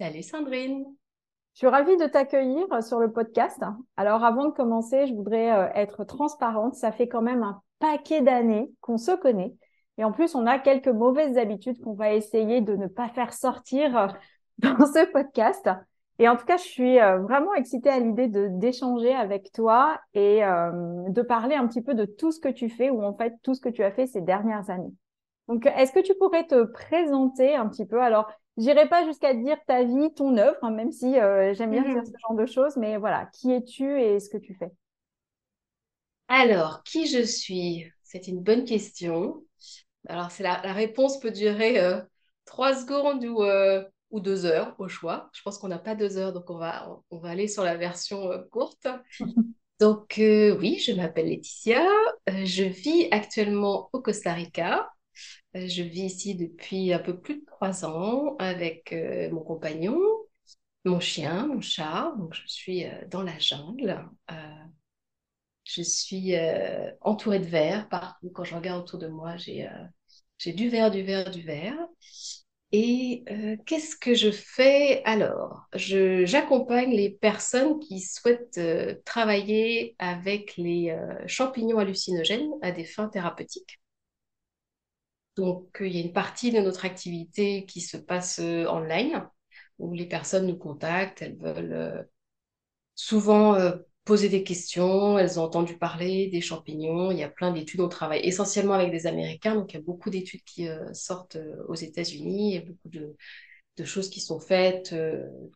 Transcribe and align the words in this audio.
Salut 0.00 0.22
Sandrine. 0.22 0.86
Je 1.52 1.58
suis 1.58 1.66
ravie 1.66 1.98
de 1.98 2.06
t'accueillir 2.06 2.64
sur 2.82 3.00
le 3.00 3.12
podcast. 3.12 3.62
Alors 3.98 4.24
avant 4.24 4.46
de 4.46 4.50
commencer, 4.50 5.06
je 5.06 5.12
voudrais 5.12 5.52
euh, 5.52 5.68
être 5.74 6.04
transparente. 6.04 6.74
Ça 6.74 6.90
fait 6.90 7.06
quand 7.06 7.20
même 7.20 7.42
un 7.42 7.60
paquet 7.80 8.22
d'années 8.22 8.72
qu'on 8.80 8.96
se 8.96 9.10
connaît. 9.10 9.54
Et 9.98 10.04
en 10.04 10.10
plus, 10.10 10.34
on 10.34 10.46
a 10.46 10.58
quelques 10.58 10.88
mauvaises 10.88 11.36
habitudes 11.36 11.78
qu'on 11.82 11.92
va 11.92 12.14
essayer 12.14 12.62
de 12.62 12.76
ne 12.76 12.86
pas 12.86 13.10
faire 13.10 13.34
sortir 13.34 13.94
euh, 13.94 14.06
dans 14.58 14.86
ce 14.86 15.04
podcast. 15.12 15.68
Et 16.18 16.30
en 16.30 16.36
tout 16.36 16.46
cas, 16.46 16.56
je 16.56 16.62
suis 16.62 16.98
euh, 16.98 17.18
vraiment 17.18 17.52
excitée 17.52 17.90
à 17.90 17.98
l'idée 17.98 18.28
de 18.28 18.48
d'échanger 18.52 19.12
avec 19.12 19.52
toi 19.52 20.00
et 20.14 20.40
de 20.40 21.20
parler 21.20 21.56
un 21.56 21.66
petit 21.66 21.82
peu 21.82 21.94
de 21.94 22.06
tout 22.06 22.32
ce 22.32 22.40
que 22.40 22.48
tu 22.48 22.70
fais 22.70 22.88
ou 22.88 23.04
en 23.04 23.14
fait 23.14 23.34
tout 23.42 23.52
ce 23.52 23.60
que 23.60 23.68
tu 23.68 23.82
as 23.82 23.90
fait 23.90 24.06
ces 24.06 24.22
dernières 24.22 24.70
années. 24.70 24.94
Donc, 25.46 25.66
est-ce 25.66 25.92
que 25.92 26.00
tu 26.00 26.14
pourrais 26.14 26.46
te 26.46 26.62
présenter 26.62 27.54
un 27.54 27.68
petit 27.68 27.84
peu? 27.84 28.00
Alors, 28.00 28.30
j'irai 28.60 28.88
pas 28.88 29.04
jusqu'à 29.04 29.34
dire 29.34 29.58
ta 29.66 29.82
vie, 29.82 30.12
ton 30.14 30.36
œuvre, 30.36 30.58
hein, 30.62 30.70
même 30.70 30.92
si 30.92 31.18
euh, 31.18 31.54
j'aime 31.54 31.72
bien 31.72 31.82
dire 31.82 31.96
mhm. 31.96 32.06
ce 32.06 32.12
genre 32.20 32.36
de 32.36 32.46
choses, 32.46 32.76
mais 32.76 32.96
voilà, 32.96 33.26
qui 33.32 33.50
es-tu 33.52 34.00
et 34.00 34.20
ce 34.20 34.28
que 34.28 34.38
tu 34.38 34.54
fais? 34.54 34.70
Alors, 36.28 36.82
qui 36.84 37.06
je 37.06 37.22
suis? 37.22 37.90
C'est 38.04 38.28
une 38.28 38.40
bonne 38.40 38.64
question. 38.64 39.42
Alors, 40.06 40.30
c'est 40.30 40.42
la, 40.42 40.60
réponse 40.72 41.18
peut 41.18 41.30
durer 41.30 41.80
euh, 41.80 42.00
trois 42.44 42.74
secondes 42.74 43.24
ou, 43.24 43.42
euh, 43.42 43.82
ou 44.10 44.20
deux 44.20 44.44
heures 44.44 44.74
au 44.78 44.88
choix. 44.88 45.30
Je 45.32 45.42
pense 45.42 45.58
qu'on 45.58 45.68
n'a 45.68 45.78
pas 45.78 45.94
deux 45.94 46.18
heures, 46.18 46.32
donc 46.32 46.48
on 46.50 46.58
va, 46.58 46.88
on 47.10 47.18
va 47.18 47.30
aller 47.30 47.48
sur 47.48 47.64
la 47.64 47.76
version 47.76 48.30
courte. 48.50 48.86
Donc 49.80 50.16
oui, 50.18 50.78
je 50.78 50.92
m'appelle 50.92 51.28
Laetitia. 51.28 51.82
je 52.28 52.64
vis 52.64 53.08
actuellement 53.12 53.88
au 53.94 54.02
Costa 54.02 54.34
Rica. 54.34 54.86
Euh, 55.56 55.66
je 55.68 55.82
vis 55.82 56.02
ici 56.06 56.34
depuis 56.34 56.92
un 56.92 56.98
peu 56.98 57.18
plus 57.20 57.40
de 57.40 57.44
trois 57.46 57.84
ans 57.84 58.36
avec 58.38 58.92
euh, 58.92 59.30
mon 59.30 59.40
compagnon, 59.40 59.98
mon 60.84 61.00
chien, 61.00 61.46
mon 61.48 61.60
chat. 61.60 62.14
Donc, 62.18 62.34
je 62.34 62.46
suis 62.46 62.86
euh, 62.86 62.92
dans 63.10 63.22
la 63.22 63.38
jungle. 63.38 64.08
je 65.64 65.82
suis 65.82 66.34
entourée 67.00 67.38
de 67.38 67.46
verre 67.46 67.88
partout. 67.88 68.30
Quand 68.30 68.44
je 68.44 68.54
regarde 68.54 68.82
autour 68.82 68.98
de 68.98 69.06
moi, 69.08 69.36
j'ai 69.36 69.68
du 70.52 70.68
verre, 70.68 70.90
du 70.90 71.02
verre, 71.02 71.30
du 71.30 71.42
verre. 71.42 71.76
Et 72.72 73.24
qu'est-ce 73.66 73.96
que 73.96 74.14
je 74.14 74.30
fais? 74.30 75.02
Alors 75.04 75.68
J'accompagne 75.74 76.92
les 76.92 77.10
personnes 77.10 77.78
qui 77.80 78.00
souhaitent 78.00 78.60
travailler 79.04 79.96
avec 79.98 80.56
les 80.56 80.96
champignons 81.26 81.78
hallucinogènes 81.78 82.50
à 82.62 82.72
des 82.72 82.84
fins 82.84 83.08
thérapeutiques. 83.08 83.79
Donc, 85.40 85.78
il 85.80 85.96
y 85.96 85.98
a 85.98 86.02
une 86.02 86.12
partie 86.12 86.52
de 86.52 86.60
notre 86.60 86.84
activité 86.84 87.64
qui 87.64 87.80
se 87.80 87.96
passe 87.96 88.40
euh, 88.40 88.66
online, 88.66 89.26
où 89.78 89.94
les 89.94 90.06
personnes 90.06 90.46
nous 90.46 90.58
contactent, 90.58 91.22
elles 91.22 91.38
veulent 91.38 91.72
euh, 91.72 92.02
souvent 92.94 93.54
euh, 93.54 93.76
poser 94.04 94.28
des 94.28 94.44
questions, 94.44 95.18
elles 95.18 95.40
ont 95.40 95.44
entendu 95.44 95.78
parler 95.78 96.28
des 96.28 96.42
champignons, 96.42 97.10
il 97.10 97.18
y 97.18 97.22
a 97.22 97.30
plein 97.30 97.52
d'études, 97.52 97.80
on 97.80 97.88
travaille 97.88 98.20
essentiellement 98.26 98.74
avec 98.74 98.90
des 98.90 99.06
Américains, 99.06 99.54
donc 99.54 99.72
il 99.72 99.76
y 99.76 99.80
a 99.80 99.82
beaucoup 99.82 100.10
d'études 100.10 100.44
qui 100.44 100.68
sortent 100.92 101.38
aux 101.68 101.74
États-Unis, 101.74 102.50
il 102.50 102.54
y 102.54 102.58
a 102.58 102.66
beaucoup 102.66 102.88
de, 102.88 103.16
choses 103.84 104.10
qui 104.10 104.20
sont 104.20 104.40
faites 104.40 104.94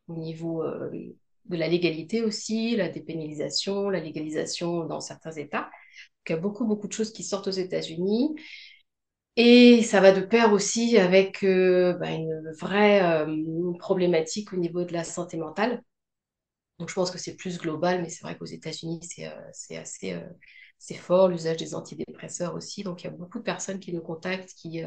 au 0.08 0.14
niveau 0.14 0.64
de 0.64 1.56
la 1.56 1.68
légalité 1.68 2.22
aussi, 2.22 2.76
la 2.76 2.88
dépénalisation, 2.88 3.90
la 3.90 4.00
légalisation 4.00 4.84
dans 4.84 5.00
certains 5.00 5.32
États. 5.32 5.62
Donc, 5.62 6.28
il 6.28 6.32
y 6.32 6.34
a 6.36 6.38
beaucoup, 6.38 6.64
beaucoup 6.64 6.88
de 6.88 6.92
choses 6.92 7.12
qui 7.12 7.22
sortent 7.22 7.48
aux 7.48 7.50
États-Unis. 7.50 8.34
Et 9.36 9.82
ça 9.82 10.00
va 10.00 10.12
de 10.12 10.20
pair 10.20 10.52
aussi 10.52 10.96
avec 10.96 11.42
euh, 11.42 11.94
bah, 11.94 12.10
une 12.10 12.52
vraie 12.60 13.02
euh, 13.02 13.72
problématique 13.78 14.52
au 14.52 14.56
niveau 14.56 14.84
de 14.84 14.92
la 14.92 15.02
santé 15.02 15.36
mentale. 15.36 15.82
Donc 16.78 16.88
je 16.88 16.94
pense 16.94 17.10
que 17.10 17.18
c'est 17.18 17.36
plus 17.36 17.58
global, 17.58 18.02
mais 18.02 18.08
c'est 18.08 18.22
vrai 18.22 18.36
qu'aux 18.36 18.44
États-Unis, 18.44 19.00
c'est 19.02 19.26
euh, 19.26 19.80
assez 19.80 20.20
c'est 20.78 20.94
fort, 20.94 21.28
l'usage 21.28 21.56
des 21.56 21.74
antidépresseurs 21.74 22.54
aussi. 22.54 22.82
Donc 22.84 23.02
il 23.02 23.04
y 23.04 23.08
a 23.08 23.12
beaucoup 23.12 23.38
de 23.38 23.44
personnes 23.44 23.80
qui 23.80 23.92
nous 23.92 24.02
contactent, 24.02 24.52
qui 24.54 24.82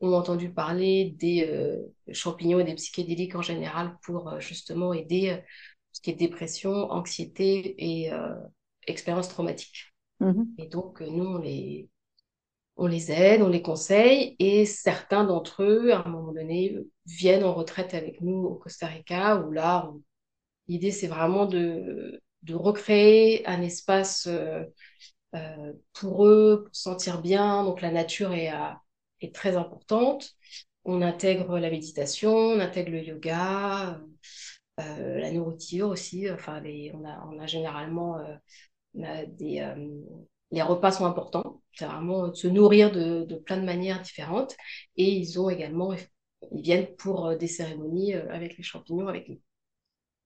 ont 0.00 0.14
entendu 0.14 0.50
parler 0.50 1.14
des 1.18 1.76
champignons 2.12 2.60
et 2.60 2.64
des 2.64 2.76
psychédéliques 2.76 3.34
en 3.34 3.42
général 3.42 3.98
pour 4.02 4.40
justement 4.40 4.94
aider 4.94 5.42
ce 5.92 6.00
qui 6.00 6.10
est 6.10 6.14
dépression, 6.14 6.72
anxiété 6.90 7.74
et 7.78 8.10
expérience 8.86 9.28
traumatique. 9.28 9.92
Mmh 10.20 10.44
et 10.56 10.66
donc 10.66 11.00
nous, 11.02 11.24
on 11.24 11.38
les 11.38 11.90
on 12.78 12.86
les 12.86 13.10
aide, 13.12 13.42
on 13.42 13.48
les 13.48 13.62
conseille, 13.62 14.36
et 14.38 14.64
certains 14.64 15.24
d'entre 15.24 15.64
eux, 15.64 15.92
à 15.92 16.06
un 16.06 16.08
moment 16.08 16.32
donné, 16.32 16.78
viennent 17.06 17.44
en 17.44 17.52
retraite 17.52 17.92
avec 17.92 18.20
nous 18.20 18.44
au 18.44 18.54
Costa 18.54 18.86
Rica, 18.86 19.36
où 19.36 19.50
là, 19.50 19.90
l'idée, 20.68 20.92
c'est 20.92 21.08
vraiment 21.08 21.46
de, 21.46 22.20
recréer 22.48 23.46
un 23.46 23.60
espace 23.62 24.26
euh, 24.28 24.64
euh, 25.34 25.72
pour 25.92 26.26
eux, 26.26 26.64
pour 26.64 26.74
se 26.74 26.82
sentir 26.82 27.20
bien. 27.20 27.64
Donc 27.64 27.82
la 27.82 27.90
nature 27.90 28.32
est, 28.32 28.52
euh, 28.52 28.70
est 29.20 29.34
très 29.34 29.56
importante. 29.56 30.32
On 30.84 31.02
intègre 31.02 31.58
la 31.58 31.70
méditation, 31.70 32.34
on 32.34 32.60
intègre 32.60 32.92
le 32.92 33.02
yoga, 33.02 34.00
la 34.78 35.32
nourriture 35.32 35.88
aussi. 35.88 36.30
Enfin, 36.30 36.62
on 36.94 37.38
a 37.38 37.46
généralement 37.46 38.18
des 38.94 39.60
les 40.50 40.62
repas 40.62 40.92
sont 40.92 41.06
importants. 41.06 41.60
C'est 41.74 41.86
vraiment 41.86 42.28
de 42.28 42.34
se 42.34 42.48
nourrir 42.48 42.90
de, 42.90 43.36
plein 43.36 43.58
de 43.58 43.64
manières 43.64 44.00
différentes. 44.00 44.56
Et 44.96 45.10
ils 45.10 45.40
ont 45.40 45.50
également, 45.50 45.92
ils 46.52 46.62
viennent 46.62 46.94
pour 46.96 47.26
euh, 47.26 47.36
des 47.36 47.46
cérémonies 47.46 48.14
euh, 48.14 48.32
avec 48.32 48.56
les 48.56 48.62
champignons 48.62 49.08
avec 49.08 49.28
nous. 49.28 49.40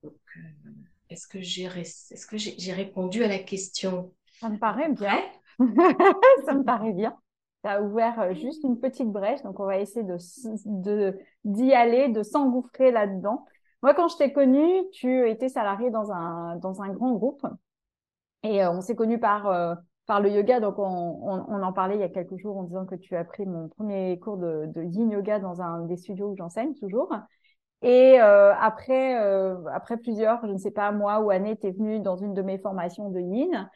Donc, 0.03 0.15
euh, 0.37 0.71
est-ce 1.11 1.27
que 1.27 1.41
j'ai 1.41 1.65
est-ce 1.65 2.27
que 2.27 2.39
j'ai 2.39 2.73
répondu 2.73 3.23
à 3.25 3.29
la 3.29 3.39
question? 3.39 4.15
Ça 4.41 4.49
me 4.49 4.59
paraît 4.59 4.93
bien. 4.93 5.19
Ça 6.47 6.55
me 6.55 6.65
paraît 6.65 6.93
bien. 6.93 7.17
Tu 7.63 7.71
as 7.71 7.83
ouvert 7.83 8.35
juste 8.35 8.65
une 8.65 8.81
petite 8.81 9.09
brèche, 9.09 9.43
donc 9.43 9.61
on 9.61 9.67
va 9.67 9.79
essayer 9.79 10.05
de 10.05 11.19
d'y 11.45 11.73
aller, 11.75 12.09
de 12.09 12.23
s'engouffrer 12.23 12.91
là-dedans. 12.91 13.45
Moi, 13.83 13.95
quand 13.95 14.09
je 14.09 14.17
t'ai 14.17 14.33
connue, 14.33 14.89
tu 14.93 15.29
étais 15.29 15.49
salarié 15.49 15.91
dans 15.91 16.11
un, 16.11 16.57
dans 16.57 16.83
un 16.83 16.89
grand 16.89 17.13
groupe. 17.13 17.47
Et 18.43 18.65
on 18.67 18.81
s'est 18.81 18.97
connus 18.97 19.21
par, 19.21 19.77
par 20.13 20.21
le 20.21 20.29
yoga. 20.29 20.61
Donc, 20.61 20.79
on, 20.79 21.63
en 21.63 21.73
parlait 21.73 21.95
il 21.95 22.01
y 22.03 22.05
a 22.05 22.11
quelques 22.11 22.37
jours 22.37 22.59
en 22.59 22.65
disant 22.65 22.85
que 22.85 22.97
tu 22.97 23.17
as 23.17 23.25
pris 23.25 23.47
mon 23.47 23.69
premier 23.69 24.19
cours 24.19 24.37
de, 24.37 24.69
yin 24.77 25.11
yoga 25.11 25.39
dans 25.39 25.63
un 25.63 25.87
des 25.87 25.97
studios 25.97 26.33
où 26.33 26.37
j'enseigne 26.37 26.75
toujours. 26.75 27.11
Et 27.81 28.21
euh, 28.21 28.53
après, 28.61 29.19
euh, 29.19 29.57
après 29.73 29.97
plusieurs, 29.97 30.45
je 30.47 30.53
ne 30.53 30.59
sais 30.59 30.71
pas, 30.71 30.93
mois 30.93 31.21
ou 31.21 31.31
années, 31.31 31.57
tu 31.57 31.67
es 31.67 31.71
venu 31.71 31.99
dans 31.99 32.17
une 32.17 32.35
de 32.35 32.43
mes 32.43 32.59
formations 32.59 33.09
de 33.09 33.21
yin. 33.21 33.71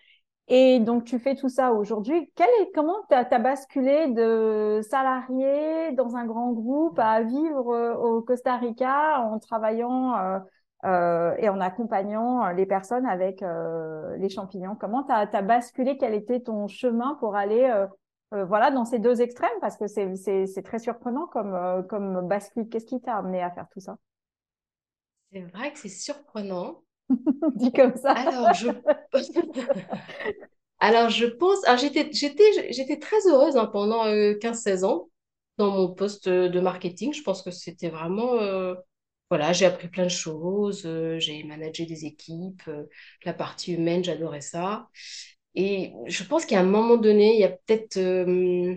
Et 0.48 0.78
donc, 0.78 1.04
tu 1.04 1.18
fais 1.18 1.36
tout 1.36 1.48
ça 1.48 1.72
aujourd'hui. 1.72 2.30
Comment 2.74 2.98
tu 3.08 3.14
as, 3.16 3.38
basculé 3.38 4.08
de 4.08 4.82
salarié 4.82 5.92
dans 5.92 6.16
un 6.16 6.26
grand 6.26 6.52
groupe 6.52 6.98
à 6.98 7.22
vivre 7.22 7.72
euh, 7.72 7.94
au 7.94 8.20
Costa 8.20 8.58
Rica 8.58 9.22
en 9.22 9.38
travaillant 9.38 10.42
euh, 10.86 11.34
et 11.38 11.48
en 11.48 11.60
accompagnant 11.60 12.46
euh, 12.46 12.52
les 12.52 12.64
personnes 12.64 13.06
avec 13.06 13.42
euh, 13.42 14.16
les 14.18 14.28
champignons. 14.28 14.76
Comment 14.76 15.02
tu 15.02 15.10
as, 15.10 15.42
basculé? 15.42 15.98
Quel 15.98 16.14
était 16.14 16.40
ton 16.40 16.68
chemin 16.68 17.16
pour 17.18 17.34
aller 17.34 17.68
voilà, 18.30 18.70
dans 18.70 18.84
ces 18.84 18.98
deux 18.98 19.20
extrêmes? 19.20 19.50
Parce 19.60 19.76
que 19.76 19.86
c'est 19.88 20.62
très 20.64 20.78
surprenant 20.78 21.26
comme, 21.26 21.84
comme 21.88 22.28
bascule. 22.28 22.68
Qu'est-ce 22.68 22.86
qui 22.86 23.00
t'a 23.00 23.16
amené 23.16 23.42
à 23.42 23.50
faire 23.50 23.66
tout 23.72 23.80
ça? 23.80 23.96
C'est 25.32 25.40
vrai 25.40 25.72
que 25.72 25.78
c'est 25.78 25.88
surprenant. 25.88 26.82
Dit 27.56 27.72
comme 27.72 27.96
ça. 27.96 28.12
Alors, 28.12 28.52
je... 28.54 28.68
Alors, 30.78 31.08
je 31.08 31.26
pense... 31.26 31.58
j'étais 31.78 32.98
très 32.98 33.26
heureuse 33.26 33.56
hein, 33.56 33.66
pendant 33.66 34.06
15-16 34.06 34.84
ans 34.84 35.08
dans 35.56 35.70
mon 35.70 35.94
poste 35.94 36.28
de 36.28 36.60
marketing. 36.60 37.12
Je 37.12 37.22
pense 37.22 37.42
que 37.42 37.50
c'était 37.50 37.88
vraiment 37.88 38.36
voilà, 39.30 39.52
j'ai 39.52 39.66
appris 39.66 39.88
plein 39.88 40.04
de 40.04 40.08
choses, 40.08 40.84
euh, 40.86 41.18
j'ai 41.18 41.42
managé 41.44 41.84
des 41.86 42.04
équipes, 42.06 42.62
euh, 42.68 42.84
la 43.24 43.32
partie 43.34 43.74
humaine, 43.74 44.04
j'adorais 44.04 44.40
ça. 44.40 44.88
Et 45.54 45.92
je 46.06 46.24
pense 46.24 46.46
qu'à 46.46 46.60
un 46.60 46.64
moment 46.64 46.96
donné, 46.96 47.34
il 47.34 47.40
y 47.40 47.44
a 47.44 47.50
peut-être 47.50 47.96
euh, 47.98 48.76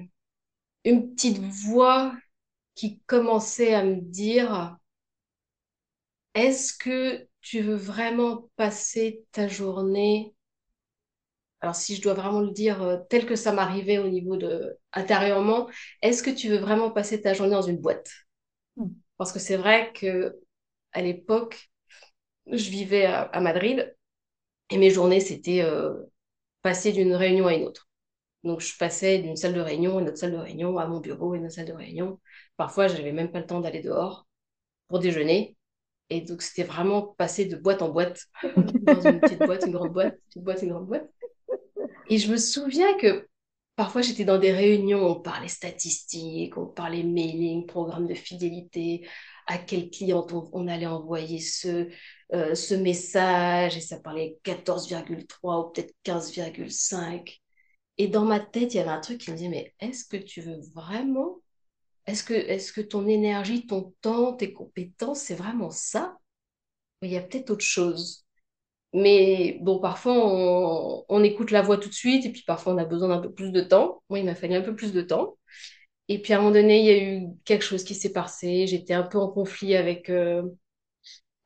une 0.85 1.13
petite 1.15 1.39
voix 1.39 2.15
qui 2.75 3.01
commençait 3.07 3.73
à 3.75 3.83
me 3.85 3.95
dire, 4.01 4.77
est-ce 6.33 6.73
que 6.75 7.27
tu 7.41 7.61
veux 7.61 7.75
vraiment 7.75 8.49
passer 8.55 9.23
ta 9.31 9.47
journée? 9.47 10.33
Alors 11.61 11.75
si 11.75 11.95
je 11.95 12.01
dois 12.01 12.13
vraiment 12.13 12.41
le 12.41 12.51
dire 12.51 13.01
tel 13.09 13.25
que 13.25 13.35
ça 13.35 13.51
m'arrivait 13.53 13.97
au 13.97 14.07
niveau 14.09 14.37
de 14.37 14.77
intérieurement, 14.93 15.67
est-ce 16.01 16.23
que 16.23 16.29
tu 16.29 16.49
veux 16.49 16.57
vraiment 16.57 16.91
passer 16.91 17.21
ta 17.21 17.33
journée 17.33 17.51
dans 17.53 17.61
une 17.61 17.77
boîte? 17.77 18.09
Hmm. 18.77 18.89
Parce 19.19 19.33
que 19.33 19.39
c'est 19.39 19.57
vrai 19.57 19.91
que 19.93 20.39
à 20.93 21.01
l'époque, 21.01 21.69
je 22.47 22.69
vivais 22.69 23.05
à, 23.05 23.39
Madrid 23.41 23.95
et 24.71 24.77
mes 24.77 24.89
journées 24.89 25.19
c'était 25.19 25.61
euh, 25.61 25.93
passer 26.61 26.93
d'une 26.93 27.13
réunion 27.13 27.45
à 27.45 27.53
une 27.53 27.65
autre. 27.65 27.89
Donc 28.43 28.61
je 28.61 28.77
passais 28.77 29.19
d'une 29.19 29.35
salle 29.35 29.53
de 29.53 29.59
réunion 29.59 29.97
à 29.97 30.01
une 30.01 30.07
autre 30.07 30.17
salle 30.17 30.31
de 30.31 30.37
réunion, 30.37 30.77
à 30.77 30.87
mon 30.87 31.01
bureau, 31.01 31.33
à 31.33 31.37
une 31.37 31.45
autre 31.45 31.53
salle 31.53 31.67
de 31.67 31.73
réunion. 31.73 32.19
Parfois, 32.55 32.87
je 32.87 32.95
n'avais 32.95 33.11
même 33.11 33.31
pas 33.31 33.41
le 33.41 33.45
temps 33.45 33.59
d'aller 33.59 33.81
dehors 33.81 34.25
pour 34.87 34.99
déjeuner. 34.99 35.57
Et 36.09 36.21
donc, 36.21 36.41
c'était 36.41 36.63
vraiment 36.63 37.03
passer 37.03 37.45
de 37.45 37.57
boîte 37.57 37.81
en 37.81 37.89
boîte, 37.89 38.25
dans 38.43 39.01
une 39.01 39.19
petite 39.19 39.39
boîte, 39.39 39.65
une 39.65 39.73
grande 39.73 39.93
boîte, 39.93 40.13
une 40.13 40.21
petite 40.27 40.43
boîte, 40.43 40.61
une 40.63 40.69
grande 40.71 40.87
boîte. 40.87 41.09
Et 42.09 42.17
je 42.17 42.31
me 42.31 42.37
souviens 42.37 42.97
que 42.97 43.28
parfois 43.79 44.01
j'étais 44.01 44.25
dans 44.25 44.37
des 44.37 44.51
réunions, 44.51 45.05
on 45.05 45.21
parlait 45.21 45.47
statistiques, 45.47 46.57
on 46.57 46.65
parlait 46.65 47.01
mailing, 47.01 47.65
programme 47.65 48.07
de 48.07 48.13
fidélité, 48.13 49.07
à 49.47 49.57
quel 49.57 49.89
client 49.89 50.27
on, 50.51 50.67
allait 50.67 50.85
envoyer 50.85 51.39
ce, 51.39 51.87
euh, 52.33 52.55
ce 52.55 52.73
message, 52.73 53.77
et 53.77 53.79
ça 53.79 53.97
parlait 53.97 54.37
14,3 54.43 55.65
ou 55.65 55.71
peut-être 55.71 55.93
15,5. 56.03 57.39
Et 57.97 58.09
dans 58.09 58.25
ma 58.25 58.41
tête, 58.41 58.73
il 58.73 58.77
y 58.77 58.79
avait 58.81 58.89
un 58.89 58.99
truc 58.99 59.19
qui 59.19 59.31
me 59.31 59.37
disait, 59.37 59.47
mais 59.47 59.73
est-ce 59.79 60.03
que 60.03 60.17
tu 60.17 60.41
veux 60.41 60.59
vraiment 60.75 61.39
Est-ce 62.05 62.25
que, 62.25 62.33
est 62.33 62.73
que 62.73 62.81
ton 62.81 63.07
énergie, 63.07 63.65
ton 63.65 63.93
temps, 64.01 64.33
tes 64.33 64.51
compétences, 64.51 65.21
c'est 65.21 65.35
vraiment 65.35 65.69
ça? 65.69 66.17
Il 67.01 67.11
y 67.11 67.17
a 67.17 67.21
peut-être 67.21 67.51
autre 67.51 67.63
chose. 67.63 68.25
Mais 68.93 69.59
bon, 69.61 69.79
parfois, 69.79 70.13
on, 71.09 71.23
écoute 71.23 71.51
la 71.51 71.61
voix 71.61 71.77
tout 71.77 71.89
de 71.89 71.93
suite 71.93 72.25
et 72.25 72.31
puis 72.31 72.43
parfois, 72.45 72.73
on 72.73 72.77
a 72.77 72.85
besoin 72.85 73.09
d'un 73.09 73.21
peu 73.21 73.31
plus 73.31 73.51
de 73.51 73.61
temps. 73.61 74.01
Moi, 74.09 74.19
il 74.19 74.25
m'a 74.25 74.35
fallu 74.35 74.55
un 74.55 74.61
peu 74.61 74.75
plus 74.75 74.93
de 74.93 75.01
temps. 75.01 75.37
Et 76.09 76.21
puis, 76.21 76.33
à 76.33 76.37
un 76.37 76.41
moment 76.41 76.53
donné, 76.53 76.79
il 76.81 76.85
y 76.85 76.89
a 76.89 77.03
eu 77.03 77.27
quelque 77.45 77.63
chose 77.65 77.83
qui 77.83 77.95
s'est 77.95 78.13
passé. 78.13 78.67
J'étais 78.67 78.93
un 78.95 79.03
peu 79.03 79.19
en 79.19 79.29
conflit 79.29 79.75
avec, 79.75 80.09
euh, 80.09 80.43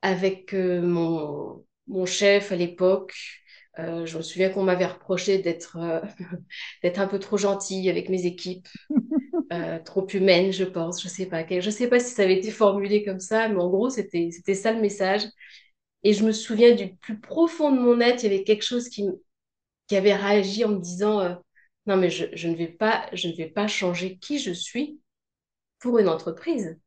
avec 0.02 0.54
euh, 0.54 0.80
mon, 0.82 1.64
mon 1.86 2.06
chef 2.06 2.52
à 2.52 2.56
l'époque. 2.56 3.14
Euh, 3.78 4.06
je 4.06 4.16
me 4.18 4.22
souviens 4.22 4.50
qu'on 4.50 4.62
m'avait 4.62 4.86
reproché 4.86 5.38
d'être 5.38 5.76
d'être 6.82 7.00
un 7.00 7.08
peu 7.08 7.18
trop 7.18 7.36
gentille 7.36 7.90
avec 7.90 8.08
mes 8.08 8.24
équipes, 8.26 8.68
trop 9.84 10.06
humaine, 10.08 10.52
je 10.52 10.64
pense. 10.64 11.02
Je 11.02 11.08
sais 11.08 11.28
sais 11.70 11.88
pas 11.88 12.00
si 12.00 12.14
ça 12.14 12.22
avait 12.22 12.38
été 12.38 12.50
formulé 12.50 13.04
comme 13.04 13.20
ça, 13.20 13.48
mais 13.48 13.60
en 13.60 13.68
gros, 13.68 13.90
c'était 13.90 14.30
ça 14.54 14.72
le 14.72 14.80
message. 14.80 15.22
Et 16.04 16.12
je 16.12 16.24
me 16.24 16.32
souviens 16.32 16.74
du 16.74 16.94
plus 16.96 17.20
profond 17.20 17.72
de 17.72 17.80
mon 17.80 18.00
être, 18.00 18.22
il 18.24 18.32
y 18.32 18.34
avait 18.34 18.44
quelque 18.44 18.64
chose 18.64 18.88
qui, 18.88 19.08
qui 19.88 19.96
avait 19.96 20.14
réagi 20.16 20.64
en 20.64 20.70
me 20.70 20.80
disant 20.80 21.20
euh, 21.20 21.34
Non, 21.86 21.96
mais 21.96 22.10
je, 22.10 22.48
ne 22.48 22.56
vais 22.56 22.68
pas, 22.68 23.08
je 23.14 23.28
ne 23.28 23.34
vais 23.34 23.48
pas 23.50 23.68
changer 23.68 24.18
qui 24.18 24.38
je 24.38 24.52
suis 24.52 25.00
pour 25.80 25.98
une 25.98 26.08
entreprise. 26.08 26.78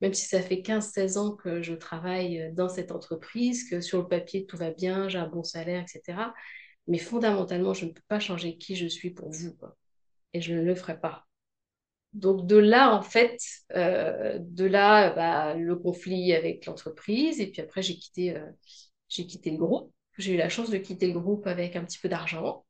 Même 0.00 0.14
si 0.14 0.26
ça 0.28 0.42
fait 0.42 0.62
15-16 0.62 1.18
ans 1.18 1.36
que 1.36 1.62
je 1.62 1.74
travaille 1.74 2.52
dans 2.54 2.68
cette 2.68 2.92
entreprise, 2.92 3.68
que 3.70 3.80
sur 3.80 4.00
le 4.00 4.08
papier 4.08 4.46
tout 4.46 4.56
va 4.56 4.70
bien, 4.72 5.08
j'ai 5.08 5.18
un 5.18 5.28
bon 5.28 5.44
salaire, 5.44 5.82
etc. 5.84 6.34
Mais 6.88 6.98
fondamentalement, 6.98 7.74
je 7.74 7.86
ne 7.86 7.92
peux 7.92 8.02
pas 8.08 8.20
changer 8.20 8.58
qui 8.58 8.76
je 8.76 8.86
suis 8.88 9.10
pour 9.10 9.30
vous. 9.30 9.56
Et 10.34 10.40
je 10.40 10.54
ne 10.54 10.62
le 10.62 10.74
ferai 10.74 11.00
pas. 11.00 11.27
Donc 12.14 12.46
de 12.46 12.56
là, 12.56 12.94
en 12.96 13.02
fait, 13.02 13.38
euh, 13.76 14.38
de 14.40 14.64
là, 14.64 15.10
bah, 15.12 15.54
le 15.54 15.76
conflit 15.76 16.32
avec 16.34 16.66
l'entreprise. 16.66 17.40
Et 17.40 17.48
puis 17.50 17.60
après, 17.62 17.82
j'ai 17.82 17.96
quitté, 17.96 18.36
euh, 18.36 18.46
j'ai 19.08 19.26
quitté 19.26 19.50
le 19.50 19.58
groupe. 19.58 19.92
J'ai 20.18 20.34
eu 20.34 20.36
la 20.36 20.48
chance 20.48 20.70
de 20.70 20.78
quitter 20.78 21.12
le 21.12 21.20
groupe 21.20 21.46
avec 21.46 21.76
un 21.76 21.84
petit 21.84 21.98
peu 21.98 22.08
d'argent. 22.08 22.64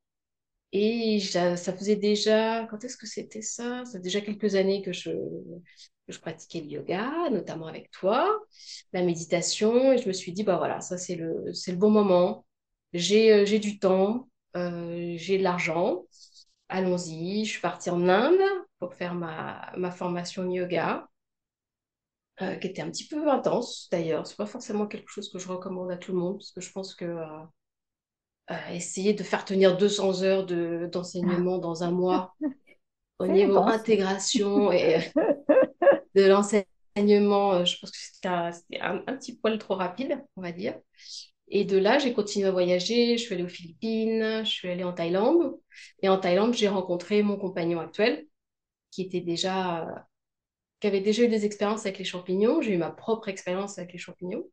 Et 0.73 1.21
ça 1.21 1.57
faisait 1.57 1.97
déjà, 1.97 2.67
quand 2.71 2.85
est-ce 2.85 2.97
que 2.97 3.07
c'était 3.07 3.43
ça? 3.43 3.85
Ça 3.87 3.93
fait 3.95 4.01
déjà 4.01 4.21
quelques 4.21 4.55
années 4.55 4.83
que 4.83 4.93
je, 4.93 5.11
que 5.11 6.13
je 6.13 6.21
pratiquais 6.21 6.61
le 6.61 6.67
yoga, 6.69 7.31
notamment 7.31 7.67
avec 7.67 7.91
toi, 7.91 8.41
la 8.93 9.03
méditation. 9.03 9.93
Et 9.93 9.99
je 9.99 10.09
me 10.09 10.13
suis 10.13 10.33
dit, 10.33 10.45
bah 10.45 10.59
voilà, 10.59 10.81
ça 10.81 10.99
c'est 10.99 11.17
le, 11.17 11.53
c'est 11.55 11.73
le 11.73 11.79
bon 11.79 11.91
moment. 11.91 12.47
J'ai, 12.93 13.33
euh, 13.33 13.45
j'ai 13.47 13.59
du 13.59 13.79
temps, 13.79 14.29
j'ai 14.55 15.39
de 15.39 15.43
l'argent. 15.43 16.05
Allons-y. 16.69 17.45
Je 17.45 17.51
suis 17.53 17.61
partie 17.61 17.91
en 17.91 18.09
Inde 18.09 18.41
pour 18.79 18.95
faire 18.95 19.15
ma, 19.15 19.73
ma 19.77 19.91
formation 19.91 20.49
yoga, 20.51 21.09
euh, 22.41 22.55
qui 22.55 22.69
était 22.69 22.83
un 22.83 22.91
petit 22.91 23.09
peu 23.09 23.29
intense 23.29 23.89
d'ailleurs. 23.91 24.27
C'est 24.27 24.37
pas 24.37 24.47
forcément 24.47 24.87
quelque 24.87 25.11
chose 25.11 25.29
que 25.29 25.41
je 25.41 25.49
recommande 25.49 25.91
à 25.91 25.97
tout 25.97 26.13
le 26.13 26.19
monde, 26.19 26.39
parce 26.39 26.53
que 26.53 26.61
je 26.61 26.71
pense 26.71 26.95
que 26.95 27.05
euh, 27.05 27.27
euh, 28.53 28.69
essayer 28.71 29.13
de 29.13 29.25
faire 29.25 29.45
tenir 29.45 29.77
200 29.77 30.23
heures 30.23 30.47
d'enseignement 30.47 31.59
dans 31.59 31.83
un 31.83 31.91
mois 31.91 32.37
au 33.19 33.27
niveau 33.27 33.59
intégration 33.59 34.71
et 34.73 35.01
de 36.15 36.27
l'enseignement, 36.27 37.65
je 37.65 37.81
pense 37.81 37.91
que 37.91 37.99
c'était 37.99 38.29
un, 38.29 39.03
un, 39.07 39.17
petit 39.17 39.37
poil 39.37 39.59
trop 39.59 39.75
rapide, 39.75 40.25
on 40.37 40.43
va 40.43 40.53
dire. 40.53 40.79
Et 41.49 41.65
de 41.65 41.77
là, 41.77 41.99
j'ai 41.99 42.13
continué 42.13 42.47
à 42.47 42.53
voyager. 42.53 43.17
Je 43.17 43.25
suis 43.25 43.35
allée 43.35 43.43
aux 43.43 43.49
Philippines, 43.49 44.45
je 44.45 44.51
suis 44.51 44.69
allée 44.69 44.85
en 44.85 44.93
Thaïlande. 44.93 45.59
Et 46.03 46.09
en 46.09 46.19
Thaïlande, 46.19 46.55
j'ai 46.55 46.69
rencontré 46.69 47.23
mon 47.23 47.37
compagnon 47.37 47.81
actuel, 47.81 48.27
qui 48.91 49.03
était 49.03 49.21
déjà, 49.21 50.07
qui 50.81 50.87
avait 50.87 51.01
déjà 51.01 51.25
eu 51.25 51.29
des 51.29 51.45
expériences 51.45 51.87
avec 51.87 51.99
les 51.99 52.05
champignons. 52.05 52.63
J'ai 52.63 52.75
eu 52.75 52.79
ma 52.79 52.91
propre 52.91 53.29
expérience 53.29 53.79
avec 53.79 53.93
les 53.93 53.99
champignons. 53.99 54.45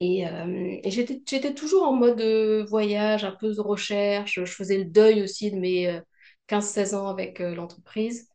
Et, 0.00 0.26
euh, 0.26 0.78
j'étais 0.84 1.54
toujours 1.54 1.84
en 1.84 1.92
mode 1.92 2.20
euh, 2.20 2.64
voyage, 2.64 3.24
un 3.24 3.32
peu 3.32 3.54
de 3.54 3.60
recherche. 3.60 4.40
Je 4.44 4.52
faisais 4.52 4.78
le 4.78 4.84
deuil 4.84 5.22
aussi 5.22 5.50
de 5.50 5.56
mes 5.56 6.00
15-16 6.48 6.94
euh, 6.94 6.98
ans 6.98 7.08
avec 7.08 7.38
l'entreprise. 7.38 8.28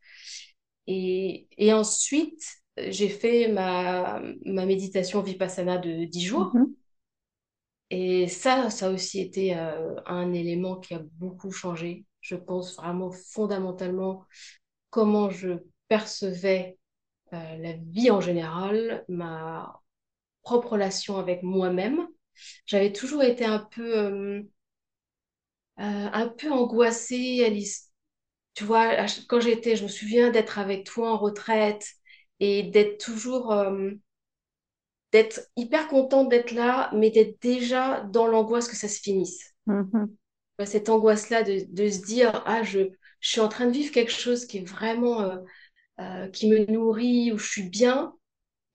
Et, 0.87 1.47
et, 1.57 1.73
ensuite, 1.73 2.41
j'ai 2.77 3.09
fait 3.09 3.49
ma, 3.49 4.21
ma 4.45 4.65
méditation 4.65 5.21
Vipassana 5.21 5.77
de 5.77 6.05
10 6.05 6.21
jours. 6.21 6.55
Mm-hmm. 6.55 6.73
Et 7.91 8.27
ça, 8.27 8.69
ça 8.69 8.87
a 8.87 8.91
aussi 8.91 9.19
été 9.19 9.53
un 9.53 10.33
élément 10.33 10.75
qui 10.77 10.93
a 10.93 11.01
beaucoup 11.17 11.51
changé 11.51 12.05
je 12.21 12.35
pense 12.35 12.75
vraiment 12.75 13.11
fondamentalement 13.11 14.25
comment 14.89 15.29
je 15.29 15.59
percevais 15.87 16.77
euh, 17.33 17.57
la 17.57 17.73
vie 17.73 18.11
en 18.11 18.21
général, 18.21 19.05
ma 19.07 19.81
propre 20.41 20.73
relation 20.73 21.17
avec 21.17 21.43
moi-même. 21.43 22.07
J'avais 22.65 22.93
toujours 22.93 23.23
été 23.23 23.45
un 23.45 23.59
peu, 23.59 23.97
euh, 23.97 24.41
euh, 25.79 26.09
un 26.13 26.27
peu 26.27 26.51
angoissée, 26.51 27.43
Alice. 27.45 27.91
Tu 28.53 28.63
vois, 28.63 29.05
quand 29.27 29.39
j'étais, 29.39 29.75
je 29.75 29.83
me 29.83 29.87
souviens 29.87 30.31
d'être 30.31 30.59
avec 30.59 30.85
toi 30.85 31.11
en 31.11 31.17
retraite 31.17 31.87
et 32.39 32.63
d'être 32.63 33.03
toujours, 33.03 33.53
d'être 35.11 35.41
hyper 35.55 35.87
contente 35.87 36.29
d'être 36.29 36.51
là, 36.51 36.89
mais 36.93 37.09
d'être 37.09 37.41
déjà 37.41 38.01
dans 38.01 38.27
l'angoisse 38.27 38.67
que 38.67 38.75
ça 38.75 38.87
se 38.89 38.99
finisse. 38.99 39.53
Mm-hmm 39.67 40.09
cette 40.65 40.89
angoisse-là 40.89 41.43
de, 41.43 41.89
se 41.89 42.05
dire, 42.05 42.43
ah, 42.45 42.63
je, 42.63 42.89
suis 43.21 43.41
en 43.41 43.49
train 43.49 43.65
de 43.65 43.71
vivre 43.71 43.91
quelque 43.91 44.11
chose 44.11 44.45
qui 44.45 44.59
est 44.59 44.67
vraiment, 44.67 45.21
euh, 45.21 45.37
euh, 45.99 46.27
qui 46.29 46.49
me 46.49 46.65
nourrit, 46.71 47.31
où 47.33 47.37
je 47.37 47.49
suis 47.49 47.69
bien, 47.69 48.13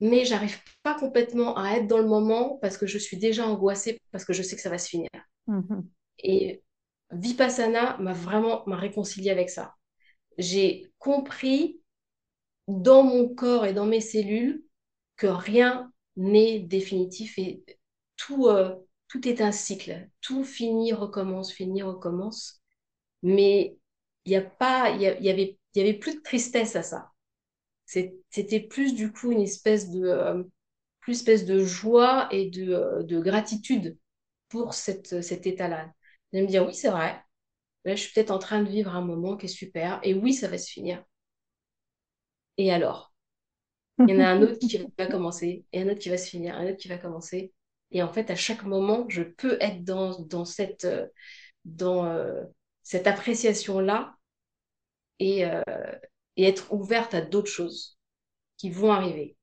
mais 0.01 0.25
j'arrive 0.25 0.59
pas 0.83 0.95
complètement 0.95 1.57
à 1.57 1.73
être 1.77 1.87
dans 1.87 1.99
le 1.99 2.07
moment 2.07 2.59
parce 2.61 2.77
que 2.77 2.87
je 2.87 2.99
suis 2.99 3.17
déjà 3.17 3.47
angoissée, 3.47 3.99
parce 4.13 4.25
que 4.25 4.33
je 4.33 4.43
sais 4.43 4.57
que 4.57 4.63
ça 4.63 4.71
va 4.71 4.79
se 4.79 4.89
finir. 4.89 5.09
Mm-hmm. 5.49 5.85
Et 6.19 6.63
Vipassana 7.13 7.97
m'a 7.99 8.13
vraiment 8.13 8.65
m'a 8.67 8.77
réconcilié 8.77 9.31
avec 9.31 9.51
ça. 9.51 9.75
J'ai 10.37 10.93
compris 10.99 11.81
dans 12.69 13.03
mon 13.03 13.29
corps 13.29 13.67
et 13.67 13.73
dans 13.73 13.87
mes 13.87 14.01
cellules 14.01 14.65
que 15.17 15.27
rien 15.27 15.93
n'est 16.17 16.59
définitif 16.61 17.39
et 17.39 17.63
tout, 18.17 18.49
euh, 18.49 18.75
tout 19.15 19.29
est 19.29 19.41
un 19.41 19.53
cycle. 19.53 20.09
Tout 20.21 20.43
finit, 20.43 20.93
recommence, 20.93 21.53
finit, 21.53 21.83
recommence. 21.83 22.61
Mais 23.23 23.79
il 24.25 24.31
n'y 24.31 24.37
a 24.37 24.43
pas, 24.43 24.91
il 24.91 25.03
y, 25.03 25.07
avait, 25.07 25.59
il 25.75 25.79
y 25.79 25.81
avait 25.81 25.95
plus 25.99 26.17
de 26.17 26.21
tristesse 26.23 26.75
à 26.75 26.83
ça. 26.83 27.13
C'était 27.87 28.61
plus 28.61 28.95
du 28.95 29.13
coup 29.13 29.33
une 29.33 29.43
espèce 29.43 29.91
de, 29.91 30.03
euh, 30.05 30.43
plus 31.01 31.19
espèce 31.19 31.45
de 31.47 31.61
joie 31.65 32.29
et 32.33 32.51
de, 32.51 32.73
euh, 32.73 33.03
de 33.05 33.21
gratitude 33.21 33.99
pour 34.49 34.75
cette, 34.75 35.23
cet 35.23 35.47
état-là. 35.47 35.93
De 36.33 36.41
me 36.41 36.47
dire 36.47 36.67
oui, 36.67 36.75
c'est 36.75 36.91
vrai. 36.91 37.23
Là, 37.85 37.97
je 37.97 38.03
suis 38.03 38.13
peut-être 38.15 38.33
en 38.33 38.41
train 38.41 38.63
de 38.63 38.71
vivre 38.71 38.95
un 38.97 39.03
moment 39.03 39.37
qui 39.37 39.47
est 39.47 39.49
super. 39.49 40.01
Et 40.03 40.15
oui, 40.15 40.35
ça 40.35 40.49
va 40.49 40.59
se 40.59 40.71
finir. 40.71 41.05
Et 42.57 42.73
alors? 42.73 43.13
Il 44.07 44.15
y 44.15 44.17
en 44.17 44.21
a 44.21 44.29
un 44.29 44.43
autre 44.43 44.59
qui 44.59 44.79
va 44.99 45.07
commencer, 45.07 45.65
et 45.73 45.83
un 45.83 45.89
autre 45.89 46.01
qui 46.01 46.11
va 46.11 46.19
se 46.19 46.29
finir, 46.31 46.57
un 46.57 46.67
autre 46.69 46.79
qui 46.79 46.89
va 46.89 46.99
commencer. 46.99 47.53
Et 47.95 48.03
en 48.05 48.13
fait, 48.13 48.31
à 48.31 48.37
chaque 48.37 48.65
moment, 48.65 49.07
je 49.09 49.23
peux 49.25 49.59
être 49.63 49.85
dans, 49.85 50.21
dans 50.21 50.45
cette, 50.47 50.85
euh, 50.87 51.07
dans, 51.67 52.07
euh, 52.07 52.43
cette 52.85 53.07
appréciation-là 53.09 54.17
et, 55.19 55.45
euh, 55.47 55.63
et 56.37 56.45
être 56.45 56.73
ouverte 56.73 57.15
à 57.15 57.21
d'autres 57.21 57.51
choses 57.51 57.99
qui 58.59 58.71
vont 58.71 58.93
arriver. 58.93 59.37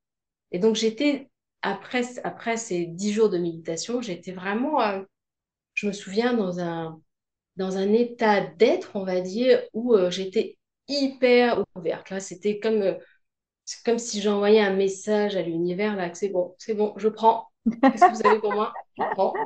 Et 0.51 0.59
donc, 0.59 0.75
j'étais 0.75 1.29
après, 1.63 2.03
après 2.25 2.57
ces 2.57 2.87
dix 2.87 3.13
jours 3.13 3.29
de 3.29 3.39
méditation, 3.39 4.01
j'étais 4.01 4.33
vraiment, 4.33 4.79
je 5.75 5.87
me 5.87 5.93
souviens, 5.93 6.33
dans 6.35 6.59
un, 6.61 7.01
dans 7.57 7.77
un 7.77 7.93
état 7.93 8.41
d'être, 8.41 8.91
on 8.95 9.05
va 9.05 9.21
dire, 9.21 9.61
où 9.73 9.95
j'étais 10.11 10.57
hyper 10.89 11.63
ouverte. 11.75 12.09
Là, 12.11 12.19
c'était 12.21 12.59
comme, 12.59 12.97
comme 13.85 13.99
si 13.99 14.21
j'envoyais 14.21 14.61
un 14.61 14.75
message 14.75 15.35
à 15.37 15.43
l'univers, 15.43 15.97
là, 15.97 16.09
que 16.11 16.17
c'est 16.17 16.29
bon, 16.29 16.55
c'est 16.59 16.75
bon, 16.75 16.93
je 16.97 17.09
prends. 17.09 17.50
Qu'est-ce 17.91 18.05
que 18.05 18.11
vous 18.11 18.25
avez 18.25 18.39
pour 18.39 18.53
moi? 18.53 18.81
Je 18.97 19.03
prends. 19.05 19.45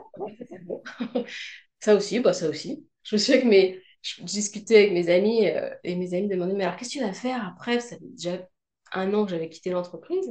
Ça 1.79 1.95
aussi, 1.95 2.19
bah, 2.19 2.33
ça 2.33 2.49
aussi. 2.49 2.87
Je 3.03 3.15
me 3.15 3.19
souviens 3.19 3.41
que 3.41 3.47
mes, 3.47 3.81
je 4.01 4.23
discutais 4.23 4.77
avec 4.77 4.93
mes 4.93 5.09
amis 5.09 5.45
et 5.83 5.95
mes 5.95 6.13
amis 6.13 6.27
demandaient, 6.27 6.53
mais 6.55 6.63
alors 6.65 6.77
qu'est-ce 6.77 6.89
que 6.95 6.99
tu 6.99 7.05
vas 7.05 7.13
faire 7.13 7.45
après? 7.47 7.79
Ça 7.79 7.97
fait 7.97 8.05
déjà 8.05 8.47
un 8.93 9.13
an 9.13 9.25
que 9.25 9.31
j'avais 9.31 9.49
quitté 9.49 9.69
l'entreprise. 9.71 10.27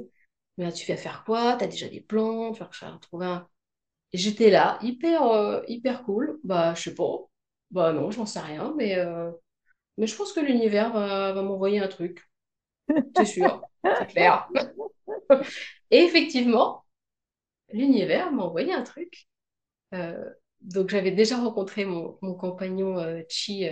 Mais 0.58 0.64
là, 0.64 0.72
tu 0.72 0.90
vas 0.90 0.96
faire 0.96 1.24
quoi? 1.24 1.56
Tu 1.58 1.64
as 1.64 1.68
déjà 1.68 1.88
des 1.88 2.00
plans? 2.00 2.52
Tu 2.52 2.60
vas 2.62 2.98
trouver 3.00 3.26
un. 3.26 3.48
J'étais 4.12 4.50
là, 4.50 4.78
hyper, 4.82 5.24
euh, 5.28 5.62
hyper 5.68 6.04
cool. 6.04 6.40
Bah, 6.44 6.74
je 6.74 6.82
sais 6.82 6.94
pas. 6.94 7.18
Bah 7.70 7.92
non, 7.92 8.10
j'en 8.10 8.26
sais 8.26 8.40
rien, 8.40 8.74
mais, 8.76 8.96
euh, 8.98 9.30
mais 9.98 10.06
je 10.06 10.16
pense 10.16 10.32
que 10.32 10.40
l'univers 10.40 10.92
va, 10.92 11.34
m'envoyer 11.42 11.80
un 11.80 11.88
truc. 11.88 12.22
C'est 13.16 13.26
sûr, 13.26 13.68
c'est 13.98 14.06
clair. 14.06 14.48
Et 15.90 15.98
effectivement, 15.98 16.83
l'univers 17.74 18.32
m'a 18.32 18.44
envoyé 18.44 18.72
un 18.72 18.82
truc. 18.82 19.26
Euh, 19.94 20.24
donc 20.62 20.90
j'avais 20.90 21.12
déjà 21.12 21.38
rencontré 21.38 21.84
mon, 21.84 22.18
mon 22.22 22.34
compagnon 22.34 22.96
Chi 23.28 23.66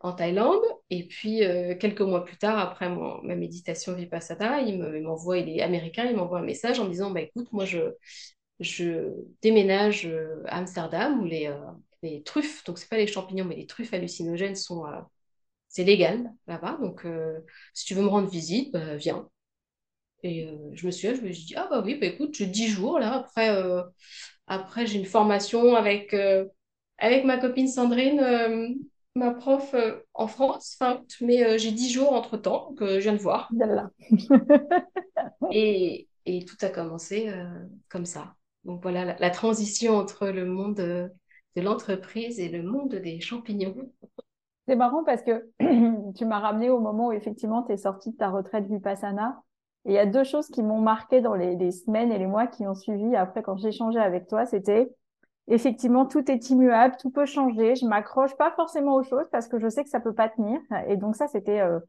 en 0.00 0.12
Thaïlande. 0.12 0.62
Et 0.90 1.06
puis, 1.06 1.44
euh, 1.44 1.74
quelques 1.76 2.00
mois 2.00 2.24
plus 2.24 2.36
tard, 2.38 2.58
après 2.58 2.88
ma 2.88 3.34
méditation 3.36 3.94
Vipassana, 3.94 4.60
il 4.62 4.78
m'envoie, 5.02 5.38
il, 5.38 5.48
est 5.58 5.62
américain, 5.62 6.04
il 6.06 6.16
m'envoie 6.16 6.38
un 6.40 6.42
message 6.44 6.78
en 6.80 6.84
me 6.84 6.90
disant, 6.90 7.10
bah, 7.10 7.20
écoute, 7.22 7.48
moi, 7.52 7.64
je, 7.64 7.80
je 8.60 9.12
déménage 9.42 10.06
euh, 10.06 10.42
à 10.46 10.58
Amsterdam 10.58 11.20
où 11.20 11.24
les, 11.24 11.46
euh, 11.46 11.58
les 12.02 12.22
truffes, 12.22 12.64
donc 12.64 12.78
c'est 12.78 12.88
pas 12.88 12.96
les 12.96 13.06
champignons, 13.06 13.44
mais 13.44 13.56
les 13.56 13.66
truffes 13.66 13.92
hallucinogènes 13.92 14.56
sont... 14.56 14.84
c'est 15.68 15.84
légal 15.84 16.32
là-bas. 16.46 16.78
Donc, 16.80 17.06
si 17.74 17.84
tu 17.86 17.94
veux 17.94 18.02
me 18.02 18.08
rendre 18.08 18.28
visite, 18.28 18.72
bah, 18.72 18.96
viens. 18.96 19.28
Et 20.22 20.48
je 20.72 20.86
me 20.86 20.90
suis 20.90 21.14
je 21.14 21.22
me 21.22 21.32
suis 21.32 21.46
dit, 21.46 21.54
ah 21.56 21.68
bah 21.70 21.82
oui, 21.84 21.94
bah 21.94 22.06
écoute, 22.06 22.34
j'ai 22.34 22.46
10 22.46 22.68
jours 22.68 22.98
là. 22.98 23.14
Après, 23.14 23.50
après 24.46 24.86
j'ai 24.86 24.98
une 24.98 25.04
formation 25.04 25.76
avec, 25.76 26.14
avec 26.98 27.24
ma 27.24 27.38
copine 27.38 27.68
Sandrine 27.68 28.78
ma 29.18 29.32
prof 29.32 29.74
euh, 29.74 30.00
en 30.14 30.26
France, 30.26 30.78
mais 31.20 31.44
euh, 31.44 31.58
j'ai 31.58 31.72
dix 31.72 31.90
jours 31.90 32.12
entre 32.12 32.36
temps 32.36 32.72
que 32.78 33.00
je 33.00 33.00
viens 33.00 33.12
de 33.12 33.18
voir. 33.18 33.50
et, 35.50 36.08
et, 36.24 36.44
tout 36.44 36.56
a 36.62 36.68
commencé 36.68 37.28
euh, 37.28 37.44
comme 37.88 38.06
ça. 38.06 38.34
Donc 38.64 38.80
voilà 38.82 39.16
la, 39.18 39.30
transition 39.30 39.96
entre 39.96 40.28
le 40.28 40.46
monde 40.46 40.76
de, 40.76 41.10
l'entreprise 41.56 42.38
et 42.38 42.48
le 42.48 42.62
monde 42.62 42.94
des 42.94 43.20
champignons. 43.20 43.74
C'est 44.68 44.76
marrant 44.76 45.02
parce 45.02 45.22
que 45.22 45.50
tu 46.14 46.24
m'as 46.24 46.38
ramené 46.38 46.70
au 46.70 46.78
moment 46.78 47.08
où 47.08 47.12
effectivement 47.12 47.64
tu 47.64 47.72
es 47.72 47.76
sortie 47.76 48.12
de 48.12 48.16
ta 48.16 48.30
retraite 48.30 48.66
Vipassana. 48.68 49.42
Et 49.84 49.92
il 49.92 49.94
y 49.94 49.98
a 49.98 50.06
deux 50.06 50.24
choses 50.24 50.48
qui 50.48 50.62
m'ont 50.62 50.80
marqué 50.80 51.20
dans 51.20 51.34
les, 51.34 51.70
semaines 51.70 52.12
et 52.12 52.18
les 52.18 52.26
mois 52.26 52.46
qui 52.46 52.66
ont 52.66 52.74
suivi 52.74 53.14
après 53.16 53.42
quand 53.42 53.56
j'ai 53.56 53.68
échangé 53.68 53.98
avec 53.98 54.26
toi. 54.26 54.44
C'était 54.44 54.90
effectivement, 55.46 56.06
tout 56.06 56.30
est 56.30 56.50
immuable, 56.50 56.96
tout 57.00 57.10
peut 57.10 57.26
changer. 57.26 57.74
Je 57.74 57.86
m'accroche 57.86 58.36
pas 58.36 58.50
forcément 58.52 58.94
aux 58.94 59.02
choses 59.02 59.26
parce 59.32 59.48
que 59.48 59.58
je 59.58 59.68
sais 59.68 59.84
que 59.84 59.90
ça 59.90 60.00
peut 60.00 60.14
pas 60.14 60.28
tenir. 60.28 60.60
Et 60.88 60.96
donc 60.96 61.16
ça, 61.16 61.26
c'était 61.28 61.60
euh, 61.60 61.80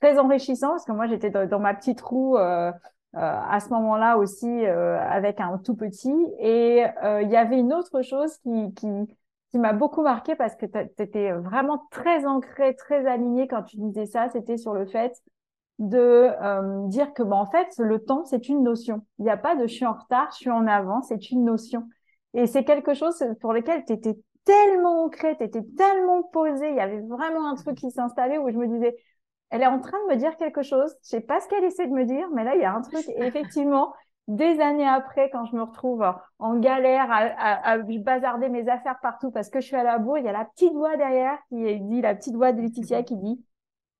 très 0.00 0.18
enrichissant 0.18 0.70
parce 0.70 0.84
que 0.84 0.92
moi, 0.92 1.06
j'étais 1.06 1.30
dans, 1.30 1.60
ma 1.60 1.74
petite 1.74 2.00
roue 2.00 2.36
euh, 2.36 2.70
euh, 2.70 2.72
à 3.14 3.60
ce 3.60 3.70
moment-là 3.70 4.18
aussi 4.18 4.66
avec 4.66 5.40
un 5.40 5.58
tout 5.58 5.74
petit. 5.74 6.14
Et 6.40 6.84
il 7.22 7.28
y 7.30 7.36
avait 7.36 7.58
une 7.58 7.72
autre 7.72 8.02
chose 8.02 8.36
qui, 8.38 8.74
qui, 8.74 8.88
qui 9.50 9.58
m'a 9.58 9.72
beaucoup 9.72 10.02
marqué 10.02 10.34
parce 10.34 10.56
que 10.56 10.66
tu 10.66 11.02
étais 11.02 11.32
vraiment 11.32 11.86
très 11.90 12.26
ancré, 12.26 12.74
très 12.74 13.06
aligné 13.06 13.48
quand 13.48 13.62
tu 13.62 13.78
disais 13.78 14.06
ça. 14.06 14.28
C'était 14.28 14.58
sur 14.58 14.74
le 14.74 14.84
fait 14.84 15.14
de 15.78 16.88
dire 16.88 17.12
que, 17.14 17.22
bah, 17.22 17.36
en 17.36 17.46
fait, 17.46 17.72
le 17.78 18.04
temps, 18.04 18.24
c'est 18.24 18.48
une 18.48 18.62
notion. 18.62 19.02
Il 19.18 19.24
n'y 19.24 19.30
a 19.30 19.36
pas 19.36 19.54
de 19.54 19.66
je 19.66 19.74
suis 19.74 19.86
en 19.86 19.94
retard, 19.94 20.28
je 20.32 20.38
suis 20.38 20.50
en 20.50 20.66
avant, 20.66 21.02
c'est 21.02 21.30
une 21.30 21.44
notion. 21.44 21.88
Et 22.34 22.46
c'est 22.46 22.64
quelque 22.64 22.94
chose 22.94 23.24
pour 23.40 23.52
lequel 23.52 23.84
tu 23.84 23.92
étais 23.92 24.18
tellement 24.44 25.04
ancré, 25.04 25.36
tu 25.36 25.44
étais 25.44 25.62
tellement 25.76 26.22
posé, 26.22 26.70
il 26.70 26.76
y 26.76 26.80
avait 26.80 27.00
vraiment 27.00 27.48
un 27.48 27.54
truc 27.54 27.76
qui 27.76 27.90
s'installait 27.90 28.38
où 28.38 28.50
je 28.50 28.56
me 28.56 28.66
disais, 28.66 28.96
elle 29.50 29.62
est 29.62 29.66
en 29.66 29.78
train 29.78 29.98
de 30.06 30.14
me 30.14 30.16
dire 30.16 30.36
quelque 30.36 30.62
chose, 30.62 30.94
je 31.02 31.08
sais 31.08 31.20
pas 31.20 31.40
ce 31.40 31.48
qu'elle 31.48 31.64
essaie 31.64 31.86
de 31.86 31.92
me 31.92 32.04
dire, 32.04 32.28
mais 32.34 32.44
là, 32.44 32.54
il 32.54 32.60
y 32.60 32.64
a 32.64 32.72
un 32.72 32.80
truc. 32.80 33.04
Et 33.08 33.24
effectivement, 33.24 33.92
des 34.26 34.60
années 34.60 34.86
après, 34.86 35.30
quand 35.30 35.46
je 35.46 35.56
me 35.56 35.62
retrouve 35.62 36.04
en 36.38 36.58
galère 36.58 37.10
à, 37.10 37.72
à, 37.72 37.78
bazarder 37.78 38.48
mes 38.48 38.68
affaires 38.68 38.98
partout 39.00 39.30
parce 39.30 39.48
que 39.48 39.60
je 39.60 39.66
suis 39.66 39.76
à 39.76 39.82
la 39.82 39.98
bourre, 39.98 40.18
il 40.18 40.24
y 40.24 40.28
a 40.28 40.32
la 40.32 40.44
petite 40.44 40.74
voix 40.74 40.96
derrière 40.96 41.38
qui 41.48 41.80
dit, 41.80 42.00
la 42.02 42.14
petite 42.14 42.34
voix 42.34 42.52
de 42.52 42.60
Laetitia 42.60 43.02
qui 43.02 43.16
dit, 43.16 43.42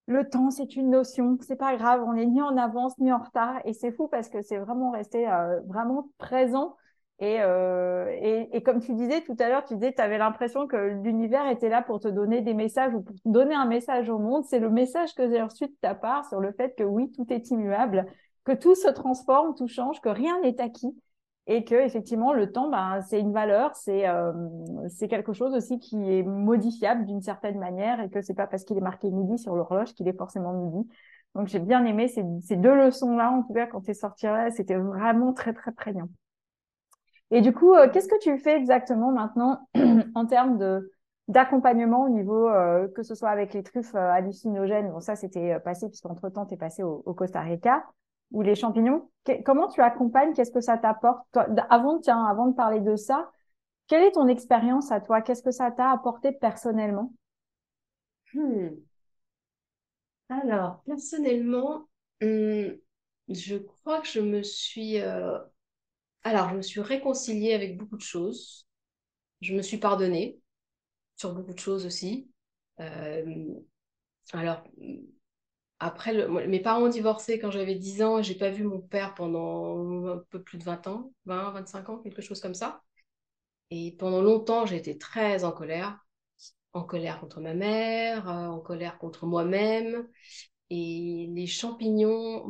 le 0.09 0.29
temps, 0.29 0.51
c'est 0.51 0.75
une 0.75 0.91
notion, 0.91 1.39
c'est 1.43 1.57
pas 1.57 1.77
grave, 1.77 2.03
on 2.05 2.15
est 2.15 2.27
ni 2.27 2.43
en 2.43 2.57
avance 2.57 2.99
ni 2.99 3.13
en 3.13 3.19
retard. 3.19 3.61
Et 3.65 3.73
c'est 3.73 3.93
fou 3.93 4.09
parce 4.09 4.29
que 4.29 4.43
c'est 4.43 4.59
vraiment 4.59 4.91
resté 4.91 5.29
euh, 5.31 5.61
vraiment 5.69 6.11
présent 6.19 6.77
euh, 7.21 8.07
et, 8.21 8.49
et, 8.57 8.63
comme 8.63 8.81
tu 8.81 8.95
disais 8.95 9.23
tout 9.23 9.37
à 9.41 9.49
l'heure, 9.49 9.65
tu 9.65 9.75
disais 9.75 9.93
tu 9.93 10.01
avais 10.01 10.19
l'impression 10.19 10.69
que 10.69 10.77
l'univers 11.03 11.49
était 11.49 11.69
là 11.69 11.83
pour 11.83 11.99
te 11.99 12.07
donner 12.07 12.43
des 12.43 12.55
messages 12.55 12.95
ou 12.95 13.03
pour 13.03 13.17
donner 13.25 13.55
un 13.55 13.67
message 13.67 14.09
au 14.09 14.19
monde. 14.19 14.45
C'est 14.45 14.61
le 14.61 14.71
message 14.71 15.15
que 15.15 15.29
j'ai 15.29 15.43
reçu 15.43 15.67
de 15.67 15.75
ta 15.81 15.95
part 15.95 16.29
sur 16.29 16.41
le 16.41 16.53
fait 16.53 16.77
que 16.77 16.85
oui, 16.85 17.11
tout 17.11 17.27
est 17.33 17.51
immuable, 17.51 18.07
que 18.45 18.53
tout 18.53 18.77
se 18.77 18.89
transforme, 18.89 19.55
tout 19.57 19.67
change, 19.67 20.01
que 20.01 20.09
rien 20.09 20.41
n'est 20.43 20.61
acquis 20.61 20.95
et 21.49 21.65
que 21.65 21.75
effectivement 21.75 22.35
le 22.35 22.53
temps, 22.53 22.69
ben, 22.69 23.01
c'est 23.09 23.19
une 23.19 23.33
valeur, 23.33 23.75
c'est 23.75 24.07
euh, 24.07 24.33
c'est 24.91 25.09
quelque 25.09 25.33
chose 25.33 25.55
aussi 25.55 25.79
qui 25.79 25.97
est 25.97 26.23
modifiable 26.23 27.07
d'une 27.07 27.23
certaine 27.23 27.59
manière 27.59 28.01
et 28.01 28.11
que 28.11 28.21
c'est 28.21 28.35
pas 28.35 28.47
parce 28.47 28.65
qu'il 28.65 28.77
est 28.77 28.83
marqué 28.83 29.11
midi 29.11 29.39
sur 29.39 29.57
l'horloge 29.57 29.95
qu'il 29.95 30.07
est 30.09 30.17
forcément 30.17 30.53
midi. 30.53 30.87
Donc 31.35 31.49
j'ai 31.49 31.59
bien 31.59 31.85
aimé 31.87 32.09
ces, 32.09 32.23
ces 32.43 32.57
deux 32.57 32.75
leçons 32.75 33.17
là 33.17 33.31
en 33.33 33.43
tout 33.43 33.55
cas 33.55 33.67
quand 33.67 33.81
tu 33.81 33.93
là, 34.25 34.51
c'était 34.51 34.77
vraiment 34.77 35.33
très 35.33 35.55
très 35.55 35.73
prégnant. 35.73 36.09
Et 37.31 37.41
du 37.41 37.53
coup, 37.53 37.75
euh, 37.75 37.89
qu'est-ce 37.91 38.09
que 38.09 38.19
tu 38.21 38.39
fais 38.39 38.57
exactement 38.57 39.11
maintenant 39.11 39.69
en 40.15 40.27
termes 40.27 40.59
de 40.59 40.93
d'accompagnement 41.29 42.05
au 42.05 42.09
niveau, 42.09 42.49
euh, 42.49 42.89
que 42.89 43.03
ce 43.03 43.15
soit 43.15 43.29
avec 43.29 43.53
les 43.55 43.63
truffes 43.63 43.95
hallucinogènes, 43.95 44.91
bon 44.91 45.01
ça 45.01 45.17
c'était 45.17 45.59
passé 45.61 45.89
puisqu'entre-temps 45.89 46.47
tu 46.47 46.55
es 46.55 46.57
passé 46.57 46.83
au, 46.83 47.15
Costa 47.15 47.41
Rica, 47.41 47.85
ou 48.31 48.43
les 48.43 48.55
champignons, 48.55 49.11
comment 49.45 49.69
tu 49.69 49.81
accompagnes, 49.81 50.35
qu'est-ce 50.35 50.51
que 50.51 50.61
ça 50.61 50.79
t'apporte? 50.79 51.27
Avant, 51.71 51.99
tiens, 52.01 52.25
avant 52.25 52.49
de 52.49 52.55
parler 52.55 52.81
de 52.81 52.97
ça, 52.97 53.31
quelle 53.87 54.05
est 54.05 54.13
ton 54.13 54.29
expérience 54.29 54.93
à 54.93 55.01
toi? 55.01 55.23
Qu'est-ce 55.23 55.43
que 55.43 55.51
ça 55.51 55.71
t'a 55.71 55.91
apporté 55.91 56.33
personnellement? 56.33 57.13
Hmm. 58.33 58.79
Alors, 60.31 60.83
personnellement, 60.85 61.89
hmm, 62.21 62.69
je 63.29 63.57
crois 63.57 64.01
que 64.01 64.09
je 64.09 64.21
me 64.21 64.43
suis 64.43 64.99
alors, 66.25 66.51
je 66.51 66.57
me 66.57 66.63
suis 66.63 66.81
réconciliée 66.81 67.55
avec 67.55 67.77
beaucoup 67.77 67.97
de 67.97 68.03
choses. 68.03 68.67
Je 69.41 69.55
me 69.55 69.63
suis 69.63 69.79
pardonnée 69.79 70.41
sur 71.17 71.35
beaucoup 71.35 71.55
de 71.55 71.59
choses 71.59 71.87
aussi. 71.87 72.31
Euh, 72.81 73.55
alors, 74.33 74.65
après, 75.81 76.29
mes 76.47 76.61
parents 76.61 76.83
ont 76.85 76.89
divorcé 76.89 77.39
quand 77.39 77.51
j'avais 77.51 77.75
10 77.77 78.03
ans 78.03 78.19
et 78.19 78.23
j'ai 78.23 78.35
pas 78.35 78.51
vu 78.51 78.65
mon 78.65 78.81
père 78.81 79.15
pendant 79.15 80.07
un 80.09 80.19
peu 80.31 80.43
plus 80.43 80.59
de 80.59 80.65
20 80.65 80.87
ans, 80.89 81.13
20, 81.27 81.51
25 81.53 81.89
ans, 81.89 81.99
quelque 81.99 82.23
chose 82.23 82.41
comme 82.41 82.55
ça. 82.55 82.83
Et 83.71 83.97
pendant 83.99 84.23
longtemps, 84.23 84.67
j'ai 84.67 84.77
été 84.77 84.99
très 84.99 85.45
en 85.45 85.53
colère. 85.53 85.99
En 86.73 86.85
colère 86.85 87.21
contre 87.21 87.41
ma 87.41 87.55
mère, 87.55 88.29
euh, 88.29 88.49
en 88.49 88.61
colère 88.61 88.99
contre 88.99 89.27
moi-même. 89.27 90.07
Et 90.71 91.29
les 91.33 91.47
champignons 91.47 92.45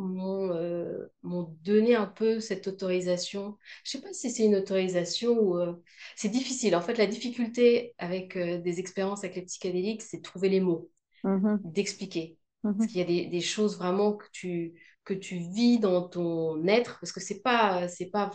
euh, 0.53 1.09
m'ont 1.23 1.57
donné 1.63 1.95
un 1.95 2.07
peu 2.07 2.41
cette 2.41 2.67
autorisation. 2.67 3.57
Je 3.85 3.97
ne 3.97 4.01
sais 4.03 4.09
pas 4.09 4.13
si 4.13 4.31
c'est 4.31 4.45
une 4.45 4.57
autorisation 4.57 5.39
ou... 5.39 5.57
Euh, 5.59 5.75
c'est 6.17 6.29
difficile. 6.29 6.75
En 6.75 6.81
fait, 6.81 6.99
la 6.99 7.07
difficulté 7.07 7.95
avec 7.99 8.37
euh, 8.37 8.59
des 8.59 8.81
expériences 8.81 9.23
avec 9.23 9.37
les 9.37 9.43
psychédéliques, 9.43 10.03
c'est 10.03 10.19
de 10.19 10.23
trouver 10.23 10.49
les 10.49 10.61
mots, 10.61 10.91
mmh 11.23 11.59
d'expliquer. 11.65 12.38
Mmh 12.65 12.77
parce 12.77 12.91
qu'il 12.91 12.99
y 12.99 13.03
a 13.03 13.07
des, 13.07 13.27
des, 13.27 13.41
choses 13.41 13.79
vraiment 13.79 14.15
que 14.15 14.27
tu, 14.33 14.75
que 15.05 15.15
tu 15.15 15.37
vis 15.37 15.79
dans 15.79 16.09
ton 16.09 16.67
être, 16.67 16.99
parce 17.01 17.13
que 17.13 17.21
ce 17.21 17.35
n'est 17.35 17.41
pas, 17.41 17.87
pas 18.13 18.31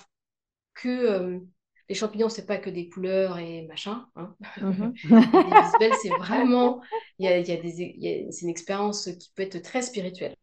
que 0.73 1.41
les 1.89 1.95
champignons, 1.95 2.29
c'est 2.29 2.45
pas 2.45 2.57
que 2.57 2.69
des 2.69 2.89
couleurs 2.89 3.37
et 3.37 3.67
machin. 3.67 4.07
Hein. 4.15 4.35
Mhm. 4.61 4.93
les 5.79 5.91
c'est 6.01 6.09
vraiment, 6.09 6.81
il 7.19 7.25
y 7.25 7.27
a, 7.27 7.39
y 7.39 7.51
a 7.51 7.57
des, 7.57 8.27
c'est 8.31 8.41
une 8.41 8.49
expérience 8.49 9.09
qui 9.19 9.31
peut 9.35 9.43
être 9.43 9.61
très 9.61 9.81
spirituelle. 9.81 10.35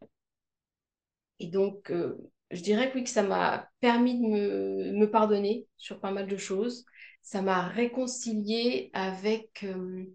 Et 1.39 1.47
donc, 1.47 1.91
euh, 1.91 2.17
je 2.51 2.61
dirais 2.61 2.91
que 2.91 2.97
oui, 2.97 3.03
que 3.03 3.09
ça 3.09 3.23
m'a 3.23 3.67
permis 3.79 4.19
de 4.19 4.27
me, 4.27 4.93
me, 4.93 5.09
pardonner 5.09 5.65
sur 5.77 5.99
pas 5.99 6.11
mal 6.11 6.27
de 6.27 6.37
choses. 6.37 6.85
Ça 7.23 7.41
m'a 7.41 7.67
réconcilié 7.67 8.91
avec 8.93 9.63
euh, 9.63 10.05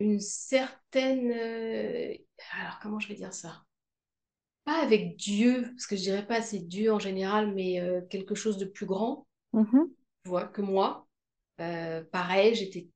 une 0.00 0.20
certaine, 0.20 1.30
euh, 1.32 2.14
alors 2.60 2.78
comment 2.80 2.98
je 3.00 3.08
vais 3.08 3.14
dire 3.14 3.32
ça? 3.34 3.62
Pas 4.64 4.82
avec 4.82 5.16
Dieu, 5.16 5.62
parce 5.72 5.86
que 5.86 5.96
je 5.96 6.02
dirais 6.02 6.26
pas 6.26 6.42
c'est 6.42 6.58
Dieu 6.60 6.92
en 6.92 6.98
général, 6.98 7.54
mais 7.54 7.80
euh, 7.80 8.00
quelque 8.10 8.34
chose 8.34 8.58
de 8.58 8.64
plus 8.66 8.84
grand, 8.86 9.26
Mhm. 9.52 9.96
tu 10.24 10.30
vois, 10.30 10.46
que 10.48 10.62
moi. 10.62 11.08
Euh, 11.60 12.04
pareil, 12.12 12.54
j'étais, 12.56 12.88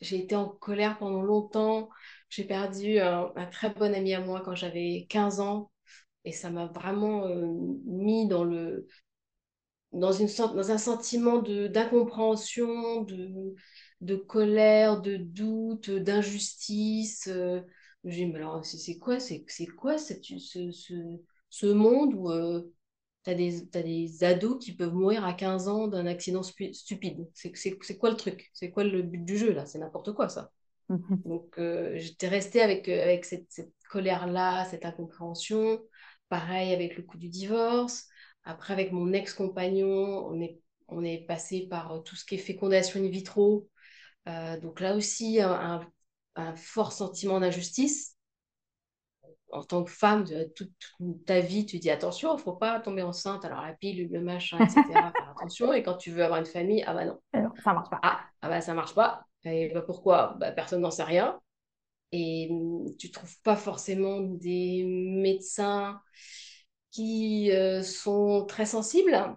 j'ai 0.00 0.18
été 0.20 0.36
en 0.36 0.48
colère 0.48 0.98
pendant 0.98 1.22
longtemps. 1.22 1.88
J'ai 2.28 2.44
perdu 2.44 2.98
un, 3.00 3.32
un 3.36 3.46
très 3.46 3.70
bon 3.70 3.94
ami 3.94 4.14
à 4.14 4.20
moi 4.20 4.42
quand 4.44 4.54
j'avais 4.54 5.06
15 5.08 5.40
ans. 5.40 5.70
Et 6.24 6.32
ça 6.32 6.50
m'a 6.50 6.66
vraiment 6.66 7.26
euh, 7.26 7.46
mis 7.86 8.28
dans 8.28 8.44
le, 8.44 8.86
dans 9.92 10.12
une 10.12 10.28
sorte, 10.28 10.54
dans 10.56 10.70
un 10.70 10.78
sentiment 10.78 11.38
d'incompréhension, 11.38 13.02
de, 13.02 13.54
de 14.00 14.16
colère, 14.16 15.00
de 15.00 15.16
doute, 15.16 15.90
d'injustice. 15.90 17.28
Euh, 17.28 17.60
j'ai 18.04 18.26
mais 18.26 18.36
alors, 18.36 18.64
c'est 18.64 18.98
quoi, 18.98 19.20
c'est, 19.20 19.44
quoi 19.76 19.98
cette, 19.98 20.24
ce, 20.24 20.70
ce, 20.72 20.94
ce 21.50 21.66
monde 21.66 22.14
où 22.14 22.30
tu 23.24 23.30
as 23.30 23.34
des, 23.34 23.66
t'as 23.68 23.82
des 23.82 24.24
ados 24.24 24.58
qui 24.64 24.74
peuvent 24.74 24.94
mourir 24.94 25.24
à 25.24 25.34
15 25.34 25.68
ans 25.68 25.88
d'un 25.88 26.06
accident 26.06 26.42
stu- 26.42 26.72
stupide? 26.74 27.28
C'est, 27.34 27.52
quoi 27.98 28.10
le 28.10 28.16
truc? 28.16 28.50
C'est 28.54 28.70
quoi 28.70 28.84
le 28.84 29.02
but 29.02 29.24
du 29.24 29.36
jeu, 29.38 29.52
là? 29.52 29.66
C'est 29.66 29.78
n'importe 29.78 30.12
quoi, 30.14 30.28
ça. 30.28 30.50
Mhm. 30.88 31.24
Donc, 31.24 31.58
euh, 31.58 31.98
j'étais 31.98 32.28
restée 32.28 32.62
avec, 32.62 32.88
euh, 32.88 33.02
avec 33.02 33.24
cette, 33.24 33.46
cette 33.50 33.72
colère-là, 33.90 34.64
cette 34.66 34.84
incompréhension. 34.86 35.80
Pareil 36.28 36.72
avec 36.74 36.96
le 36.96 37.02
coup 37.02 37.18
du 37.18 37.28
divorce. 37.28 38.06
Après, 38.44 38.72
avec 38.72 38.92
mon 38.92 39.12
ex-compagnon, 39.12 40.26
on 40.28 40.40
est, 40.40 40.60
on 40.88 41.04
est 41.04 41.26
passé 41.26 41.66
par 41.70 41.92
euh, 41.92 41.98
tout 42.00 42.16
ce 42.16 42.24
qui 42.24 42.36
est 42.36 42.38
fécondation 42.38 43.00
in 43.00 43.08
vitro. 43.08 43.68
Euh, 44.28 44.60
donc 44.60 44.80
là 44.80 44.94
aussi, 44.94 45.40
un, 45.40 45.80
fort 46.56 46.92
sentiment 46.92 47.40
d'injustice. 47.40 48.14
En 49.50 49.64
tant 49.64 49.82
que 49.82 49.90
femme, 49.90 50.24
toute, 50.54 50.70
toute 50.98 51.24
ta 51.24 51.40
vie, 51.40 51.64
tu 51.64 51.78
dis 51.78 51.90
attention, 51.90 52.32
il 52.34 52.36
ne 52.36 52.42
faut 52.42 52.52
pas 52.52 52.80
tomber 52.80 53.02
enceinte. 53.02 53.44
Alors 53.46 53.62
la 53.62 53.72
pilule, 53.72 54.12
le 54.12 54.20
machin, 54.20 54.58
etc. 54.58 54.82
Faire 54.92 55.34
attention. 55.36 55.72
Et 55.72 55.82
quand 55.82 55.96
tu 55.96 56.10
veux 56.10 56.22
avoir 56.22 56.38
une 56.38 56.46
famille, 56.46 56.84
ah 56.86 56.92
bah 56.92 57.06
non. 57.06 57.18
Alors, 57.32 57.52
ça 57.64 57.72
marche 57.72 57.88
pas. 57.88 57.98
Ah, 58.02 58.20
ah 58.42 58.48
bah 58.48 58.60
ça 58.60 58.74
marche 58.74 58.94
pas. 58.94 59.24
Et 59.44 59.70
bah 59.72 59.82
pourquoi? 59.82 60.36
Bah, 60.38 60.52
personne 60.52 60.82
n'en 60.82 60.90
sait 60.90 61.04
rien. 61.04 61.40
Et 62.12 62.50
tu 62.98 63.10
trouves 63.10 63.40
pas 63.42 63.56
forcément 63.56 64.20
des 64.20 64.84
médecins 64.84 66.00
qui 66.90 67.50
euh, 67.52 67.82
sont 67.82 68.46
très 68.46 68.66
sensibles, 68.66 69.36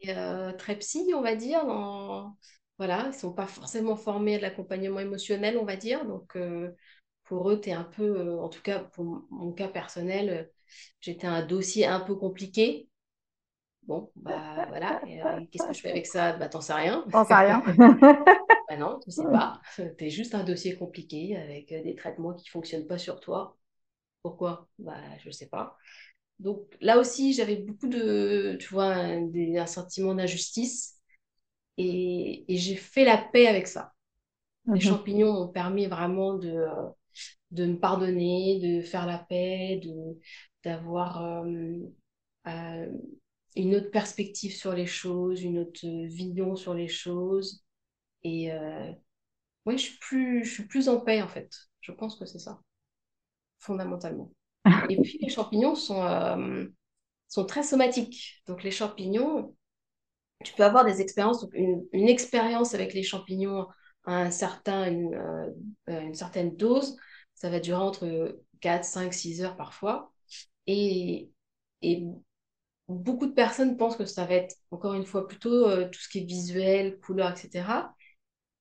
et, 0.00 0.10
euh, 0.10 0.52
très 0.52 0.76
psy, 0.76 1.12
on 1.14 1.22
va 1.22 1.36
dire. 1.36 1.64
Dans... 1.64 2.36
Voilà, 2.82 3.06
ils 3.08 3.14
sont 3.14 3.32
pas 3.32 3.46
forcément 3.46 3.96
formés 3.96 4.34
à 4.34 4.38
de 4.38 4.42
l'accompagnement 4.42 5.00
émotionnel, 5.00 5.56
on 5.58 5.64
va 5.64 5.76
dire. 5.76 6.04
Donc 6.06 6.36
euh, 6.36 6.72
pour 7.24 7.50
eux, 7.50 7.60
tu 7.60 7.70
es 7.70 7.72
un 7.72 7.84
peu, 7.84 8.02
euh, 8.04 8.40
en 8.40 8.48
tout 8.48 8.62
cas 8.62 8.80
pour 8.80 9.04
mon 9.30 9.52
cas 9.52 9.68
personnel, 9.68 10.30
euh, 10.30 10.44
j'étais 11.00 11.26
un 11.28 11.46
dossier 11.46 11.86
un 11.86 12.00
peu 12.00 12.16
compliqué. 12.16 12.88
Bon, 13.84 14.10
bah 14.16 14.66
voilà. 14.68 15.02
Qu'est-ce 15.50 15.66
que 15.66 15.74
je 15.74 15.80
fais 15.80 15.90
avec 15.90 16.06
ça? 16.06 16.34
Bah 16.34 16.48
t'en 16.48 16.60
sais 16.62 16.72
rien. 16.74 17.04
J'en 17.08 17.22
sais 17.24 17.34
rien. 17.36 17.62
Bah 18.68 18.76
non, 18.76 18.98
tu 19.00 19.10
sais 19.10 19.28
pas. 19.28 19.60
Tu 19.98 20.04
es 20.06 20.10
juste 20.10 20.34
un 20.34 20.44
dossier 20.44 20.76
compliqué 20.76 21.36
avec 21.36 21.68
des 21.68 21.94
traitements 21.96 22.34
qui 22.34 22.48
fonctionnent 22.48 22.86
pas 22.86 22.98
sur 22.98 23.20
toi. 23.20 23.56
Pourquoi? 24.22 24.68
Bah, 24.78 24.96
je 25.24 25.30
sais 25.30 25.48
pas. 25.48 25.78
Donc 26.40 26.68
là 26.80 26.98
aussi, 26.98 27.32
j'avais 27.34 27.56
beaucoup 27.56 27.88
de, 27.88 28.56
tu 28.60 28.68
vois, 28.70 28.86
un, 28.86 29.22
des- 29.22 29.58
un 29.58 29.66
sentiment 29.66 30.14
d'injustice 30.14 30.91
et, 31.82 32.44
et 32.52 32.56
j'ai 32.58 32.76
fait 32.76 33.04
la 33.04 33.18
paix 33.18 33.46
avec 33.46 33.66
ça. 33.66 33.92
Les 34.74 34.80
Mhm. 34.80 34.82
champignons 34.82 35.32
m'ont 35.34 35.48
permis 35.48 35.86
vraiment 35.86 36.34
de, 36.36 36.50
euh, 36.50 36.90
de 37.52 37.66
me 37.66 37.78
pardonner, 37.78 38.60
de 38.60 38.82
faire 38.82 39.06
la 39.06 39.18
paix, 39.18 39.80
de, 39.84 40.18
d'avoir 40.64 41.24
euh, 41.24 41.78
euh, 42.48 42.92
une 43.56 43.76
autre 43.76 43.90
perspective 43.90 44.54
sur 44.54 44.74
les 44.74 44.86
choses, 44.86 45.42
une 45.42 45.58
autre 45.60 45.80
vision 46.06 46.56
sur 46.56 46.74
les 46.74 46.88
choses. 46.88 47.64
Et 48.24 48.52
euh, 48.52 48.92
oui, 49.66 49.78
je 49.78 49.84
suis 49.84 49.98
plus, 49.98 50.44
je 50.44 50.52
suis 50.54 50.66
plus 50.66 50.88
en 50.88 51.00
paix 51.00 51.22
en 51.22 51.28
fait. 51.28 51.50
Je 51.80 51.92
pense 51.92 52.16
que 52.16 52.26
c'est 52.26 52.38
ça, 52.40 52.60
fondamentalement. 53.58 54.32
Et 54.88 55.00
puis 55.02 55.18
les 55.22 55.30
champignons 55.30 55.74
sont, 55.76 56.02
sont 57.28 57.44
très 57.46 57.62
somatiques. 57.62 58.42
Donc 58.46 58.62
les 58.62 58.70
champignons, 58.70 59.56
tu 60.42 60.54
peux 60.54 60.64
avoir 60.64 60.84
des 60.84 61.00
expériences, 61.00 61.46
une, 61.54 61.84
une 61.92 62.08
expérience 62.08 62.74
avec 62.74 62.94
les 62.94 63.02
champignons 63.02 63.66
à 64.04 64.16
un 64.16 64.30
certain, 64.30 64.90
une, 64.90 65.14
euh, 65.14 65.50
euh, 65.88 66.00
une 66.00 66.14
certaine 66.14 66.56
dose, 66.56 66.96
ça 67.34 67.50
va 67.50 67.60
durer 67.60 67.80
entre 67.80 68.38
4, 68.60 68.84
5, 68.84 69.12
6 69.14 69.42
heures 69.42 69.56
parfois. 69.56 70.12
Et, 70.66 71.30
et 71.82 72.04
beaucoup 72.88 73.26
de 73.26 73.32
personnes 73.32 73.76
pensent 73.76 73.96
que 73.96 74.04
ça 74.04 74.26
va 74.26 74.34
être, 74.34 74.56
encore 74.70 74.94
une 74.94 75.06
fois, 75.06 75.26
plutôt 75.26 75.68
euh, 75.68 75.88
tout 75.88 76.00
ce 76.00 76.08
qui 76.08 76.20
est 76.20 76.24
visuel, 76.24 76.98
couleur, 77.00 77.32
etc. 77.32 77.94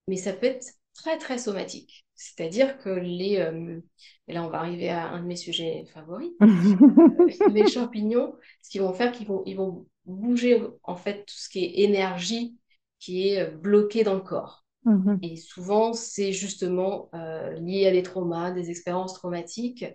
Mais 0.08 0.18
ça 0.18 0.34
peut 0.34 0.48
être 0.48 0.66
très, 0.94 1.18
très 1.18 1.38
somatique. 1.38 2.06
C'est-à-dire 2.16 2.78
que 2.78 2.90
les... 2.90 3.38
euh, 3.38 3.80
et 4.28 4.34
là, 4.34 4.44
on 4.44 4.50
va 4.50 4.60
arriver 4.60 4.90
à 4.90 5.10
un 5.10 5.22
de 5.22 5.28
mes 5.28 5.36
sujets 5.36 5.86
favoris. 5.94 6.32
les 7.50 7.68
champignons, 7.68 8.34
ce 8.62 8.70
qu'ils 8.70 8.82
vont 8.82 8.94
faire, 8.94 9.12
qu'ils 9.12 9.28
vont, 9.28 9.44
ils 9.46 9.56
vont 9.56 9.88
bouger 10.06 10.62
en 10.84 10.96
fait 10.96 11.26
tout 11.26 11.36
ce 11.36 11.50
qui 11.50 11.64
est 11.66 11.80
énergie 11.84 12.58
qui 13.00 13.30
est 13.30 13.42
euh, 13.42 13.52
bloqué 13.52 14.04
dans 14.04 14.16
le 14.16 14.22
corps. 14.22 14.66
Mhm. 14.86 15.20
Et 15.22 15.36
souvent, 15.38 15.94
c'est 15.94 16.34
justement 16.34 17.10
euh, 17.14 17.54
lié 17.54 17.88
à 17.88 17.92
des 17.92 18.04
traumas, 18.04 18.52
des 18.52 18.70
expériences 18.72 19.14
traumatiques. 19.14 19.86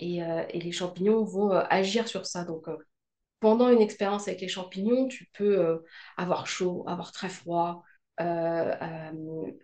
Et, 0.00 0.22
euh, 0.22 0.44
et 0.50 0.60
les 0.60 0.72
champignons 0.72 1.24
vont 1.24 1.52
euh, 1.52 1.62
agir 1.70 2.08
sur 2.08 2.26
ça. 2.26 2.44
Donc, 2.44 2.66
pendant 3.40 3.68
une 3.70 3.80
expérience 3.82 4.28
avec 4.28 4.40
les 4.40 4.48
champignons, 4.48 5.08
tu 5.08 5.28
peux 5.34 5.82
avoir 6.16 6.46
chaud, 6.46 6.84
avoir 6.88 7.12
très 7.12 7.28
froid, 7.28 7.84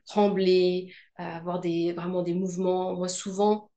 trembler, 0.07 0.93
avoir 1.17 1.61
des, 1.61 1.93
vraiment 1.93 2.23
des 2.23 2.35
mouvements. 2.35 2.95
Moi, 2.95 3.09
souvent, 3.09 3.71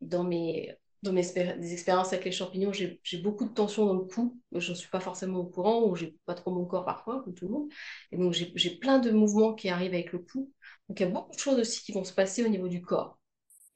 dans 0.00 0.24
mes, 0.24 0.74
dans 1.02 1.12
mes 1.12 1.22
des 1.22 1.72
expériences 1.72 2.12
avec 2.12 2.24
les 2.26 2.32
champignons, 2.32 2.72
j'ai 2.72 3.00
beaucoup 3.22 3.44
de 3.48 3.54
tension 3.54 3.86
dans 3.86 3.94
le 3.94 4.04
cou. 4.04 4.38
Je 4.52 4.70
ne 4.70 4.76
suis 4.76 4.88
pas 4.90 5.00
forcément 5.00 5.38
au 5.40 5.46
courant 5.46 5.84
ou 5.88 5.96
j'ai 5.96 6.16
pas 6.26 6.34
trop 6.34 6.50
mon 6.52 6.66
corps 6.66 6.84
parfois, 6.84 7.22
comme 7.22 7.34
tout 7.34 7.46
le 7.46 7.52
monde. 7.52 7.68
Et 8.12 8.18
donc, 8.18 8.32
j'ai 8.34 8.70
plein 8.78 8.98
de 8.98 9.10
mouvements 9.10 9.54
qui 9.54 9.68
arrivent 9.70 9.94
avec 9.94 10.12
le 10.12 10.18
cou. 10.20 10.52
Donc, 10.88 11.00
il 11.00 11.04
y 11.04 11.06
a 11.06 11.10
beaucoup 11.10 11.32
de 11.34 11.38
choses 11.40 11.58
aussi 11.58 11.82
qui 11.82 11.92
vont 11.92 12.04
se 12.04 12.12
passer 12.12 12.44
au 12.44 12.48
niveau 12.48 12.68
du 12.68 12.82
corps. 12.82 13.18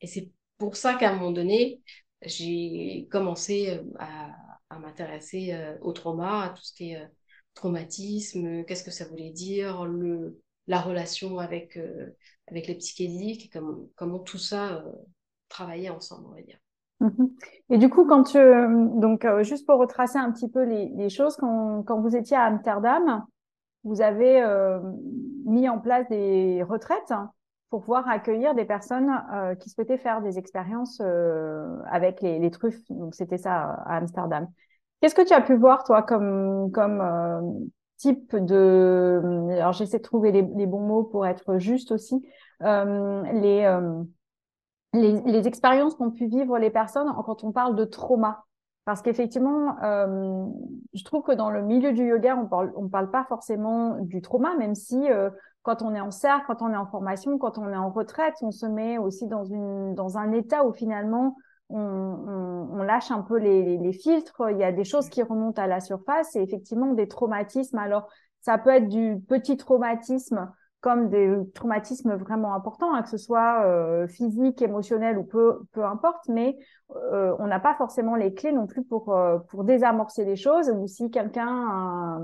Et 0.00 0.06
c'est 0.06 0.30
pour 0.58 0.76
ça 0.76 0.94
qu'à 0.94 1.10
un 1.12 1.14
moment 1.16 1.32
donné, 1.32 1.82
j'ai 2.22 3.08
commencé 3.10 3.70
euh, 3.70 3.82
à, 3.98 4.30
à 4.70 4.78
m'intéresser 4.78 5.52
euh, 5.52 5.76
au 5.80 5.92
trauma, 5.92 6.44
à 6.44 6.48
tout 6.50 6.62
ce 6.64 6.72
qui 6.74 6.90
est 6.92 7.02
euh, 7.02 7.06
traumatisme, 7.54 8.64
qu'est-ce 8.64 8.84
que 8.84 8.90
ça 8.90 9.06
voulait 9.06 9.30
dire, 9.30 9.84
le, 9.86 10.40
la 10.66 10.80
relation 10.80 11.38
avec, 11.38 11.78
avec 12.48 12.66
les 12.66 12.74
psychédéliques, 12.76 13.52
comment, 13.52 13.88
comment 13.96 14.18
tout 14.18 14.38
ça 14.38 14.76
euh, 14.78 14.92
travaillait 15.48 15.90
ensemble, 15.90 16.26
on 16.28 16.34
va 16.34 16.42
dire. 16.42 16.58
Mhm. 17.04 17.30
Et 17.68 17.78
du 17.78 17.90
coup, 17.90 18.06
quand 18.06 18.24
tu, 18.24 18.38
euh, 18.38 18.66
donc 18.94 19.26
euh, 19.26 19.42
juste 19.42 19.66
pour 19.66 19.78
retracer 19.78 20.18
un 20.18 20.32
petit 20.32 20.48
peu 20.48 20.62
les, 20.64 21.10
choses, 21.10 21.36
quand, 21.36 21.82
quand 21.82 22.00
vous 22.00 22.16
étiez 22.16 22.36
à 22.36 22.44
Amsterdam, 22.44 23.24
vous 23.84 24.00
avez 24.00 24.42
euh, 24.42 24.80
mis 25.44 25.68
en 25.68 25.78
place 25.78 26.08
des 26.08 26.62
retraites 26.62 27.12
pour 27.68 27.82
pouvoir 27.82 28.08
accueillir 28.08 28.54
des 28.54 28.64
personnes 28.64 29.10
qui 29.60 29.68
souhaitaient 29.68 29.98
faire 29.98 30.22
des 30.22 30.38
expériences 30.38 31.02
avec 31.90 32.20
les, 32.22 32.50
truffes. 32.50 32.80
Donc 32.88 33.16
c'était 33.16 33.36
ça 33.36 33.82
à 33.84 33.96
Amsterdam. 33.96 34.46
Qu'est-ce 35.00 35.14
que 35.16 35.26
tu 35.26 35.34
as 35.34 35.40
pu 35.40 35.56
voir 35.56 35.82
toi 35.82 36.02
comme 36.02 36.70
comme 36.70 37.68
type 37.96 38.36
de 38.36 39.50
alors 39.50 39.72
j'essaie 39.72 39.98
de 39.98 40.04
trouver 40.04 40.30
les, 40.30 40.42
les 40.54 40.66
bons 40.66 40.86
mots 40.86 41.02
pour 41.02 41.26
être 41.26 41.58
juste 41.58 41.90
aussi 41.90 42.24
les 42.60 43.66
les, 44.94 45.20
les 45.20 45.46
expériences 45.46 45.94
qu'ont 45.96 46.10
pu 46.10 46.26
vivre 46.26 46.58
les 46.58 46.70
personnes 46.70 47.12
quand 47.26 47.44
on 47.44 47.52
parle 47.52 47.76
de 47.76 47.84
trauma. 47.84 48.44
Parce 48.86 49.00
qu'effectivement, 49.00 49.82
euh, 49.82 50.44
je 50.92 51.04
trouve 51.04 51.22
que 51.22 51.32
dans 51.32 51.48
le 51.48 51.62
milieu 51.62 51.92
du 51.92 52.06
yoga, 52.06 52.36
on 52.36 52.46
parle, 52.46 52.70
on 52.76 52.88
parle 52.88 53.10
pas 53.10 53.24
forcément 53.24 53.96
du 54.00 54.20
trauma, 54.20 54.54
même 54.56 54.74
si 54.74 55.10
euh, 55.10 55.30
quand 55.62 55.80
on 55.80 55.94
est 55.94 56.00
en 56.00 56.10
cercle, 56.10 56.44
quand 56.46 56.60
on 56.60 56.70
est 56.70 56.76
en 56.76 56.84
formation, 56.84 57.38
quand 57.38 57.56
on 57.56 57.70
est 57.70 57.76
en 57.76 57.88
retraite, 57.88 58.34
on 58.42 58.50
se 58.50 58.66
met 58.66 58.98
aussi 58.98 59.26
dans 59.26 59.44
une 59.44 59.94
dans 59.94 60.18
un 60.18 60.32
état 60.32 60.66
où 60.66 60.72
finalement 60.74 61.34
on, 61.70 61.80
on, 61.80 62.68
on 62.78 62.82
lâche 62.82 63.10
un 63.10 63.22
peu 63.22 63.38
les, 63.38 63.62
les, 63.62 63.78
les 63.78 63.92
filtres. 63.94 64.42
Il 64.50 64.58
y 64.58 64.64
a 64.64 64.72
des 64.72 64.84
choses 64.84 65.08
qui 65.08 65.22
remontent 65.22 65.62
à 65.62 65.66
la 65.66 65.80
surface 65.80 66.36
et 66.36 66.42
effectivement 66.42 66.92
des 66.92 67.08
traumatismes. 67.08 67.78
Alors 67.78 68.08
ça 68.42 68.58
peut 68.58 68.68
être 68.68 68.88
du 68.88 69.18
petit 69.26 69.56
traumatisme 69.56 70.52
comme 70.84 71.08
des 71.08 71.34
traumatismes 71.54 72.14
vraiment 72.16 72.52
importants, 72.52 72.94
hein, 72.94 73.00
que 73.00 73.08
ce 73.08 73.16
soit 73.16 73.64
euh, 73.64 74.06
physique, 74.06 74.60
émotionnel 74.60 75.16
ou 75.16 75.24
peu, 75.24 75.62
peu 75.72 75.82
importe, 75.82 76.28
mais 76.28 76.58
euh, 77.10 77.34
on 77.38 77.46
n'a 77.46 77.58
pas 77.58 77.74
forcément 77.74 78.16
les 78.16 78.34
clés 78.34 78.52
non 78.52 78.66
plus 78.66 78.84
pour, 78.84 79.14
euh, 79.14 79.38
pour 79.48 79.64
désamorcer 79.64 80.26
les 80.26 80.36
choses, 80.36 80.68
ou 80.68 80.86
si 80.86 81.10
quelqu'un 81.10 81.48
a 81.48 82.20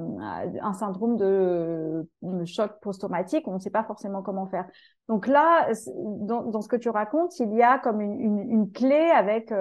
un, 0.61 0.73
syndrome 0.75 1.17
de, 1.17 2.07
choc 2.45 2.73
post-traumatique, 2.83 3.49
on 3.49 3.55
ne 3.55 3.61
sait 3.61 3.71
pas 3.71 3.85
forcément 3.85 4.21
comment 4.21 4.47
faire. 4.47 4.67
Donc 5.09 5.27
là, 5.27 5.67
dans, 5.97 6.43
dans, 6.43 6.61
ce 6.61 6.69
que 6.69 6.77
tu 6.77 6.91
racontes, 6.91 7.39
il 7.39 7.55
y 7.55 7.63
a 7.63 7.79
comme 7.79 8.03
une, 8.03 8.21
une, 8.21 8.51
une 8.51 8.73
clé 8.73 9.11
avec 9.11 9.55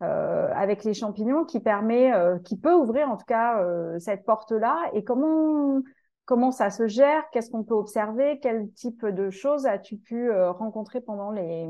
avec 0.00 0.82
les 0.84 0.94
champignons 0.94 1.44
qui 1.44 1.60
permet, 1.60 2.10
qui 2.44 2.56
peut 2.56 2.74
ouvrir 2.74 3.10
en 3.10 3.16
tout 3.16 3.26
cas 3.26 3.62
cette 3.98 4.24
porte-là 4.24 4.90
Et 4.94 5.04
comment 5.04 5.82
comment 6.30 6.52
ça 6.52 6.70
se 6.70 6.86
gère 6.86 7.28
Qu'est-ce 7.32 7.50
qu'on 7.50 7.64
peut 7.64 7.74
observer 7.74 8.38
Quel 8.40 8.70
type 8.74 9.04
de 9.04 9.30
choses 9.30 9.66
as-tu 9.66 9.96
pu 9.96 10.30
rencontrer 10.30 11.00
pendant 11.00 11.32
les 11.32 11.66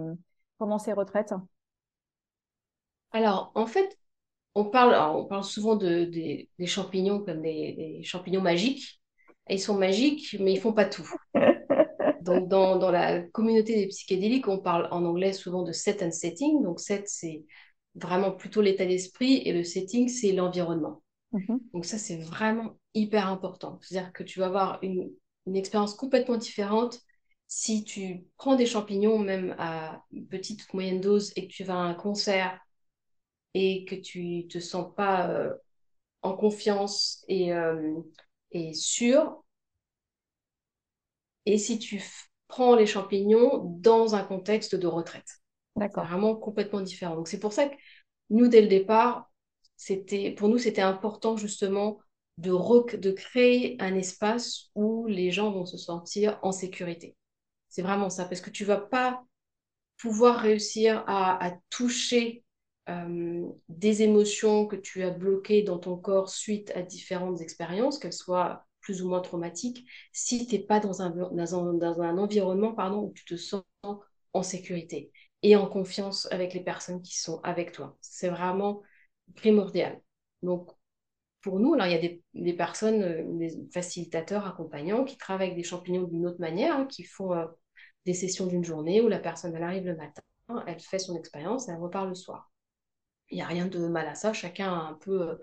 pendant 0.59 0.79
ces 0.79 0.93
retraites? 0.93 1.33
Alors 3.13 3.53
en 3.55 3.67
fait, 3.67 3.99
on 4.55 4.67
parle, 4.67 4.95
on 5.17 5.25
parle 5.25 5.45
souvent 5.45 5.77
de, 5.77 6.05
des 6.05 6.67
champignons 6.67 7.21
comme 7.21 7.41
des, 7.41 8.03
champignons 8.05 8.43
magiques. 8.43 9.01
ils 9.49 9.59
sont 9.59 9.79
magiques, 9.79 10.37
mais 10.39 10.53
ils 10.53 10.61
font 10.61 10.75
pas 10.75 10.85
tout. 10.85 11.09
Donc, 12.21 12.49
dans, 12.49 12.77
dans, 12.77 12.91
la 12.91 13.23
communauté 13.23 13.77
des 13.77 13.87
psychédéliques, 13.87 14.47
on 14.47 14.59
parle 14.59 14.89
en 14.91 15.07
anglais 15.07 15.33
souvent 15.33 15.63
de 15.63 15.73
set 15.73 16.03
and 16.03 16.11
setting. 16.11 16.63
Donc, 16.63 16.81
set, 16.81 17.09
c'est 17.09 17.47
vraiment 17.95 18.31
plutôt 18.31 18.61
l'état 18.61 18.85
d'esprit 18.85 19.41
et 19.47 19.55
le 19.55 19.65
setting, 19.65 20.09
c'est 20.09 20.33
l'environnement. 20.33 21.03
Mhm. 21.33 21.61
Donc, 21.73 21.85
ça, 21.85 21.99
c'est 21.99 22.17
vraiment 22.19 22.77
hyper 22.95 23.29
important. 23.29 23.79
C'est-à-dire 23.83 24.13
que 24.13 24.23
tu 24.25 24.41
vas 24.41 24.47
avoir 24.47 24.79
une, 24.83 25.11
une 25.47 25.57
expérience 25.57 25.95
complètement 25.95 26.37
différente 26.37 27.01
si 27.47 27.85
tu 27.85 28.25
prends 28.37 28.57
des 28.57 28.67
champignons, 28.67 29.19
même 29.19 29.55
à 29.59 30.05
petite 30.31 30.63
ou 30.73 30.77
moyenne 30.77 31.01
dose, 31.01 31.33
et 31.37 31.49
que 31.49 31.53
tu 31.53 31.65
vas 31.65 31.75
à 31.75 31.79
un 31.79 31.95
concert 31.95 32.61
et 33.55 33.85
que 33.87 33.95
tu 33.97 34.47
te 34.49 34.59
sens 34.61 34.95
pas 34.97 35.29
euh, 35.31 35.55
en 36.23 36.37
confiance 36.37 37.25
et, 37.29 37.53
euh, 37.55 38.01
et 38.53 38.75
sûr, 38.75 39.45
et 41.47 41.59
si 41.59 41.79
tu 41.79 42.03
prends 42.49 42.75
les 42.75 42.87
champignons 42.87 43.59
dans 43.81 44.15
un 44.15 44.25
contexte 44.25 44.75
de 44.75 44.87
retraite. 44.87 45.29
D'accord. 45.77 46.05
C'est 46.05 46.11
vraiment 46.11 46.37
complètement 46.37 46.81
différent. 46.81 47.17
Donc 47.17 47.29
c'est 47.29 47.39
pour 47.41 47.53
ça 47.53 47.69
que 47.69 47.75
nous, 48.31 48.49
dès 48.49 48.63
le 48.63 48.69
départ, 48.69 49.30
c'était, 49.81 50.33
pour 50.33 50.51
nous, 50.51 50.59
c'était 50.59 50.83
important 50.83 51.39
justement 51.39 52.01
de, 52.37 52.97
de 52.99 53.11
créer 53.13 53.81
un 53.81 53.95
espace 53.95 54.69
où 54.75 55.07
les 55.07 55.31
gens 55.31 55.51
vont 55.53 55.65
se 55.65 55.79
sentir 55.79 56.39
en 56.43 56.53
sécurité. 56.53 57.17
C'est 57.71 57.81
vraiment 57.81 58.11
ça, 58.11 58.27
parce 58.27 58.43
que 58.43 58.51
tu 58.51 58.67
vas 58.67 58.77
pas 58.77 59.25
pouvoir 59.97 60.39
réussir 60.39 61.03
à, 61.07 61.55
toucher 61.71 62.45
euh, 62.91 63.49
des 63.71 64.03
émotions 64.03 64.67
que 64.67 64.77
tu 64.77 65.03
as 65.03 65.13
bloquées 65.13 65.63
dans 65.63 65.79
ton 65.79 65.97
corps 65.97 66.29
suite 66.29 66.71
à 66.77 66.83
différentes 66.83 67.41
expériences, 67.41 67.99
qu'elles 67.99 68.13
soient 68.13 68.67
plus 68.83 69.01
ou 69.01 69.09
moins 69.09 69.23
traumatiques, 69.23 69.87
si 70.13 70.47
tu 70.47 70.57
n'es 70.57 70.63
pas 70.63 70.81
dans 70.81 71.01
un, 71.01 71.09
dans 71.09 71.55
un, 71.55 71.73
dans 71.73 72.03
un 72.03 72.19
environnement 72.19 72.75
pardon, 72.75 73.05
où 73.05 73.13
tu 73.15 73.25
te 73.25 73.37
sens 73.37 73.65
en 74.35 74.43
sécurité 74.43 75.11
et 75.43 75.57
en 75.57 75.67
confiance 75.67 76.31
avec 76.31 76.53
les 76.53 76.63
personnes 76.63 77.01
qui 77.01 77.19
sont 77.19 77.41
avec 77.45 77.73
toi. 77.73 77.97
C'est 78.03 78.29
vraiment 78.29 78.83
primordial. 79.37 80.01
Donc, 80.43 80.71
pour 81.43 81.59
nous, 81.59 81.75
alors, 81.75 81.87
il 81.87 81.93
y 81.93 81.97
a 81.97 82.01
des, 82.01 82.23
des, 82.35 82.53
personnes, 82.53 83.03
euh, 83.03 83.23
des 83.39 83.57
facilitateurs, 83.73 84.47
accompagnants 84.47 85.05
qui 85.05 85.17
travaillent 85.17 85.49
avec 85.49 85.59
des 85.59 85.65
champignons 85.65 86.05
d'une 86.05 86.27
autre 86.27 86.41
manière, 86.41 86.77
hein, 86.77 86.87
qui 86.87 87.05
font 87.05 87.33
euh, 87.33 87.47
des 88.07 88.15
sessions 88.15 88.47
d'une 88.47 88.65
journée 88.65 89.01
où 89.01 89.09
la 89.09 89.19
personne, 89.19 89.55
elle 89.55 89.63
arrive 89.63 89.87
le 89.87 89.97
matin, 89.97 90.23
elle 90.67 90.81
fait 90.81 90.99
son 90.99 91.17
expérience 91.17 91.69
et 91.69 91.73
elle 91.73 91.79
repart 91.79 92.07
le 92.09 92.15
soir 92.15 92.51
il 93.31 93.37
n'y 93.37 93.43
a 93.43 93.47
rien 93.47 93.67
de 93.67 93.87
mal 93.87 94.07
à 94.07 94.15
ça. 94.15 94.33
Chacun 94.33 94.73
a 94.73 94.89
un 94.89 94.95
peu 94.95 95.23
euh, 95.23 95.35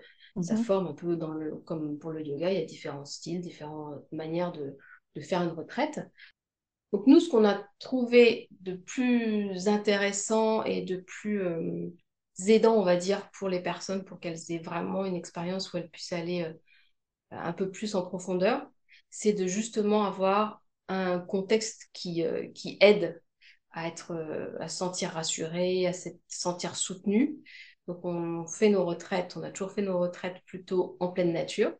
sa 0.42 0.54
mhm. 0.54 0.62
forme, 0.62 0.86
un 0.88 0.94
peu 0.94 1.16
dans 1.16 1.32
le, 1.32 1.56
comme 1.56 1.98
pour 1.98 2.12
le 2.12 2.22
yoga, 2.22 2.50
il 2.52 2.58
y 2.58 2.62
a 2.62 2.66
différents 2.66 3.04
styles, 3.04 3.40
différentes 3.40 4.04
manières 4.12 4.52
de, 4.52 4.76
de 5.16 5.20
faire 5.20 5.42
une 5.42 5.50
retraite. 5.50 6.00
Donc 6.92 7.06
nous, 7.06 7.20
ce 7.20 7.28
qu'on 7.28 7.44
a 7.44 7.66
trouvé 7.78 8.48
de 8.60 8.74
plus 8.74 9.68
intéressant 9.68 10.64
et 10.64 10.82
de 10.82 10.96
plus 10.96 11.42
euh, 12.40 12.46
aidant, 12.46 12.74
on 12.74 12.84
va 12.84 12.96
dire, 12.96 13.30
pour 13.32 13.48
les 13.48 13.60
personnes, 13.60 14.04
pour 14.04 14.20
qu'elles 14.20 14.50
aient 14.50 14.58
vraiment 14.58 15.04
une 15.04 15.16
expérience 15.16 15.72
où 15.72 15.76
elles 15.76 15.90
puissent 15.90 16.12
aller 16.12 16.42
euh, 16.42 16.52
un 17.30 17.52
peu 17.52 17.70
plus 17.70 17.94
en 17.94 18.02
profondeur, 18.02 18.66
c'est 19.10 19.32
de 19.32 19.46
justement 19.46 20.04
avoir 20.04 20.62
un 20.88 21.18
contexte 21.18 21.88
qui, 21.92 22.24
qui 22.54 22.78
aide 22.80 23.22
à 23.72 23.86
être, 23.86 24.14
à 24.58 24.68
se 24.68 24.78
sentir 24.78 25.10
rassuré, 25.10 25.86
à 25.86 25.92
se 25.92 26.08
sentir 26.28 26.76
soutenu, 26.76 27.38
donc, 27.88 28.04
on 28.04 28.46
fait 28.46 28.68
nos 28.68 28.84
retraites, 28.84 29.34
on 29.38 29.42
a 29.42 29.50
toujours 29.50 29.72
fait 29.72 29.82
nos 29.82 29.98
retraites 29.98 30.42
plutôt 30.44 30.98
en 31.00 31.08
pleine 31.08 31.32
nature, 31.32 31.72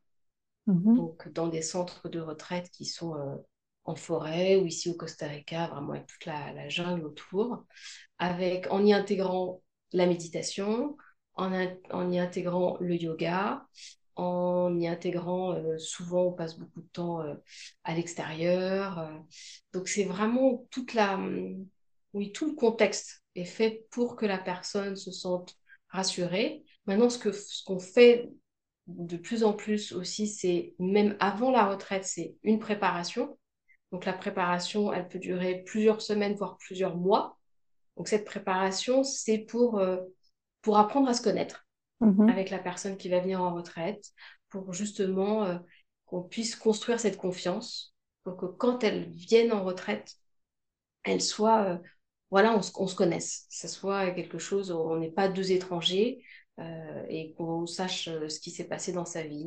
mhm. 0.66 0.96
donc 0.96 1.28
dans 1.28 1.48
des 1.48 1.60
centres 1.60 2.08
de 2.08 2.18
retraite 2.18 2.70
qui 2.70 2.86
sont 2.86 3.14
euh, 3.14 3.36
en 3.84 3.94
forêt 3.94 4.56
ou 4.56 4.64
ici 4.64 4.88
au 4.88 4.94
Costa 4.94 5.26
Rica, 5.26 5.66
vraiment 5.66 5.92
avec 5.92 6.06
toute 6.06 6.24
la, 6.24 6.66
jungle 6.70 7.04
autour, 7.04 7.66
avec, 8.18 8.72
en 8.72 8.84
y 8.86 8.94
intégrant 8.94 9.60
la 9.92 10.06
méditation, 10.06 10.96
en, 11.34 11.52
en 11.90 12.10
y 12.10 12.18
intégrant 12.18 12.76
le 12.80 12.96
yoga, 12.96 13.66
en 14.16 14.76
y 14.78 14.88
intégrant, 14.88 15.54
euh, 15.54 15.78
souvent 15.78 16.24
on 16.24 16.32
passe 16.32 16.58
beaucoup 16.58 16.82
de 16.82 16.88
temps 16.88 17.22
euh, 17.22 17.34
à 17.84 17.94
l'extérieur. 17.94 19.10
donc 19.72 19.88
c'est 19.88 20.04
vraiment 20.04 20.66
toute 20.70 20.94
la, 20.94 21.18
oui, 22.14 22.32
tout 22.32 22.46
le 22.48 22.54
contexte 22.54 23.22
est 23.34 23.44
fait 23.44 23.86
pour 23.90 24.16
que 24.16 24.26
la 24.26 24.38
personne 24.38 24.96
se 24.96 25.12
sente 25.12 25.54
rassurer. 25.90 26.64
Maintenant, 26.86 27.10
ce 27.10 27.18
que 27.18 27.32
ce 27.32 27.62
qu'on 27.64 27.78
fait 27.78 28.28
de 28.86 29.16
plus 29.16 29.44
en 29.44 29.52
plus 29.52 29.92
aussi, 29.92 30.26
c'est 30.26 30.74
même 30.78 31.16
avant 31.20 31.50
la 31.50 31.68
retraite, 31.68 32.04
c'est 32.04 32.34
une 32.42 32.58
préparation. 32.58 33.38
Donc 33.92 34.04
la 34.04 34.12
préparation, 34.12 34.92
elle 34.92 35.08
peut 35.08 35.18
durer 35.18 35.62
plusieurs 35.64 36.02
semaines, 36.02 36.34
voire 36.34 36.56
plusieurs 36.58 36.96
mois. 36.96 37.37
Donc 37.98 38.06
cette 38.06 38.24
préparation, 38.24 39.02
c'est 39.02 39.38
pour, 39.38 39.78
euh, 39.80 39.98
pour 40.62 40.78
apprendre 40.78 41.08
à 41.08 41.14
se 41.14 41.20
connaître 41.20 41.66
mm-hmm. 42.00 42.30
avec 42.30 42.48
la 42.48 42.60
personne 42.60 42.96
qui 42.96 43.08
va 43.08 43.18
venir 43.18 43.42
en 43.42 43.52
retraite, 43.52 44.12
pour 44.48 44.72
justement 44.72 45.44
euh, 45.44 45.58
qu'on 46.06 46.22
puisse 46.22 46.54
construire 46.54 47.00
cette 47.00 47.16
confiance, 47.16 47.94
pour 48.22 48.36
que 48.36 48.46
quand 48.46 48.84
elle 48.84 49.10
vienne 49.10 49.52
en 49.52 49.64
retraite, 49.64 50.14
elle 51.02 51.20
soit 51.20 51.64
euh, 51.64 51.78
voilà, 52.30 52.56
on, 52.56 52.62
se 52.62 52.94
connaisse, 52.94 53.46
que 53.50 53.56
ce 53.56 53.68
soit 53.68 54.10
quelque 54.12 54.38
chose 54.38 54.70
où 54.70 54.76
on 54.76 54.98
n'est 54.98 55.10
pas 55.10 55.28
deux 55.28 55.50
étrangers 55.50 56.22
et 57.08 57.34
qu'on 57.34 57.66
sache 57.66 58.06
ce 58.06 58.40
qui 58.40 58.50
s'est 58.50 58.66
passé 58.66 58.92
dans 58.92 59.06
sa 59.06 59.22
vie, 59.22 59.46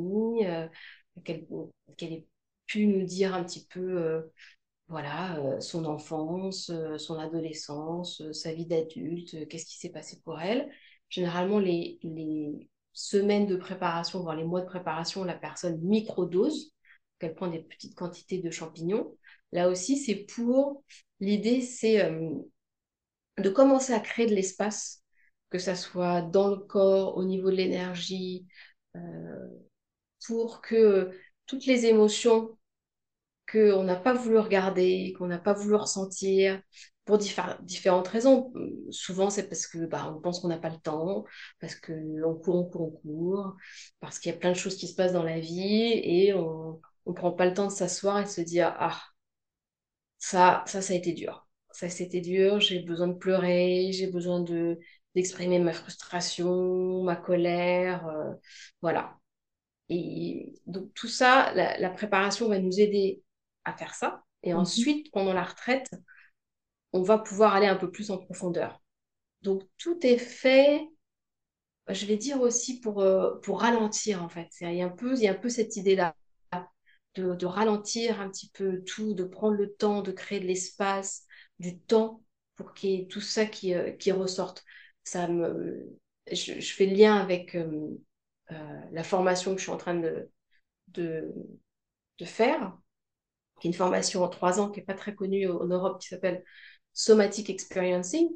qu'elle 1.26 1.44
ait 2.00 2.26
pu 2.66 2.88
nous 2.88 3.04
dire 3.04 3.36
un 3.36 3.44
petit 3.44 3.68
peu 3.68 4.32
voilà, 4.92 5.60
son 5.60 5.86
enfance, 5.86 6.72
son 6.98 7.18
adolescence, 7.18 8.22
sa 8.34 8.54
vie 8.54 8.66
d'adulte, 8.68 9.48
qu'est-ce 9.48 9.66
qui 9.66 9.78
s'est 9.78 9.90
passé 9.90 10.20
pour 10.24 10.40
elle. 10.40 10.70
Généralement, 11.10 11.60
les, 11.60 11.98
les 12.04 12.70
semaines 12.94 13.48
de 13.48 13.56
préparation, 13.56 14.22
voire 14.22 14.36
les 14.36 14.44
mois 14.44 14.62
de 14.62 14.68
préparation, 14.68 15.24
la 15.24 15.34
personne 15.34 15.80
microdose, 15.82 16.74
qu'elle 17.20 17.36
prend 17.36 17.48
des 17.48 17.64
petites 17.64 17.96
quantités 17.96 18.40
de 18.40 18.52
champignons. 18.52 19.16
Là 19.52 19.70
aussi, 19.70 19.98
c'est 19.98 20.26
pour, 20.36 20.84
l'idée, 21.20 21.62
c'est 21.62 22.00
de 23.38 23.50
commencer 23.50 23.94
à 23.94 24.00
créer 24.00 24.28
de 24.28 24.36
l'espace, 24.36 25.04
que 25.50 25.60
ça 25.60 25.76
soit 25.76 26.22
dans 26.22 26.50
le 26.50 26.58
corps, 26.58 27.18
au 27.18 27.24
niveau 27.24 27.50
de 27.50 27.56
l'énergie, 27.56 28.46
euh, 28.96 29.48
pour 30.26 30.62
que 30.62 31.12
toutes 31.46 31.66
les 31.66 31.86
émotions 31.86 32.58
qu'on 33.52 33.84
n'a 33.84 33.96
pas 33.96 34.14
voulu 34.14 34.38
regarder, 34.40 35.14
qu'on 35.18 35.28
n'a 35.28 35.40
pas 35.40 35.54
voulu 35.54 35.76
ressentir, 35.76 36.62
pour 37.06 37.18
différentes 37.18 38.08
raisons. 38.08 38.54
Souvent, 38.92 39.30
c'est 39.30 39.48
parce 39.50 39.68
que 39.68 39.86
bah, 39.86 40.14
on 40.16 40.22
pense 40.22 40.40
qu'on 40.40 40.48
n'a 40.48 40.60
pas 40.60 40.70
le 40.70 40.78
temps, 40.78 41.26
parce 41.60 41.76
qu'on 41.76 42.36
court, 42.36 42.56
on 42.56 42.66
court, 42.66 42.82
on 42.82 42.92
court, 42.92 43.56
parce 44.00 44.20
qu'il 44.20 44.32
y 44.32 44.36
a 44.36 44.38
plein 44.38 44.52
de 44.52 44.58
choses 44.58 44.78
qui 44.78 44.88
se 44.88 44.96
passent 44.96 45.14
dans 45.14 45.24
la 45.24 45.40
vie 45.40 45.92
et 46.04 46.34
on 46.34 46.80
ne 47.08 47.14
prend 47.14 47.32
pas 47.32 47.46
le 47.48 47.54
temps 47.54 47.68
de 47.68 47.72
s'asseoir 47.72 48.20
et 48.20 48.24
de 48.24 48.30
se 48.30 48.42
dire 48.42 48.74
Ah, 48.80 49.02
ça, 50.20 50.64
ça, 50.68 50.82
ça 50.82 50.94
a 50.94 50.96
été 50.96 51.14
dur 51.14 51.48
ça 51.74 51.90
c'était 51.90 52.22
dur, 52.22 52.60
j'ai 52.60 52.80
besoin 52.80 53.08
de 53.08 53.14
pleurer, 53.14 53.92
j'ai 53.94 54.08
besoin 54.08 54.42
de 54.42 54.80
d'exprimer 55.16 55.60
ma 55.60 55.74
frustration, 55.74 57.04
ma 57.04 57.16
colère, 57.18 58.08
euh, 58.08 58.34
voilà. 58.82 59.18
Et 59.90 60.54
donc 60.68 60.94
tout 60.94 61.08
ça, 61.10 61.54
la, 61.54 61.90
préparation 61.92 62.48
va 62.50 62.60
nous 62.60 62.80
aider 62.80 63.24
à 63.66 63.76
faire 63.76 63.96
ça. 63.96 64.24
Et 64.44 64.54
mhm. 64.54 64.60
ensuite, 64.60 65.12
pendant 65.12 65.34
la 65.34 65.44
retraite, 65.44 65.90
on 66.94 67.04
va 67.04 67.18
pouvoir 67.18 67.56
aller 67.56 67.68
un 67.68 67.76
peu 67.76 67.92
plus 67.92 68.12
en 68.12 68.18
profondeur. 68.18 68.82
Donc 69.42 69.64
tout 69.78 70.06
est 70.06 70.18
fait, 70.18 70.82
je 71.90 72.06
vais 72.06 72.18
dire 72.18 72.42
aussi 72.42 72.80
pour, 72.80 73.02
euh, 73.02 73.40
pour 73.42 73.62
ralentir 73.62 74.24
en 74.24 74.30
fait. 74.30 74.50
Il 74.62 74.74
y 74.74 74.82
a 74.82 74.86
un 74.86 74.90
peu, 74.90 75.16
il 75.16 75.24
y 75.24 75.28
a 75.28 75.32
un 75.32 75.36
peu 75.36 75.50
cette 75.50 75.76
idée-là. 75.76 76.16
De, 77.16 77.36
de, 77.36 77.46
ralentir 77.46 78.22
un 78.22 78.30
petit 78.30 78.50
peu 78.52 78.86
tout, 78.86 79.14
de 79.14 79.26
prendre 79.26 79.58
le 79.58 79.74
temps, 79.74 80.02
de 80.02 80.14
créer 80.14 80.40
de 80.40 80.48
l'espace, 80.48 81.26
du 81.60 81.78
temps 81.78 82.24
pour 82.56 82.74
qu'il 82.74 82.90
y 82.90 83.02
ait 83.02 83.08
tout 83.08 83.20
ça 83.20 83.46
qui, 83.46 83.74
euh, 83.74 83.92
qui 83.92 84.14
ressorte. 84.14 84.64
Ça 85.04 85.28
me, 85.28 85.90
je, 86.32 86.54
fais 86.62 86.86
le 86.86 86.96
lien 86.96 87.18
avec 87.18 87.56
euh, 87.56 87.98
la 88.92 89.04
formation 89.04 89.52
que 89.54 89.58
je 89.58 89.64
suis 89.64 89.72
en 89.72 89.78
train 89.78 89.96
de, 89.96 90.30
de, 90.90 91.34
de, 92.18 92.26
faire, 92.26 92.78
qui 93.62 93.68
est 93.68 93.72
une 93.72 93.76
formation 93.78 94.24
en 94.24 94.28
trois 94.28 94.60
ans 94.60 94.72
qui 94.72 94.80
n'est 94.80 94.86
pas 94.86 94.96
très 94.96 95.14
connue 95.14 95.48
en 95.48 95.66
Europe, 95.68 96.02
qui 96.02 96.08
s'appelle 96.08 96.44
Somatic 96.94 97.50
Experiencing. 97.50 98.28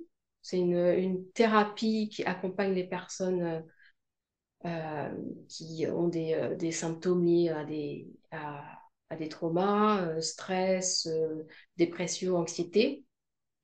C'est 0.44 0.60
une, 0.60 0.78
une, 0.78 1.28
thérapie 1.32 2.10
qui 2.10 2.24
accompagne 2.24 2.74
les 2.74 2.88
personnes 2.88 3.66
euh, 4.66 5.10
qui 5.50 5.88
ont 5.88 6.08
des, 6.08 6.36
euh, 6.36 6.56
des, 6.56 6.72
symptômes 6.72 7.26
liés 7.26 7.50
à 7.50 7.66
des, 7.66 8.08
à, 8.30 8.64
à 9.10 9.16
des 9.16 9.30
traumas, 9.30 10.06
euh, 10.06 10.22
stress, 10.22 11.10
dépression, 11.76 12.38
anxiété. 12.38 13.04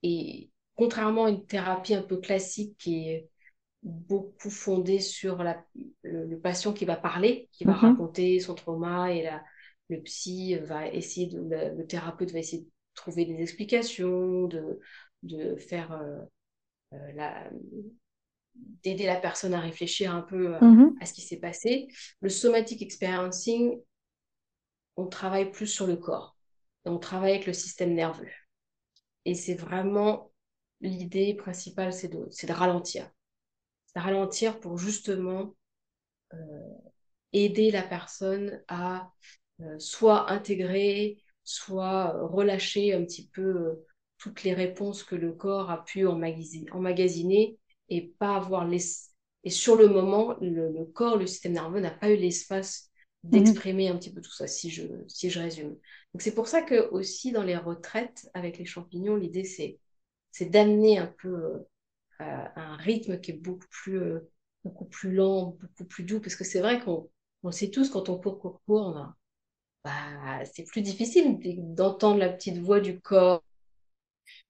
Et 0.02 0.50
contrairement 0.76 1.26
à 1.26 1.30
une 1.30 1.45
thérapie 1.45 1.93
un 1.93 2.02
peu 2.02 2.17
classique 2.17 2.76
qui 2.80 3.08
est 3.08 3.30
beaucoup 3.84 4.50
fondée 4.50 5.00
sur 5.00 5.43
la, 5.43 5.63
le, 6.02 6.39
patient 6.39 6.74
qui 6.74 6.86
va 6.86 6.95
parler, 6.95 7.50
qui 7.52 7.65
va 7.65 7.74
mm-hmm. 7.74 7.91
raconter 7.91 8.39
son 8.39 8.56
trauma 8.56 9.12
et 9.13 9.21
la, 9.21 9.43
le 9.91 10.01
psy 10.01 10.56
va 10.56 10.88
essayer 10.88 11.27
de, 11.27 11.39
le, 11.39 11.86
thérapeute 11.86 12.32
va 12.32 12.39
essayer 12.39 12.63
de 12.63 12.69
trouver 12.95 13.25
des 13.25 13.41
explications, 13.41 14.47
de, 14.47 14.80
de 15.23 15.56
faire 15.56 16.01
la, 16.91 17.49
d'aider 18.84 19.06
la 19.06 19.19
personne 19.19 19.54
à 19.54 19.60
réfléchir 19.60 20.13
un 20.13 20.21
peu 20.21 20.56
euh, 20.56 20.60
mhm. 20.62 20.95
à 20.99 21.06
ce 21.06 21.13
qui 21.13 21.21
s'est 21.21 21.39
passé. 21.39 21.88
Le 22.21 22.30
somatic 22.30 22.82
experiencing, 22.82 23.80
on 24.97 25.08
travaille 25.08 25.51
plus 25.51 25.67
sur 25.67 25.88
le 25.88 25.95
corps. 25.95 26.36
On 26.86 26.97
travaille 26.97 27.32
avec 27.34 27.45
le 27.45 27.54
système 27.54 27.93
nerveux. 27.93 28.30
Et 29.25 29.36
c'est 29.36 29.56
vraiment 29.56 30.32
l'idée 30.82 31.36
principale, 31.36 31.93
c'est 31.93 32.08
de, 32.08 32.17
de 32.25 32.54
ralentir. 32.54 33.10
C'est 33.86 33.99
de 33.99 34.04
ralentir 34.04 34.60
pour 34.60 34.77
justement 34.77 35.56
euh, 36.34 36.38
aider 37.34 37.69
la 37.69 37.84
personne 37.84 38.63
à 38.67 39.01
euh, 39.01 39.06
soit 39.78 40.32
intégrer, 40.32 41.17
soit 41.43 42.12
relâcher 42.28 42.93
un 42.93 43.04
petit 43.04 43.28
peu 43.28 43.80
toutes 44.17 44.43
les 44.43 44.54
réponses 44.54 45.04
que 45.04 45.15
le 45.15 45.34
corps 45.34 45.71
a 45.71 45.84
pu 45.84 46.06
emmagasiner 46.06 47.58
et 47.89 48.13
pas 48.19 48.36
avoir 48.36 48.67
les... 48.67 48.82
Et 49.43 49.50
sur 49.50 49.76
le 49.76 49.88
moment, 49.88 50.36
le, 50.39 50.86
corps, 50.86 51.17
le 51.17 51.26
système 51.26 51.54
nerveux 51.54 51.80
n'a 51.80 51.89
pas 51.89 52.12
eu 52.12 52.15
l'espace 52.15 52.91
mhm. 53.24 53.32
d'exprimer 53.32 53.88
un 53.89 53.97
petit 53.97 54.13
peu 54.13 54.21
tout 54.21 54.32
ça, 54.32 54.45
si 54.47 54.69
je, 54.69 54.84
si 55.08 55.32
je 55.32 55.39
résume. 55.39 55.69
Donc 56.13 56.21
c'est 56.21 56.36
pour 56.36 56.47
ça 56.47 56.62
que 56.62 56.89
aussi 56.89 57.32
dans 57.32 57.41
les 57.41 57.58
retraites 57.58 58.30
avec 58.36 58.60
les 58.60 58.65
champignons, 58.65 59.15
l'idée 59.15 59.43
c'est, 59.43 59.80
c'est 60.30 60.45
d'amener 60.45 61.00
un 61.00 61.13
peu 61.19 61.65
euh, 62.21 62.45
un 62.56 62.76
rythme 62.76 63.19
qui 63.19 63.32
est 63.32 63.41
beaucoup 63.41 63.67
plus, 63.71 64.00
euh, 64.00 64.30
beaucoup 64.63 64.86
plus 64.86 65.12
lent, 65.12 65.58
beaucoup 65.60 65.86
plus 65.86 66.04
doux, 66.04 66.19
parce 66.19 66.36
que 66.36 66.43
c'est 66.43 66.60
vrai 66.60 66.80
qu'on 66.84 67.10
on 67.41 67.52
sait 67.52 67.71
tous 67.71 67.89
quand 67.89 68.10
on 68.10 68.19
court, 68.19 68.39
court, 68.39 68.62
court, 68.67 69.13
bah, 69.84 70.46
c'est 70.46 70.63
plus 70.65 70.82
difficile 70.82 71.39
d'entendre 71.74 72.20
la 72.20 72.30
petite 72.30 72.58
voix 72.58 72.80
du 72.80 73.00
corps 73.00 73.44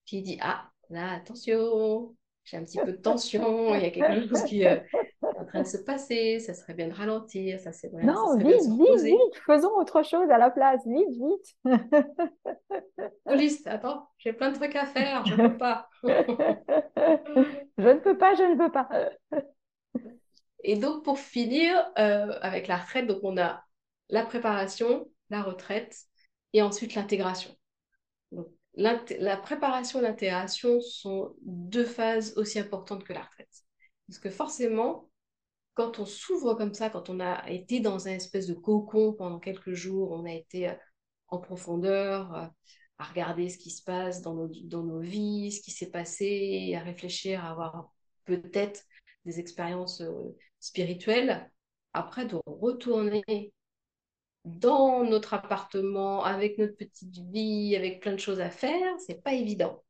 qui 0.06 0.22
dit 0.22 0.38
Ah, 0.42 0.70
là, 0.90 1.14
attention, 1.14 2.16
j'ai 2.44 2.58
un 2.58 2.64
petit 2.64 2.80
peu 2.80 2.92
de 2.92 2.98
tension, 2.98 3.74
il 3.76 3.82
y 3.82 3.86
a 3.86 3.92
quelque 3.92 4.28
chose 4.28 4.44
qui 4.44 4.66
euh, 4.66 4.76
est 4.76 5.38
en 5.38 5.46
train 5.46 5.62
de 5.62 5.68
se 5.68 5.78
passer, 5.78 6.40
ça 6.40 6.54
serait 6.54 6.74
bien 6.74 6.88
de 6.88 6.94
ralentir, 6.94 7.60
ça 7.60 7.72
c'est 7.72 7.88
vrai. 7.90 8.04
Non, 8.04 8.38
vite, 8.38 8.48
vite, 8.48 9.04
vite, 9.04 9.42
faisons 9.46 9.72
autre 9.78 10.04
chose 10.04 10.30
à 10.30 10.38
la 10.38 10.50
place, 10.50 10.86
vite, 10.86 11.10
vite. 11.10 11.56
Police, 13.26 13.66
attends, 13.68 14.10
j'ai 14.18 14.34
plein 14.34 14.52
de 14.52 14.56
trucs 14.56 14.76
à 14.76 14.86
faire, 14.86 15.26
je 15.26 15.36
ne 15.36 15.48
peux 15.48 15.58
pas. 15.58 15.88
je 16.04 17.88
ne 17.88 18.00
peux 18.00 18.18
pas, 18.18 18.36
je 18.36 18.44
ne 18.44 18.58
peux 18.58 18.72
pas. 18.72 18.90
Et 20.64 20.76
donc 20.76 21.04
pour 21.04 21.20
finir 21.20 21.74
euh, 21.98 22.38
avec 22.42 22.68
la 22.68 22.78
retraite, 22.78 23.08
donc 23.08 23.20
on 23.24 23.38
a 23.38 23.64
la 24.10 24.26
préparation, 24.26 25.08
la 25.32 25.42
retraite 25.44 25.98
et 26.54 26.62
ensuite 26.62 26.96
l'intégration. 26.96 27.56
La 28.76 29.38
préparation 29.38 30.00
et 30.00 30.04
l'intégration 30.04 30.80
sont 30.80 31.36
deux 31.42 31.86
phases 31.86 32.34
aussi 32.38 32.60
importantes 32.60 33.04
que 33.04 33.14
la 33.14 33.24
retraite. 33.24 33.64
Parce 34.08 34.20
que 34.20 34.30
forcément, 34.30 35.10
quand 35.74 36.00
on 36.00 36.06
s'ouvre 36.06 36.54
comme 36.54 36.74
ça, 36.74 36.90
quand 36.90 37.10
on 37.10 37.20
a 37.20 37.50
été 37.50 37.80
dans 37.80 38.08
un 38.08 38.12
espèce 38.12 38.48
de 38.48 38.54
cocon 38.54 39.14
pendant 39.14 39.40
quelques 39.40 39.74
jours, 39.74 40.12
on 40.12 40.26
a 40.26 40.34
été 40.34 40.70
euh, 40.70 40.74
en 41.30 41.40
profondeur, 41.40 42.34
euh, 42.36 42.46
à 42.98 43.04
regarder 43.06 43.50
ce 43.50 43.58
qui 43.58 43.72
se 43.72 43.84
passe 43.84 44.22
dans 44.22 44.36
nos, 44.36 44.50
dans 44.66 44.84
nos 44.84 45.00
vies, 45.00 45.52
ce 45.52 45.62
qui 45.62 45.72
s'est 45.72 45.90
passé, 45.90 46.74
à 46.76 46.82
réfléchir, 46.82 47.44
à 47.44 47.52
avoir 47.52 47.92
peut-être 48.26 48.84
des 49.26 49.40
expériences 49.40 50.02
euh, 50.02 50.36
spirituelles. 50.60 51.50
Après, 51.94 52.26
de 52.26 52.38
retourner 52.46 53.54
dans 54.46 55.04
notre 55.04 55.34
appartement, 55.34 56.24
avec 56.24 56.58
notre 56.58 56.76
petite 56.76 57.18
vie, 57.32 57.76
avec 57.76 58.02
plein 58.02 58.14
de 58.14 58.20
choses 58.20 58.40
à 58.40 58.50
faire, 58.50 58.96
c'est 59.06 59.24
pas 59.24 59.34
évident. 59.34 59.84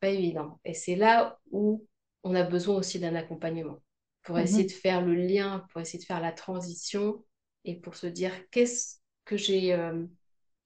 Pas 0.00 0.08
évident. 0.08 0.60
Et 0.64 0.74
c'est 0.74 0.96
là 0.96 1.38
où 1.50 1.86
on 2.24 2.34
a 2.34 2.42
besoin 2.42 2.76
aussi 2.76 2.98
d'un 2.98 3.14
accompagnement 3.14 3.80
pour 4.22 4.38
essayer 4.38 4.64
mhm. 4.64 4.68
de 4.68 4.72
faire 4.72 5.02
le 5.02 5.14
lien, 5.14 5.64
pour 5.70 5.80
essayer 5.80 6.00
de 6.00 6.04
faire 6.04 6.20
la 6.20 6.32
transition 6.32 7.24
et 7.64 7.76
pour 7.76 7.94
se 7.94 8.08
dire 8.08 8.32
qu'est-ce 8.50 8.96
que 9.24 9.36
j'ai 9.36 9.72
euh, 9.72 10.04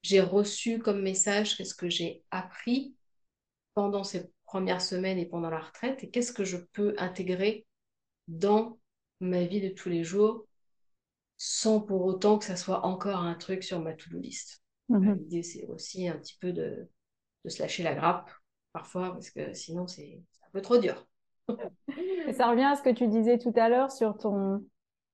j'ai 0.03 0.21
reçu 0.21 0.79
comme 0.79 1.03
message, 1.03 1.57
qu'est-ce 1.57 1.75
que 1.75 1.91
j'ai 1.91 2.25
appris 2.31 2.95
pendant 3.75 4.03
ces 4.03 4.31
premières 4.45 4.81
semaines 4.81 5.19
et 5.19 5.27
pendant 5.27 5.51
la 5.51 5.61
retraite 5.61 6.03
et 6.03 6.11
qu'est-ce 6.11 6.33
que 6.33 6.45
je 6.45 6.57
peux 6.57 6.95
intégrer 6.97 7.67
dans 8.29 8.79
ma 9.21 9.45
vie 9.45 9.61
de 9.61 9.69
tous 9.69 9.91
les 9.91 10.05
jours 10.05 10.47
sans 11.43 11.81
pour 11.81 12.05
autant 12.05 12.37
que 12.37 12.45
ça 12.45 12.55
soit 12.55 12.85
encore 12.85 13.23
un 13.23 13.35
truc 13.35 13.65
sur 13.65 13.81
ma 13.81 13.95
to-do 13.95 14.19
list. 14.19 14.63
Mhm. 14.91 15.15
L'idée, 15.15 15.43
c'est 15.43 15.65
aussi 15.69 16.07
un 16.07 16.19
petit 16.19 16.37
peu 16.39 16.53
de, 16.53 16.87
de, 17.45 17.49
se 17.49 17.63
lâcher 17.63 17.83
la 17.83 17.95
grappe 17.95 18.31
parfois, 18.75 19.13
parce 19.13 19.31
que 19.31 19.55
sinon, 19.55 19.87
c'est 19.87 20.21
un 20.47 20.51
peu 20.53 20.61
trop 20.61 20.77
dur. 20.77 21.07
Et 22.29 22.35
ça 22.35 22.51
revient 22.51 22.65
à 22.65 22.77
ce 22.77 22.83
que 22.83 22.91
tu 22.91 23.09
disais 23.09 23.39
tout 23.39 23.55
à 23.57 23.71
l'heure 23.71 23.91
sur 23.91 24.19
ton, 24.19 24.63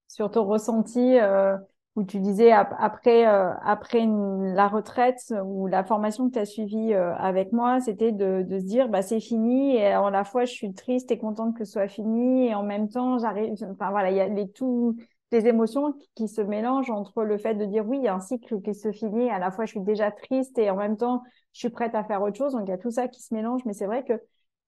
sur 0.08 0.32
ton 0.32 0.44
ressenti, 0.44 1.16
euh, 1.16 1.56
où 1.94 2.02
tu 2.02 2.18
disais 2.18 2.50
après, 2.50 3.28
euh, 3.28 3.52
après 3.62 4.04
la 4.04 4.66
retraite 4.66 5.32
ou 5.44 5.68
la 5.68 5.84
formation 5.84 6.28
que 6.28 6.34
tu 6.34 6.38
as 6.40 6.44
suivie 6.44 6.92
euh, 6.92 7.14
avec 7.14 7.52
moi, 7.52 7.78
c'était 7.78 8.10
de, 8.10 8.42
de, 8.42 8.58
se 8.58 8.64
dire 8.64 8.88
bah, 8.88 9.00
c'est 9.00 9.20
fini 9.20 9.76
et 9.76 9.92
à 9.92 10.10
la 10.10 10.24
fois 10.24 10.44
je 10.44 10.52
suis 10.52 10.74
triste 10.74 11.12
et 11.12 11.18
contente 11.18 11.56
que 11.56 11.64
ce 11.64 11.74
soit 11.74 11.88
fini 11.88 12.48
et 12.48 12.54
en 12.56 12.64
même 12.64 12.88
temps 12.88 13.18
j'arrive, 13.18 13.52
enfin 13.70 13.90
voilà, 13.90 14.10
il 14.10 14.16
y 14.16 14.20
a 14.20 14.26
les 14.26 14.50
tout 14.50 14.96
des 15.32 15.46
émotions 15.46 15.94
qui 16.14 16.28
se 16.28 16.40
mélangent 16.40 16.90
entre 16.90 17.24
le 17.24 17.38
fait 17.38 17.54
de 17.54 17.64
dire 17.64 17.86
oui, 17.86 17.98
il 17.98 18.04
y 18.04 18.08
a 18.08 18.14
un 18.14 18.20
cycle 18.20 18.60
qui 18.62 18.74
se 18.74 18.92
finit, 18.92 19.30
à 19.30 19.38
la 19.38 19.50
fois 19.50 19.64
je 19.64 19.72
suis 19.72 19.80
déjà 19.80 20.10
triste 20.10 20.58
et 20.58 20.70
en 20.70 20.76
même 20.76 20.96
temps 20.96 21.22
je 21.52 21.60
suis 21.60 21.70
prête 21.70 21.94
à 21.94 22.04
faire 22.04 22.22
autre 22.22 22.36
chose. 22.36 22.52
Donc 22.52 22.62
il 22.66 22.70
y 22.70 22.74
a 22.74 22.78
tout 22.78 22.90
ça 22.90 23.08
qui 23.08 23.22
se 23.22 23.34
mélange, 23.34 23.64
mais 23.64 23.72
c'est 23.72 23.86
vrai 23.86 24.04
que 24.04 24.14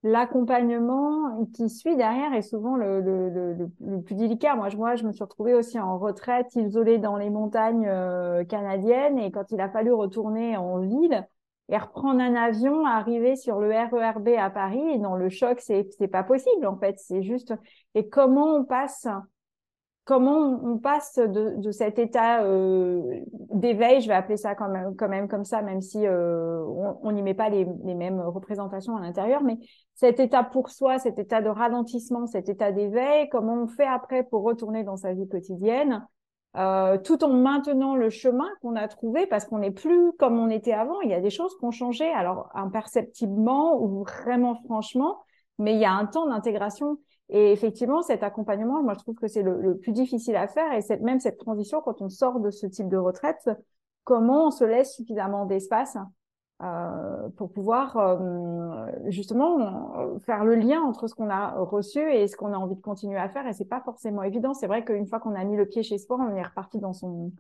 l'accompagnement 0.02 1.46
qui 1.54 1.68
suit 1.68 1.96
derrière 1.96 2.32
est 2.32 2.42
souvent 2.42 2.76
le, 2.76 3.00
le, 3.00 3.28
le, 3.30 3.70
le, 3.80 4.02
plus 4.02 4.14
délicat. 4.14 4.54
Moi 4.54 4.68
je, 4.68 4.76
moi, 4.76 4.96
je 4.96 5.04
me 5.04 5.12
suis 5.12 5.24
retrouvée 5.24 5.54
aussi 5.54 5.78
en 5.78 5.98
retraite, 5.98 6.54
isolée 6.54 6.98
dans 6.98 7.16
les 7.16 7.30
montagnes 7.30 7.86
euh, 7.88 8.44
canadiennes, 8.44 9.18
et 9.18 9.30
quand 9.30 9.50
il 9.50 9.60
a 9.60 9.68
fallu 9.68 9.92
retourner 9.92 10.56
en 10.56 10.78
ville 10.78 11.26
et 11.70 11.76
reprendre 11.76 12.20
un 12.20 12.34
avion, 12.34 12.86
arriver 12.86 13.36
sur 13.36 13.58
le 13.60 13.68
RERB 13.68 14.28
à 14.38 14.50
Paris, 14.50 14.82
et 14.94 14.98
dans 14.98 15.16
le 15.16 15.28
choc, 15.28 15.60
c'est 15.60 16.08
pas 16.10 16.22
possible 16.22 16.66
en 16.66 16.76
fait. 16.78 16.98
C'est 16.98 17.22
juste 17.22 17.52
et 17.94 18.08
comment 18.08 18.54
on 18.56 18.64
passe 18.64 19.06
comment 20.08 20.58
on 20.64 20.78
passe 20.78 21.18
de, 21.18 21.60
de 21.60 21.70
cet 21.70 21.98
état 21.98 22.42
euh, 22.42 23.20
d'éveil, 23.52 24.00
je 24.00 24.08
vais 24.08 24.14
appeler 24.14 24.38
ça 24.38 24.54
quand 24.54 24.70
même, 24.70 24.96
quand 24.96 25.10
même 25.10 25.28
comme 25.28 25.44
ça, 25.44 25.60
même 25.60 25.82
si 25.82 26.06
euh, 26.06 26.64
on 27.02 27.12
n'y 27.12 27.20
met 27.20 27.34
pas 27.34 27.50
les, 27.50 27.66
les, 27.84 27.94
mêmes 27.94 28.18
représentations 28.18 28.96
à 28.96 29.02
l'intérieur, 29.02 29.42
mais 29.42 29.58
cet 29.94 30.18
état 30.18 30.42
pour 30.42 30.70
soi, 30.70 30.98
cet 30.98 31.18
état 31.18 31.42
de 31.42 31.50
ralentissement, 31.50 32.24
cet 32.24 32.48
état 32.48 32.72
d'éveil, 32.72 33.28
comment 33.28 33.52
on 33.52 33.66
fait 33.66 33.86
après 33.86 34.22
pour 34.22 34.44
retourner 34.44 34.82
dans 34.82 34.96
sa 34.96 35.12
vie 35.12 35.28
quotidienne, 35.28 36.06
euh, 36.56 36.96
tout 36.96 37.22
en 37.22 37.34
maintenant 37.34 37.94
le 37.94 38.08
chemin 38.08 38.48
qu'on 38.62 38.76
a 38.76 38.88
trouvé, 38.88 39.26
parce 39.26 39.44
qu'on 39.44 39.58
n'est 39.58 39.72
plus 39.72 40.12
comme 40.18 40.38
on 40.38 40.48
était 40.48 40.72
avant. 40.72 41.02
Il 41.02 41.10
y 41.10 41.14
a 41.14 41.20
des 41.20 41.28
choses 41.28 41.54
qui 41.58 41.66
ont 41.66 41.70
changé, 41.70 42.10
alors 42.10 42.48
imperceptiblement 42.54 43.78
ou 43.78 44.04
vraiment 44.04 44.54
franchement, 44.64 45.18
mais 45.58 45.74
il 45.74 45.80
y 45.80 45.84
a 45.84 45.92
un 45.92 46.06
temps 46.06 46.26
d'intégration 46.26 46.96
et 47.28 47.52
effectivement, 47.52 48.02
cet 48.02 48.22
accompagnement, 48.22 48.82
moi, 48.82 48.94
je 48.94 49.00
trouve 49.00 49.16
que 49.16 49.28
c'est 49.28 49.42
le, 49.42 49.76
plus 49.76 49.92
difficile 49.92 50.36
à 50.36 50.48
faire. 50.48 50.72
Et 50.72 50.80
cette, 50.80 51.02
même 51.02 51.20
cette 51.20 51.38
transition, 51.38 51.80
quand 51.80 52.00
on 52.00 52.08
sort 52.08 52.40
de 52.40 52.50
ce 52.50 52.66
type 52.66 52.88
de 52.88 52.96
retraite, 52.96 53.50
comment 54.04 54.46
on 54.46 54.50
se 54.50 54.64
laisse 54.64 54.94
suffisamment 54.94 55.44
d'espace 55.44 55.98
euh, 56.62 57.28
pour 57.36 57.52
pouvoir 57.52 57.96
euh, 57.98 58.86
justement 59.06 60.18
faire 60.20 60.44
le 60.44 60.54
lien 60.54 60.80
entre 60.82 61.06
ce 61.06 61.14
qu'on 61.14 61.30
a 61.30 61.50
reçu 61.58 62.00
et 62.00 62.26
ce 62.28 62.36
qu'on 62.36 62.52
a 62.52 62.56
envie 62.56 62.76
de 62.76 62.80
continuer 62.80 63.18
à 63.18 63.28
faire? 63.28 63.46
Et 63.46 63.52
c'est 63.52 63.68
pas 63.68 63.82
forcément 63.82 64.22
évident. 64.22 64.54
C'est 64.54 64.66
vrai 64.66 64.84
qu'une 64.84 65.06
fois 65.06 65.20
qu'on 65.20 65.34
a 65.34 65.44
mis 65.44 65.56
le 65.56 65.66
pied 65.66 65.82
chez 65.82 65.98
Sport, 65.98 66.20
on 66.20 66.34
est 66.34 66.42
reparti 66.42 66.78
dans 66.78 66.94
son 66.94 67.32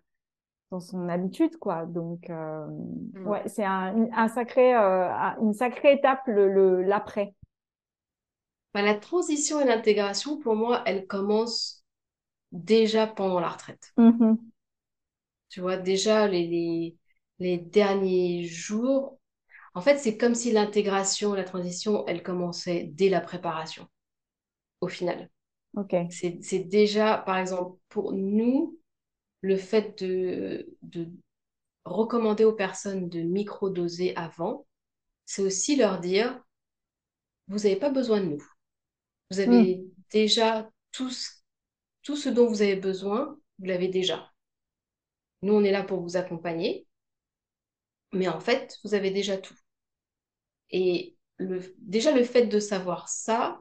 dans 0.70 0.80
son 0.80 1.08
habitude, 1.08 1.56
quoi. 1.56 1.86
Donc, 1.86 2.28
euh, 2.30 2.66
mmh. 2.66 3.26
ouais, 3.26 3.42
c'est 3.46 3.64
un, 3.64 4.06
un 4.14 4.28
sacré, 4.28 4.74
euh, 4.74 5.08
une 5.40 5.54
sacrée 5.54 5.94
étape 5.94 6.26
le 6.26 6.82
l'après. 6.82 7.34
Bah, 8.74 8.82
la 8.82 8.94
transition 8.94 9.60
et 9.60 9.64
l'intégration, 9.64 10.38
pour 10.38 10.54
moi, 10.54 10.82
elle 10.86 11.06
commence 11.06 11.84
déjà 12.52 13.06
pendant 13.06 13.40
la 13.40 13.48
retraite. 13.48 13.92
Mm-hmm. 13.96 14.36
Tu 15.48 15.60
vois, 15.60 15.76
déjà 15.76 16.28
les, 16.28 16.96
les, 17.38 17.58
derniers 17.58 18.44
jours, 18.44 19.18
En 19.74 19.80
fait, 19.80 19.98
c'est 19.98 20.16
comme 20.18 20.34
si 20.34 20.52
l'intégration, 20.52 21.34
la 21.34 21.44
transition, 21.44 22.06
elle 22.06 22.22
commençait 22.22 22.90
dès 22.92 23.08
la 23.08 23.20
préparation, 23.20 23.86
au 24.80 24.88
final. 24.88 25.30
Ok. 25.74 25.94
C'est 26.10 26.68
déjà, 26.68 27.18
par 27.18 27.38
exemple, 27.38 27.78
pour 27.88 28.12
nous, 28.12 28.78
le 29.40 29.56
fait 29.56 30.02
de, 30.02 30.68
de 30.82 31.08
recommander 31.84 32.44
aux 32.44 32.52
personnes 32.52 33.08
de 33.08 33.20
micro-doser 33.20 34.14
avant, 34.16 34.66
c'est 35.24 35.42
aussi 35.42 35.76
leur 35.76 36.00
dire, 36.00 36.42
vous 37.48 37.58
n'avez 37.58 37.76
pas 37.76 37.90
besoin 37.90 38.20
de 38.20 38.26
nous. 38.26 38.44
Vous 39.30 39.40
avez 39.40 39.84
Hmm. 39.84 39.88
déjà 40.10 40.70
tout, 40.92 41.10
ce- 41.10 41.30
tout 42.02 42.16
ce 42.16 42.28
dont 42.30 42.46
vous 42.48 42.62
avez 42.62 42.76
besoin, 42.76 43.38
vous 43.58 43.66
l'avez 43.66 43.88
déjà. 43.88 44.32
Nous, 45.42 45.52
on 45.52 45.64
est 45.64 45.72
là 45.72 45.82
pour 45.82 46.00
vous 46.00 46.16
accompagner, 46.16 46.86
mais 48.12 48.28
en 48.28 48.38
fait, 48.40 48.78
vous 48.84 48.92
avez 48.94 49.10
déjà 49.10 49.38
tout. 49.38 49.54
Et 50.70 51.16
le, 51.36 51.60
déjà, 51.78 52.12
le 52.12 52.24
fait 52.24 52.46
de 52.46 52.58
savoir 52.58 53.08
ça, 53.10 53.60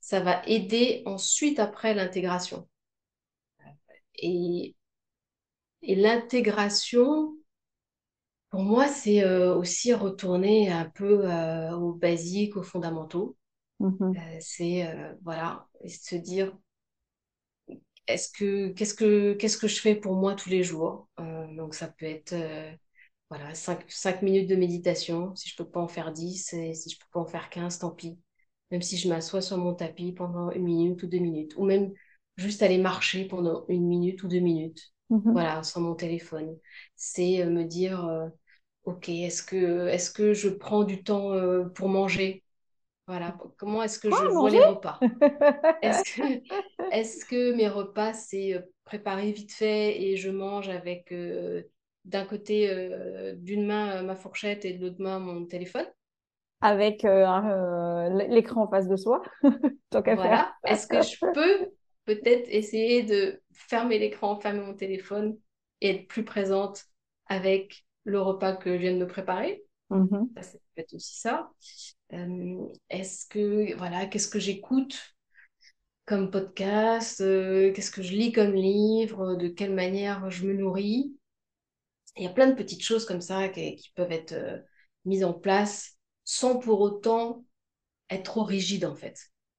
ça 0.00 0.20
va 0.20 0.42
aider 0.46 1.02
ensuite 1.06 1.58
après 1.58 1.94
l'intégration. 1.94 2.68
Et, 4.16 4.74
et 5.82 5.96
l'intégration, 5.96 7.34
pour 8.50 8.62
moi, 8.62 8.88
c'est 8.88 9.22
euh, 9.24 9.54
aussi 9.54 9.92
retourner 9.94 10.70
un 10.70 10.84
peu 10.90 11.30
euh, 11.30 11.72
aux 11.76 11.92
basiques, 11.92 12.56
aux 12.56 12.62
fondamentaux. 12.62 13.36
Mhm. 13.80 14.18
Euh, 14.18 14.38
c'est, 14.40 14.86
euh, 14.86 15.14
voilà, 15.22 15.66
se 15.86 16.16
dire, 16.16 16.52
est-ce 18.06 18.30
que, 18.30 18.68
qu'est-ce 18.70 18.94
que, 18.94 19.34
qu'est-ce 19.34 19.58
que 19.58 19.68
je 19.68 19.80
fais 19.80 19.94
pour 19.94 20.14
moi 20.14 20.34
tous 20.34 20.48
les 20.48 20.62
jours? 20.64 21.08
Euh, 21.20 21.46
donc, 21.56 21.74
ça 21.74 21.88
peut 21.88 22.06
être, 22.06 22.32
euh, 22.32 22.70
voilà, 23.30 23.54
5, 23.54 23.84
cinq 23.90 24.22
minutes 24.22 24.48
de 24.48 24.56
méditation. 24.56 25.34
Si 25.36 25.48
je 25.50 25.56
peux 25.56 25.68
pas 25.68 25.80
en 25.80 25.88
faire 25.88 26.12
10 26.12 26.52
et 26.54 26.74
si 26.74 26.90
je 26.90 26.98
peux 26.98 27.06
pas 27.12 27.20
en 27.20 27.26
faire 27.26 27.50
15 27.50 27.78
tant 27.78 27.90
pis. 27.90 28.18
Même 28.70 28.82
si 28.82 28.96
je 28.98 29.08
m'assois 29.08 29.42
sur 29.42 29.58
mon 29.58 29.74
tapis 29.74 30.12
pendant 30.12 30.50
une 30.52 30.64
minute 30.64 31.02
ou 31.02 31.06
deux 31.08 31.18
minutes. 31.18 31.54
Ou 31.56 31.64
même 31.66 31.92
juste 32.36 32.62
aller 32.62 32.78
marcher 32.78 33.26
pendant 33.26 33.66
une 33.68 33.86
minute 33.88 34.22
ou 34.22 34.28
deux 34.28 34.40
minutes. 34.40 34.92
Mhm. 35.10 35.34
Voilà, 35.34 35.62
sans 35.62 35.80
mon 35.82 35.94
téléphone. 35.94 36.56
C'est 36.96 37.42
euh, 37.42 37.50
me 37.50 37.64
dire, 37.64 38.08
OK, 38.84 39.08
est-ce 39.10 39.42
que, 39.42 39.88
est-ce 39.88 40.10
que 40.12 40.34
je 40.34 40.48
prends 40.50 40.84
du 40.84 41.02
temps 41.04 41.32
pour 41.74 41.88
manger? 41.88 42.44
Voilà, 43.08 43.38
comment 43.56 43.82
est-ce 43.82 43.98
que 43.98 44.10
je 44.10 44.26
vois 44.26 44.50
les 44.50 44.60
repas? 44.60 45.00
Est-ce 46.90 47.24
que, 47.24 47.54
mes 47.54 47.66
repas, 47.66 48.12
c'est 48.12 48.62
préparé 48.84 49.32
vite 49.32 49.50
fait 49.52 50.02
et 50.02 50.16
je 50.18 50.28
mange 50.28 50.68
avec 50.68 51.10
euh, 51.12 51.62
d'un 52.04 52.26
côté, 52.26 52.68
euh, 52.68 53.34
d'une 53.36 53.66
main, 53.66 54.02
ma 54.02 54.14
fourchette 54.14 54.66
et 54.66 54.74
de 54.74 54.84
l'autre 54.84 55.00
main, 55.00 55.18
mon 55.20 55.46
téléphone? 55.46 55.86
Avec 56.60 57.06
euh, 57.06 58.10
l'écran 58.28 58.64
en 58.64 58.68
face 58.68 58.88
de 58.88 58.96
soi, 58.96 59.22
tant 59.90 60.02
qu'à 60.02 60.16
faire. 60.16 60.26
Voilà. 60.26 60.54
Est-ce 60.66 60.86
que 60.86 61.00
je 61.00 61.16
peux 61.32 61.70
peut-être 62.04 62.46
essayer 62.50 63.04
de 63.04 63.40
fermer 63.52 63.98
l'écran, 63.98 64.38
fermer 64.38 64.60
mon 64.60 64.74
téléphone 64.74 65.38
et 65.80 65.90
être 65.90 66.08
plus 66.08 66.24
présente 66.24 66.84
avec 67.26 67.86
le 68.04 68.20
repas 68.20 68.54
que 68.54 68.74
je 68.74 68.80
viens 68.82 68.92
de 68.92 68.98
me 68.98 69.06
préparer? 69.06 69.64
Mhm. 69.90 70.28
Ça, 70.36 70.42
ça 70.42 70.58
peut 70.58 70.82
être 70.82 70.94
aussi 70.94 71.18
ça. 71.18 71.50
Est-ce 72.10 73.26
que, 73.26 73.76
voilà, 73.76 74.06
qu'est-ce 74.06 74.28
que 74.28 74.38
j'écoute 74.38 75.14
comme 76.06 76.30
podcast? 76.30 77.18
qu'est-ce 77.18 77.90
que 77.90 78.02
je 78.02 78.12
lis 78.12 78.32
comme 78.32 78.54
livre? 78.54 79.34
De 79.36 79.48
quelle 79.48 79.74
manière 79.74 80.30
je 80.30 80.46
me 80.46 80.54
nourris? 80.54 81.14
Il 82.16 82.24
y 82.24 82.26
a 82.26 82.30
plein 82.30 82.48
de 82.48 82.54
petites 82.54 82.82
choses 82.82 83.04
comme 83.04 83.20
ça 83.20 83.48
qui, 83.48 83.92
peuvent 83.94 84.12
être 84.12 84.34
mises 85.04 85.24
en 85.24 85.32
place 85.32 85.96
sans 86.24 86.58
pour 86.58 86.80
autant 86.80 87.44
être 88.10 88.24
trop 88.24 88.44
rigide, 88.44 88.84
en 88.84 88.94
fait. 88.94 89.18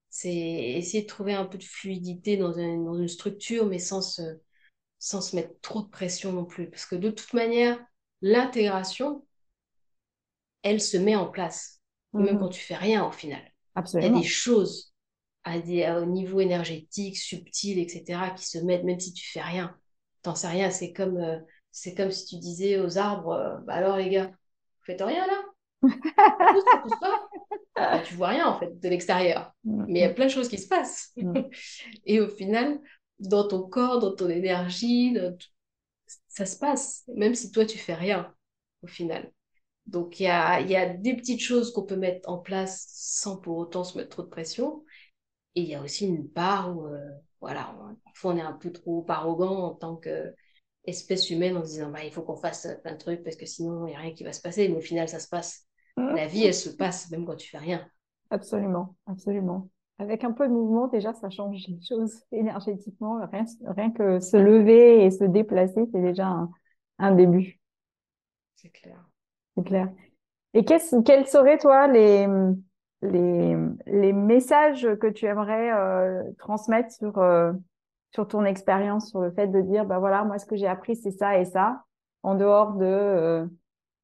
C'est 0.10 0.34
essayer 0.34 1.04
de 1.04 1.08
trouver 1.08 1.34
un 1.34 1.46
peu 1.46 1.58
de 1.58 1.64
fluidité 1.64 2.36
dans 2.36 2.52
dans 2.52 2.96
une 2.96 3.08
structure, 3.08 3.66
mais 3.66 3.80
sans 3.80 4.02
se, 4.02 4.40
sans 4.98 5.22
se 5.22 5.36
mettre 5.36 5.60
trop 5.62 5.82
de 5.84 5.90
pression 5.90 6.34
non 6.34 6.46
plus. 6.46 6.70
Parce 6.70 6.86
que 6.86 6.96
de 6.96 7.12
toute 7.12 7.34
manière, 7.34 7.80
l'intégration, 8.22 9.26
elle 10.64 10.82
se 10.82 10.98
met 10.98 11.16
en 11.16 11.28
place, 11.28 11.79
même 12.18 12.38
Mhm. 12.38 12.40
quand 12.40 12.50
tu 12.50 12.62
fais 12.62 12.76
rien 12.76 13.06
au 13.06 13.12
final. 13.12 13.42
Il 14.00 14.06
y 14.06 14.08
a 14.08 14.12
des 14.14 14.24
choses 14.24 14.94
à 15.44 15.60
des, 15.60 15.84
à- 15.86 16.00
au 16.02 16.06
niveau 16.06 16.40
énergétique, 16.42 17.18
subtil, 17.18 17.80
etc., 17.80 18.32
qui 18.32 18.48
se 18.48 18.60
mettent, 18.60 18.84
même 18.84 19.00
si 19.00 19.14
tu 19.14 19.28
fais 19.30 19.42
rien. 19.42 19.76
T'en 20.24 20.36
sais 20.36 20.48
rien, 20.50 20.70
c'est 20.72 20.94
comme, 20.94 21.18
euh, 21.18 21.40
c'est 21.72 21.96
comme 21.96 22.12
si 22.12 22.26
tu 22.26 22.38
disais 22.38 22.80
aux 22.80 22.98
arbres, 22.98 23.32
euh, 23.34 23.58
bah 23.66 23.76
alors 23.76 23.98
les 23.98 24.10
gars, 24.10 24.28
vous 24.28 24.86
faites 24.86 25.02
rien 25.02 25.26
là? 25.28 25.44
Pousse, 26.50 26.64
pousse 26.82 26.96
pas? 26.98 27.30
Bah, 27.76 28.00
tu 28.02 28.16
vois 28.16 28.30
rien 28.30 28.48
en 28.48 28.60
fait 28.60 28.80
de 28.80 28.90
l'extérieur. 28.90 29.54
Mais 29.88 30.00
il 30.00 30.02
y 30.04 30.06
a 30.06 30.10
Mhm. 30.10 30.14
plein 30.14 30.26
de 30.28 30.32
choses 30.32 30.50
qui 30.50 30.58
se 30.58 30.68
passent. 30.68 31.14
Et 32.06 32.20
au 32.22 32.28
final, 32.30 32.80
dans 33.20 33.48
ton 33.48 33.64
corps, 33.70 34.00
dans 34.00 34.16
ton 34.16 34.30
énergie, 34.30 35.14
dans 35.14 35.36
tout- 35.38 35.48
ça 36.30 36.46
se 36.46 36.58
passe, 36.58 37.04
même 37.16 37.36
si 37.36 37.52
toi 37.52 37.66
tu 37.66 37.78
fais 37.78 37.96
rien 37.96 38.34
au 38.84 38.88
final. 38.88 39.32
Donc 39.90 40.20
il 40.20 40.24
y 40.24 40.28
a, 40.28 40.62
y 40.62 40.76
a 40.76 40.90
des 40.94 41.16
petites 41.16 41.42
choses 41.42 41.74
qu'on 41.74 41.84
peut 41.86 41.96
mettre 41.96 42.30
en 42.30 42.38
place 42.40 42.86
sans 42.92 43.38
pour 43.38 43.58
autant 43.58 43.84
se 43.84 43.98
mettre 43.98 44.10
trop 44.12 44.24
de 44.24 44.28
pression. 44.30 44.84
Et 45.56 45.62
il 45.62 45.68
y 45.70 45.76
a 45.76 45.82
aussi 45.82 46.08
une 46.08 46.30
part 46.30 46.76
où, 46.78 46.88
euh, 46.88 47.00
voilà, 47.42 47.76
on- 47.82 47.96
parfois 48.06 48.34
on 48.34 48.38
est 48.38 48.42
un 48.42 48.54
peu 48.54 48.72
trop 48.72 49.06
arrogant 49.10 49.58
en 49.66 49.76
tant 49.76 49.98
qu'espèce 49.98 51.30
humaine 51.32 51.58
en 51.58 51.64
se 51.66 51.72
disant, 51.72 51.92
bah, 51.92 52.04
il 52.06 52.12
faut 52.12 52.24
qu'on 52.24 52.38
fasse 52.38 52.68
plein 52.84 52.94
de 52.94 52.98
trucs 52.98 53.24
parce 53.24 53.36
que 53.38 53.46
sinon 53.46 53.88
il 53.88 53.92
n'y 53.92 53.96
a 53.96 54.00
rien 54.00 54.14
qui 54.14 54.24
va 54.24 54.34
se 54.34 54.42
passer. 54.42 54.70
Mais 54.70 54.78
au 54.78 54.82
final, 54.82 55.10
ça 55.10 55.20
se 55.20 55.28
passe. 55.30 55.68
La 56.12 56.28
vie, 56.28 56.44
elle 56.46 56.56
se 56.56 56.70
passe 56.70 57.10
même 57.12 57.26
quand 57.26 57.36
tu 57.36 57.50
fais 57.50 57.58
rien. 57.60 57.88
Absolument, 58.32 58.96
absolument. 59.08 59.70
Avec 59.98 60.24
un 60.24 60.32
peu 60.32 60.48
de 60.48 60.54
mouvement, 60.54 60.88
déjà, 60.88 61.14
ça 61.14 61.30
change 61.30 61.66
les 61.68 61.82
choses 61.82 62.24
énergétiquement. 62.32 63.20
Rien, 63.32 63.46
rien 63.66 63.92
que 63.92 64.20
se 64.20 64.38
lever 64.38 65.04
et 65.06 65.12
se 65.12 65.24
déplacer, 65.26 65.82
c'est 65.92 66.02
déjà 66.02 66.28
un, 66.28 66.52
un 67.00 67.14
début, 67.16 67.60
C'est 68.56 68.70
clair. 68.70 69.09
C'est 69.56 69.64
clair. 69.64 69.90
Et 70.54 70.66
qu'est-ce, 70.66 70.96
quels 71.02 71.28
seraient, 71.28 71.58
toi, 71.58 71.88
les, 71.88 72.28
les, 73.02 73.56
les 73.86 74.14
messages 74.14 74.88
que 75.00 75.08
tu 75.08 75.26
aimerais 75.26 75.72
euh, 75.72 76.24
transmettre 76.40 76.92
sur, 76.92 77.18
euh, 77.20 77.54
sur 78.12 78.28
ton 78.28 78.46
expérience, 78.46 79.10
sur 79.10 79.22
le 79.22 79.32
fait 79.32 79.48
de 79.48 79.62
dire, 79.62 79.86
bah 79.86 80.00
voilà, 80.00 80.24
moi, 80.24 80.40
ce 80.40 80.46
que 80.46 80.56
j'ai 80.56 80.68
appris, 80.68 80.96
c'est 80.96 81.12
ça 81.12 81.38
et 81.38 81.46
ça, 81.46 81.84
en 82.24 82.36
dehors 82.36 82.74
de, 82.74 82.86
euh, 82.86 83.46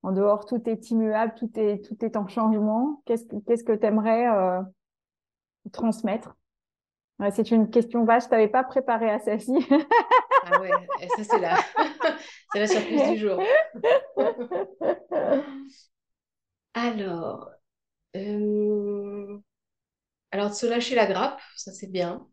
en 0.03 0.11
dehors, 0.11 0.45
tout 0.45 0.69
est 0.69 0.91
immuable, 0.91 1.33
tout 1.35 1.49
est, 1.55 1.83
tout 1.83 2.03
est 2.05 2.15
en 2.15 2.27
changement. 2.27 3.01
Qu'est-ce 3.05 3.25
que, 3.25 3.37
qu'est-ce 3.37 3.63
que 3.63 3.73
tu 3.73 3.85
aimerais 3.85 4.27
euh, 4.27 4.61
transmettre? 5.71 6.35
Ouais, 7.19 7.31
c'est 7.31 7.51
une 7.51 7.69
question 7.69 8.03
vache, 8.05 8.23
je 8.25 8.29
t'avais 8.29 8.47
pas 8.49 8.63
préparé 8.63 9.09
à 9.09 9.19
celle-ci. 9.19 9.53
Ah 10.41 10.57
ouais, 10.59 10.89
et 10.99 11.09
ça 11.09 11.23
c'est 11.23 11.39
la... 11.39 11.57
c'est 12.51 12.59
la 12.59 12.67
surprise 12.67 13.03
du 13.03 13.17
jour. 13.17 13.51
Alors, 16.73 17.49
euh, 18.15 19.39
alors 20.31 20.49
de 20.51 20.55
se 20.55 20.65
lâcher 20.67 20.95
la 20.95 21.07
grappe, 21.07 21.41
ça 21.57 21.71
c'est 21.73 21.87
bien. 21.91 22.27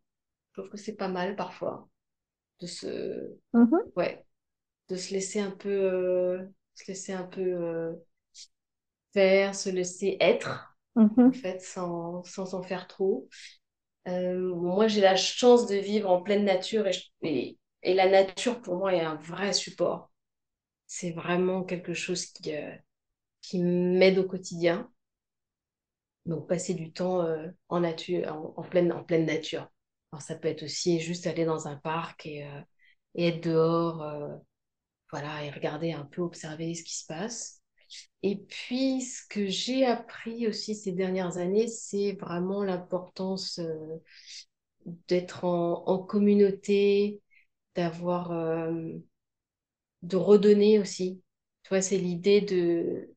Je 0.52 0.60
trouve 0.62 0.72
que 0.72 0.78
c'est 0.78 0.96
pas 0.96 1.08
mal 1.08 1.36
parfois 1.36 1.88
de 2.60 2.66
se, 2.68 3.36
Mhm, 3.52 3.92
ouais, 3.96 4.26
de 4.88 4.96
se 4.96 5.12
laisser 5.14 5.40
un 5.40 5.50
peu, 5.52 5.70
euh, 5.70 6.44
se 6.76 6.86
laisser 6.88 7.12
un 7.14 7.24
peu 7.24 7.40
euh, 7.42 7.94
faire, 9.12 9.54
se 9.54 9.70
laisser 9.70 10.16
être 10.20 10.76
en 10.96 11.02
mhm, 11.02 11.32
fait, 11.32 11.60
sans 11.60 12.22
sans 12.24 12.46
s'en 12.46 12.62
faire 12.62 12.86
trop. 12.86 13.28
Euh, 14.08 14.54
moi, 14.54 14.88
j'ai 14.88 15.00
la 15.00 15.16
chance 15.16 15.66
de 15.66 15.76
vivre 15.76 16.10
en 16.10 16.22
pleine 16.22 16.44
nature 16.44 16.86
et, 17.22 17.58
la 17.84 18.08
nature 18.08 18.60
pour 18.60 18.76
moi 18.76 18.94
est 18.94 19.00
un 19.00 19.16
vrai 19.16 19.52
support. 19.52 20.10
C'est 20.86 21.12
vraiment 21.12 21.64
quelque 21.64 21.94
chose 21.94 22.26
qui, 22.26 22.54
euh, 22.54 22.74
m'aide 23.54 24.18
au 24.18 24.24
quotidien. 24.24 24.90
Donc, 26.26 26.48
passer 26.48 26.74
du 26.74 26.92
temps 26.92 27.22
euh, 27.22 27.48
en 27.68 27.80
nature, 27.80 28.52
en, 28.56 28.62
pleine, 28.62 28.92
nature. 29.24 29.68
Alors, 30.12 30.22
ça 30.22 30.36
peut 30.36 30.48
être 30.48 30.64
aussi 30.64 31.00
juste 31.00 31.26
aller 31.26 31.44
dans 31.44 31.66
un 31.68 31.76
parc 31.76 32.26
et, 32.26 32.46
et 33.14 33.28
être 33.28 33.42
dehors, 33.42 34.04
voilà, 35.10 35.44
et 35.44 35.50
regarder 35.50 35.92
un 35.92 36.04
peu, 36.04 36.22
observer 36.22 36.74
ce 36.74 36.84
qui 36.84 36.96
se 36.96 37.06
passe. 37.06 37.61
Et 38.22 38.36
puis, 38.36 39.02
ce 39.02 39.22
que 39.28 39.46
j'ai 39.46 39.84
appris 39.86 40.46
aussi 40.48 40.74
ces 40.76 40.92
dernières 40.92 41.38
années, 41.38 41.68
c'est 41.68 42.12
vraiment 42.20 42.62
l'importance 42.64 43.58
euh, 43.58 43.98
d'être 45.08 45.44
en, 45.44 45.84
en 45.86 45.98
communauté, 45.98 47.20
d'avoir, 47.76 48.32
euh, 48.32 48.72
de 50.02 50.16
redonner 50.16 50.78
aussi. 50.78 51.22
Tu 51.62 51.68
vois, 51.70 51.82
c'est 51.82 51.98
l'idée 51.98 52.40
de, 52.40 53.14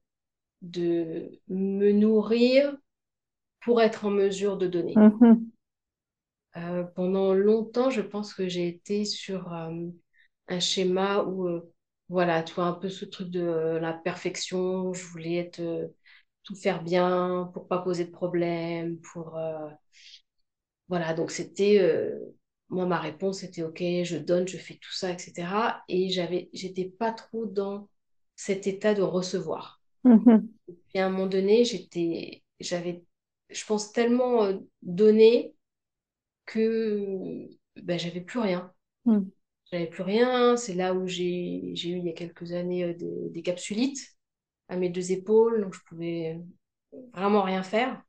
de 0.63 1.39
me 1.49 1.91
nourrir 1.93 2.75
pour 3.61 3.81
être 3.81 4.05
en 4.05 4.11
mesure 4.11 4.57
de 4.57 4.67
donner. 4.67 5.05
mhm, 5.19 5.51
Euh, 6.57 6.83
pendant 6.95 7.33
longtemps, 7.33 7.89
je 7.89 8.01
pense 8.01 8.33
que 8.33 8.47
j'ai 8.47 8.67
été 8.67 9.03
sur 9.05 9.51
un 9.51 10.59
schéma 10.59 11.23
où, 11.23 11.61
voilà, 12.09 12.43
tu 12.43 12.53
vois, 12.55 12.65
un 12.65 12.73
peu 12.73 12.89
ce 12.89 13.05
truc 13.05 13.29
de 13.29 13.41
euh, 13.41 13.79
la 13.79 13.93
perfection. 13.93 14.93
Je 14.93 15.03
voulais 15.07 15.35
être, 15.37 15.59
euh, 15.61 15.87
tout 16.43 16.55
faire 16.55 16.83
bien, 16.83 17.49
pour 17.53 17.67
pas 17.67 17.79
poser 17.79 18.05
de 18.05 18.11
problème, 18.11 18.99
pour 19.13 19.37
voilà. 20.87 21.13
Donc 21.13 21.31
c'était 21.31 21.79
moi 22.69 22.85
ma 22.85 22.99
réponse 22.99 23.43
était 23.43 23.63
ok, 23.63 23.79
je 24.03 24.17
donne, 24.17 24.47
je 24.47 24.57
fais 24.57 24.75
tout 24.75 24.91
ça, 24.91 25.11
etc. 25.11 25.83
Et 25.87 26.09
j'avais, 26.09 26.49
j'étais 26.53 26.85
pas 26.85 27.11
trop 27.11 27.45
dans 27.45 27.89
cet 28.35 28.67
état 28.67 28.93
de 28.93 29.01
recevoir. 29.01 29.81
Mhm. 30.03 30.55
Et 30.93 30.99
à 30.99 31.05
un 31.07 31.09
moment 31.09 31.27
donné, 31.27 31.63
j'étais, 31.65 32.43
j'avais, 32.59 33.03
je 33.49 33.65
pense 33.65 33.91
tellement 33.91 34.49
donné 34.81 35.53
que 36.45 37.47
ben, 37.83 37.99
j'avais 37.99 38.21
plus 38.21 38.39
rien. 38.39 38.73
Mhm. 39.05 39.31
J'avais 39.71 39.87
plus 39.87 40.03
rien. 40.03 40.57
C'est 40.57 40.73
là 40.73 40.93
où 40.93 41.07
j'ai, 41.07 41.71
j'ai 41.75 41.89
eu 41.89 41.97
il 41.97 42.05
y 42.05 42.09
a 42.09 42.13
quelques 42.13 42.51
années 42.53 42.93
des, 42.93 43.29
des 43.29 43.41
capsulites 43.41 43.99
à 44.69 44.77
mes 44.77 44.89
deux 44.89 45.11
épaules, 45.11 45.61
donc 45.63 45.73
je 45.75 45.81
pouvais 45.87 46.41
vraiment 47.13 47.43
rien 47.43 47.63
faire. 47.63 48.03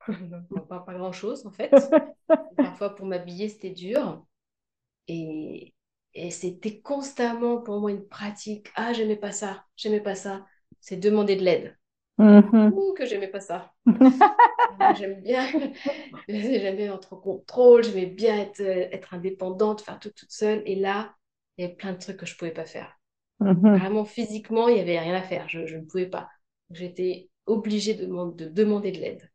pas, 0.68 0.80
pas 0.80 0.94
grand-chose 0.94 1.46
en 1.46 1.52
fait. 1.52 1.72
Parfois 2.60 2.94
pour 2.94 3.06
m'habiller, 3.06 3.48
c'était 3.48 3.70
dur. 3.72 4.24
Et, 5.08 5.74
et 6.14 6.30
c'était 6.30 6.80
constamment 6.80 7.58
pour 7.62 7.80
moi 7.80 7.90
une 7.92 8.06
pratique. 8.08 8.68
Ah, 8.76 8.92
j'aimais 8.92 9.16
pas 9.16 9.32
ça, 9.32 9.64
j'aimais 9.76 10.00
pas 10.02 10.14
ça. 10.14 10.46
C'est 10.80 10.96
demander 10.98 11.36
de 11.36 11.44
l'aide. 11.44 11.78
Mhm. 12.18 12.72
Ouh, 12.72 12.94
que 12.94 13.06
j'aimais 13.06 13.28
pas 13.28 13.40
ça. 13.40 13.72
J'aime 14.90 15.20
bien, 15.22 15.46
j'aime 16.28 16.76
bien 16.76 16.94
être 16.94 17.12
en 17.12 17.16
contrôle, 17.16 17.84
j'aimais 17.84 18.06
bien 18.06 18.38
être, 18.40 18.60
être 18.60 19.14
indépendante, 19.14 19.82
faire 19.82 19.98
tout 20.00 20.10
toute 20.10 20.30
seule. 20.32 20.62
Et 20.66 20.74
là, 20.76 21.14
il 21.56 21.62
y 21.62 21.64
avait 21.66 21.74
plein 21.76 21.92
de 21.92 21.98
trucs 21.98 22.16
que 22.16 22.26
je 22.26 22.36
pouvais 22.36 22.50
pas 22.52 22.64
faire. 22.64 22.98
Mhm. 23.40 23.80
Vraiment, 23.80 24.04
physiquement, 24.04 24.68
il 24.68 24.78
y 24.78 24.80
avait 24.80 24.98
rien 25.00 25.14
à 25.14 25.22
faire. 25.22 25.48
Je, 25.48 25.66
je 25.66 25.76
ne 25.76 25.84
pouvais 25.86 26.06
pas. 26.08 26.28
J'étais 26.70 27.30
obligée 27.46 27.94
de, 27.94 28.06
de 28.06 28.46
demander 28.48 28.92
de 28.92 28.98
l'aide. 29.00 29.30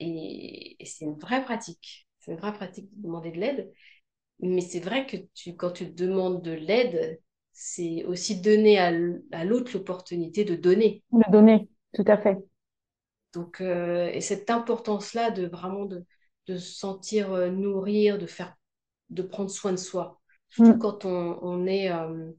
Et, 0.00 0.76
et 0.82 0.86
c'est 0.86 1.04
une 1.04 1.18
vraie 1.18 1.44
pratique. 1.44 2.08
C'est 2.20 2.32
une 2.32 2.38
vraie 2.38 2.52
pratique 2.54 2.88
de 2.96 3.02
demander 3.02 3.30
de 3.32 3.38
l'aide. 3.38 3.72
Mais 4.40 4.60
c'est 4.62 4.80
vrai 4.80 5.06
que 5.06 5.16
tu, 5.34 5.56
quand 5.56 5.72
tu 5.72 5.86
demandes 5.86 6.42
de 6.42 6.52
l'aide, 6.52 7.20
c'est 7.52 8.04
aussi 8.06 8.40
donner 8.40 8.78
à, 8.78 8.92
à 9.32 9.44
l'autre 9.44 9.72
l'opportunité 9.74 10.44
de 10.44 10.56
donner. 10.56 11.04
De 11.12 11.22
donner, 11.30 11.68
tout 11.94 12.04
à 12.08 12.16
fait. 12.18 12.38
Donc, 13.32 13.60
euh, 13.60 14.10
et 14.12 14.20
cette 14.20 14.50
importance-là 14.50 15.30
de 15.30 15.46
vraiment 15.46 15.86
de, 15.86 16.04
de 16.46 16.58
se 16.58 16.72
sentir 16.74 17.32
euh, 17.32 17.48
nourrir, 17.50 18.18
de 18.18 18.26
faire, 18.26 18.54
de 19.10 19.22
prendre 19.22 19.50
soin 19.50 19.72
de 19.72 19.76
soi. 19.78 20.20
Surtout 20.50 20.76
Mm. 20.76 20.78
quand 20.78 21.04
on, 21.06 21.38
on 21.42 21.66
est 21.66 21.90
euh, 21.92 22.32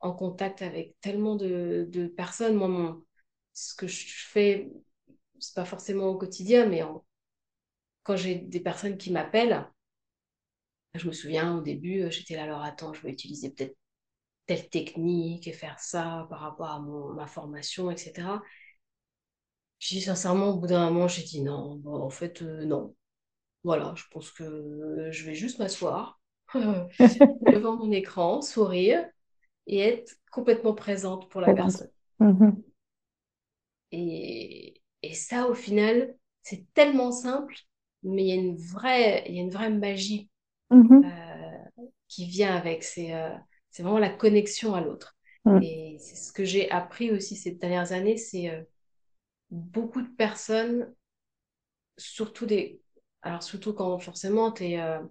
en 0.00 0.12
contact 0.14 0.62
avec 0.62 0.96
tellement 1.02 1.36
de, 1.36 1.88
de 1.90 2.08
personnes. 2.08 2.56
Moi, 2.56 2.68
mon, 2.68 3.04
ce 3.54 3.74
que 3.74 3.88
je 3.88 4.06
fais, 4.28 4.70
c'est 5.40 5.54
pas 5.56 5.64
forcément 5.66 6.06
au 6.08 6.18
quotidien, 6.18 6.66
mais 6.66 6.82
en- 6.82 7.04
quand 8.04 8.16
j'ai 8.16 8.36
des 8.36 8.60
personnes 8.60 8.98
qui 8.98 9.12
m'appellent, 9.12 9.66
je 10.94 11.06
me 11.06 11.12
souviens 11.12 11.56
au 11.56 11.60
début, 11.60 12.10
j'étais 12.10 12.36
là, 12.36 12.44
alors 12.44 12.62
attends, 12.62 12.92
je 12.92 13.02
vais 13.02 13.10
utiliser 13.12 13.50
peut-être 13.50 13.76
telle 14.46 14.68
technique 14.70 15.48
et 15.48 15.52
faire 15.52 15.78
ça 15.80 16.26
par 16.30 16.40
rapport 16.40 16.70
à 16.70 16.80
mon, 16.80 17.14
ma 17.14 17.26
formation, 17.26 17.90
etc. 17.90 18.42
Puis 19.80 20.00
sincèrement, 20.02 20.50
au 20.50 20.58
bout 20.60 20.68
d'un 20.68 20.90
moment, 20.90 21.08
j'ai 21.08 21.24
dit 21.24 21.42
non, 21.42 21.82
en 21.86 22.10
fait, 22.10 22.42
euh, 22.42 22.64
non. 22.66 22.94
Voilà, 23.64 23.94
je 23.96 24.04
pense 24.12 24.30
que 24.32 24.44
euh, 24.44 25.12
je 25.12 25.24
vais 25.26 25.34
juste 25.34 25.58
m'asseoir 25.60 26.20
devant 27.42 27.76
mon 27.76 27.92
écran, 27.92 28.42
sourire 28.42 29.06
et 29.68 29.80
être 29.80 30.14
complètement 30.32 30.74
présente 30.74 31.30
pour 31.30 31.40
la 31.42 31.50
personne. 31.52 31.90
Mhm. 32.20 32.62
Et, 33.92 34.80
et 35.02 35.14
ça, 35.14 35.48
au 35.48 35.54
final, 35.54 36.14
c'est 36.42 36.64
tellement 36.74 37.12
simple, 37.12 37.54
mais 38.02 38.24
il 38.24 38.28
y 38.28 38.32
a 38.32 38.34
une 38.36 38.56
vraie, 38.56 39.24
il 39.28 39.34
y 39.34 39.38
a 39.38 39.42
une 39.42 39.50
vraie 39.50 39.70
magie 39.70 40.30
Mhm. 40.70 41.00
euh, 41.04 41.08
qui 42.08 42.26
vient 42.26 42.54
avec. 42.56 42.84
C'est 42.84 43.12
c'est 43.70 43.82
vraiment 43.84 43.98
la 44.00 44.10
connexion 44.10 44.74
à 44.74 44.80
l'autre. 44.82 45.16
Mm. 45.44 45.60
Et 45.60 45.98
c'est 46.00 46.16
ce 46.16 46.32
que 46.32 46.44
j'ai 46.44 46.70
appris 46.70 47.10
aussi 47.12 47.36
ces 47.36 47.52
dernières 47.52 47.92
années, 47.92 48.16
c'est 48.18 48.48
beaucoup 49.50 50.02
de 50.02 50.08
personnes, 50.08 50.94
surtout 51.96 52.46
des... 52.46 52.80
Alors 53.22 53.42
surtout 53.42 53.74
quand 53.74 53.98
forcément 53.98 54.50
tu 54.52 54.64
es 54.64 54.76
à 54.76 55.02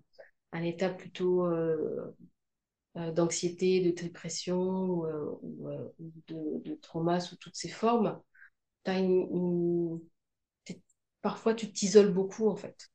un 0.53 0.63
état 0.63 0.89
plutôt 0.89 1.45
euh, 1.47 2.15
euh, 2.97 3.11
d'anxiété, 3.11 3.81
de 3.81 3.91
dépression 3.91 4.59
ou, 4.61 5.05
euh, 5.07 5.41
euh, 5.67 5.89
de, 6.27 6.61
de 6.71 6.75
trauma 6.75 7.19
sous 7.19 7.37
toutes 7.37 7.55
ses 7.55 7.69
formes, 7.69 8.19
t'as 8.83 8.99
une, 8.99 9.99
parfois 11.21 11.53
tu 11.53 11.71
t'isoles 11.71 12.11
beaucoup 12.13 12.49
en 12.49 12.57
fait. 12.57 12.89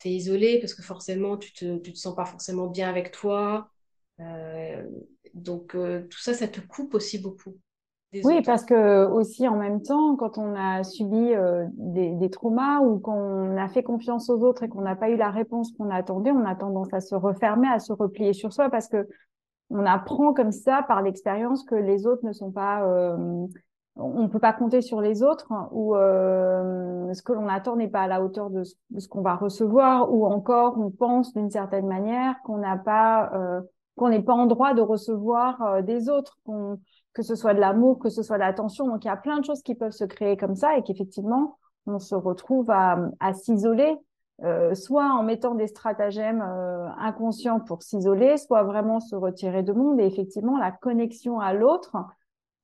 Tu 0.00 0.08
es 0.08 0.12
isolé 0.16 0.60
parce 0.60 0.74
que 0.74 0.82
forcément 0.82 1.36
tu 1.38 1.52
te, 1.52 1.78
te 1.78 1.96
sens 1.96 2.14
pas 2.14 2.24
forcément 2.24 2.68
bien 2.68 2.88
avec 2.88 3.10
toi. 3.12 3.70
Euh, 4.20 4.84
donc 5.34 5.74
euh, 5.74 6.06
tout 6.08 6.18
ça, 6.18 6.34
ça 6.34 6.48
te 6.48 6.60
coupe 6.60 6.94
aussi 6.94 7.18
beaucoup 7.18 7.58
des 8.12 8.22
Oui, 8.24 8.34
autres. 8.38 8.46
parce 8.46 8.64
que 8.64 9.06
aussi 9.06 9.46
en 9.48 9.56
même 9.56 9.82
temps, 9.82 10.16
quand 10.16 10.38
on 10.38 10.54
a 10.54 10.82
subi 10.84 11.34
euh, 11.34 11.66
des, 11.72 12.14
des 12.14 12.30
traumas 12.30 12.80
ou 12.80 12.98
qu'on 12.98 13.56
a 13.56 13.68
fait 13.68 13.82
confiance 13.82 14.30
aux 14.30 14.42
autres 14.42 14.62
et 14.62 14.68
qu'on 14.68 14.80
n'a 14.82 14.96
pas 14.96 15.10
eu 15.10 15.16
la 15.16 15.30
réponse 15.30 15.72
qu'on 15.72 15.90
attendait, 15.90 16.30
on 16.32 16.44
a 16.44 16.54
tendance 16.54 16.92
à 16.92 17.00
se 17.00 17.14
refermer, 17.14 17.68
à 17.68 17.78
se 17.78 17.92
replier 17.92 18.32
sur 18.32 18.52
soi 18.52 18.70
parce 18.70 18.88
que 18.88 19.06
on 19.70 19.84
apprend 19.84 20.32
comme 20.32 20.52
ça 20.52 20.82
par 20.88 21.02
l'expérience 21.02 21.62
que 21.64 21.74
les 21.74 22.06
autres 22.06 22.24
ne 22.24 22.32
sont 22.32 22.50
pas, 22.50 22.86
euh, 22.86 23.46
on 23.96 24.22
ne 24.22 24.28
peut 24.28 24.38
pas 24.38 24.52
compter 24.52 24.80
sur 24.80 25.00
les 25.00 25.22
autres 25.22 25.48
ou 25.72 25.94
euh, 25.94 27.12
ce 27.12 27.22
que 27.22 27.32
l'on 27.32 27.48
attend 27.48 27.76
n'est 27.76 27.88
pas 27.88 28.02
à 28.02 28.06
la 28.06 28.22
hauteur 28.22 28.48
de 28.48 28.64
ce, 28.64 28.74
de 28.90 29.00
ce 29.00 29.08
qu'on 29.08 29.22
va 29.22 29.34
recevoir 29.34 30.12
ou 30.12 30.24
encore 30.26 30.78
on 30.78 30.90
pense 30.90 31.34
d'une 31.34 31.50
certaine 31.50 31.86
manière 31.86 32.36
qu'on 32.44 32.58
n'a 32.58 32.76
pas, 32.76 33.30
euh, 33.34 33.60
qu'on 33.96 34.08
n'est 34.08 34.22
pas 34.22 34.34
en 34.34 34.46
droit 34.46 34.72
de 34.72 34.80
recevoir 34.80 35.60
euh, 35.62 35.82
des 35.82 36.08
autres, 36.08 36.38
qu'on 36.44 36.78
que 37.18 37.24
ce 37.24 37.34
soit 37.34 37.52
de 37.52 37.58
l'amour, 37.58 37.98
que 37.98 38.10
ce 38.10 38.22
soit 38.22 38.36
de 38.36 38.42
l'attention. 38.42 38.86
Donc, 38.86 39.04
il 39.04 39.08
y 39.08 39.10
a 39.10 39.16
plein 39.16 39.40
de 39.40 39.44
choses 39.44 39.60
qui 39.62 39.74
peuvent 39.74 39.90
se 39.90 40.04
créer 40.04 40.36
comme 40.36 40.54
ça 40.54 40.76
et 40.76 40.84
qu'effectivement, 40.84 41.58
on 41.86 41.98
se 41.98 42.14
retrouve 42.14 42.70
à, 42.70 43.10
s'isoler, 43.34 43.96
euh, 44.44 44.72
soit 44.76 45.06
en 45.06 45.24
mettant 45.24 45.56
des 45.56 45.66
stratagèmes 45.66 46.42
euh, 46.42 46.86
inconscients 46.96 47.58
pour 47.58 47.82
s'isoler, 47.82 48.36
soit 48.36 48.62
vraiment 48.62 49.00
se 49.00 49.16
retirer 49.16 49.64
de 49.64 49.72
monde. 49.72 49.98
Et 49.98 50.06
effectivement, 50.06 50.58
la 50.58 50.70
connexion 50.70 51.40
à 51.40 51.54
l'autre, 51.54 51.96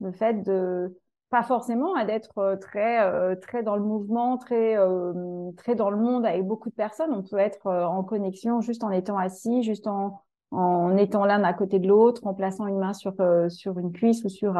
le 0.00 0.12
fait 0.12 0.34
de 0.34 0.96
pas 1.30 1.42
forcément 1.42 1.96
à 1.96 2.04
d'être 2.04 2.38
euh, 2.38 2.54
très 2.54 3.36
très 3.40 3.64
dans 3.64 3.74
le 3.74 3.82
mouvement, 3.82 4.38
très 4.38 4.76
très 5.56 5.74
dans 5.74 5.90
le 5.90 5.96
monde 5.96 6.24
avec 6.24 6.46
beaucoup 6.46 6.70
de 6.70 6.76
personnes. 6.76 7.12
On 7.12 7.24
peut 7.24 7.38
être 7.38 7.66
en 7.66 8.04
connexion 8.04 8.60
juste 8.60 8.84
en 8.84 8.90
étant 8.92 9.18
assis, 9.18 9.64
juste 9.64 9.88
en 9.88 10.20
en 10.50 10.96
étant 10.96 11.24
l'un 11.24 11.42
à 11.42 11.52
côté 11.52 11.78
de 11.78 11.88
l'autre, 11.88 12.26
en 12.26 12.34
plaçant 12.34 12.66
une 12.66 12.78
main 12.78 12.92
sur 12.92 13.14
euh, 13.20 13.48
sur 13.48 13.78
une 13.78 13.92
cuisse 13.92 14.24
ou 14.24 14.28
sur 14.28 14.56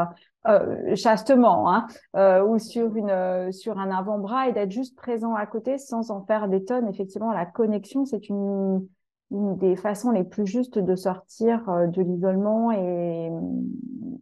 euh, 0.47 0.95
chastement, 0.97 1.73
hein, 1.73 1.87
euh, 2.17 2.45
ou 2.45 2.59
sur 2.59 2.97
une 2.97 3.11
euh, 3.11 3.53
sur 3.53 3.79
un 3.79 3.91
avant-bras 3.91 4.49
et 4.49 4.53
d'être 4.53 4.73
juste 4.73 4.97
présent 4.97 5.35
à 5.35 5.47
côté 5.47 5.79
sans 5.79 6.11
en 6.11 6.25
faire 6.25 6.49
des 6.49 6.65
tonnes. 6.65 6.89
Effectivement, 6.89 7.33
la 7.33 7.47
connexion, 7.47 8.05
c'est 8.05 8.29
une 8.29 8.87
des 9.31 9.75
façons 9.75 10.11
les 10.11 10.23
plus 10.23 10.47
justes 10.47 10.79
de 10.79 10.95
sortir 10.95 11.65
de 11.89 12.03
l'isolement 12.03 12.71
et, 12.71 13.31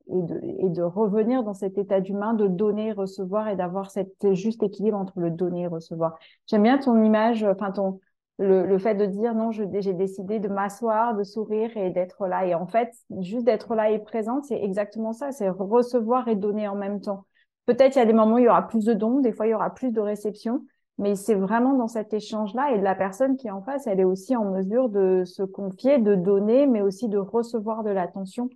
et, 0.08 0.22
de, 0.22 0.40
et 0.42 0.68
de 0.70 0.82
revenir 0.82 1.42
dans 1.42 1.54
cet 1.54 1.76
état 1.76 2.00
d'humain, 2.00 2.34
de 2.34 2.46
donner, 2.46 2.92
recevoir 2.92 3.48
et 3.48 3.56
d'avoir 3.56 3.90
cet 3.90 4.32
juste 4.32 4.62
équilibre 4.62 4.96
entre 4.96 5.20
le 5.20 5.30
donner 5.30 5.62
et 5.62 5.66
recevoir. 5.66 6.16
J'aime 6.46 6.62
bien 6.62 6.78
ton 6.78 7.02
image, 7.02 7.44
enfin 7.44 7.72
ton, 7.72 7.98
le, 8.38 8.66
le 8.66 8.78
fait 8.78 8.94
de 8.94 9.06
dire 9.06 9.34
non, 9.34 9.50
j'ai 9.50 9.66
décidé 9.66 10.38
de 10.38 10.48
m'asseoir, 10.48 11.14
de 11.14 11.22
sourire 11.22 11.76
et 11.76 11.90
d'être 11.90 12.26
là. 12.26 12.46
Et 12.46 12.54
en 12.54 12.66
fait, 12.66 12.90
juste 13.20 13.44
d'être 13.44 13.74
là 13.74 13.90
et 13.90 13.98
présente, 13.98 14.44
c'est 14.44 14.60
exactement 14.62 15.12
ça, 15.12 15.32
c'est 15.32 15.48
recevoir 15.48 16.28
et 16.28 16.36
donner 16.36 16.68
en 16.68 16.74
même 16.74 17.00
temps. 17.00 17.26
Peut-être 17.66 17.94
il 17.96 17.98
y 17.98 18.02
a 18.02 18.06
des 18.06 18.12
moments 18.12 18.34
où 18.34 18.38
il 18.38 18.44
y 18.44 18.48
aura 18.48 18.66
plus 18.66 18.84
de 18.84 18.94
dons, 18.94 19.20
des 19.20 19.32
fois 19.32 19.46
il 19.46 19.50
y 19.50 19.54
aura 19.54 19.70
plus 19.70 19.92
de 19.92 20.00
réception, 20.00 20.64
mais 20.98 21.14
c'est 21.14 21.34
vraiment 21.34 21.74
dans 21.74 21.88
cet 21.88 22.12
échange-là 22.12 22.72
et 22.72 22.80
la 22.80 22.94
personne 22.94 23.36
qui 23.36 23.46
est 23.46 23.52
en 23.52 23.62
face, 23.62 23.86
elle 23.86 24.00
est 24.00 24.04
aussi 24.04 24.34
en 24.34 24.44
mesure 24.44 24.88
de 24.88 25.22
se 25.24 25.42
confier, 25.42 25.98
de 25.98 26.14
donner, 26.14 26.66
mais 26.66 26.82
aussi 26.82 27.08
de 27.08 27.18
recevoir 27.18 27.84
de 27.84 27.90
l'attention. 27.90 28.48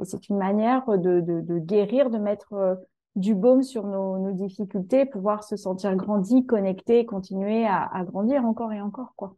Et 0.00 0.04
c'est 0.04 0.28
une 0.28 0.38
manière 0.38 0.86
de, 0.86 1.20
de, 1.20 1.40
de, 1.40 1.58
guérir, 1.58 2.10
de 2.10 2.18
mettre 2.18 2.52
euh, 2.54 2.74
du 3.16 3.34
baume 3.34 3.62
sur 3.62 3.86
nos, 3.86 4.18
nos, 4.18 4.32
difficultés, 4.32 5.04
pouvoir 5.04 5.42
se 5.44 5.56
sentir 5.56 5.94
grandi, 5.96 6.46
connecté, 6.46 7.04
continuer 7.06 7.66
à, 7.66 7.84
à, 7.84 8.04
grandir 8.04 8.44
encore 8.44 8.72
et 8.72 8.80
encore, 8.80 9.14
quoi. 9.16 9.36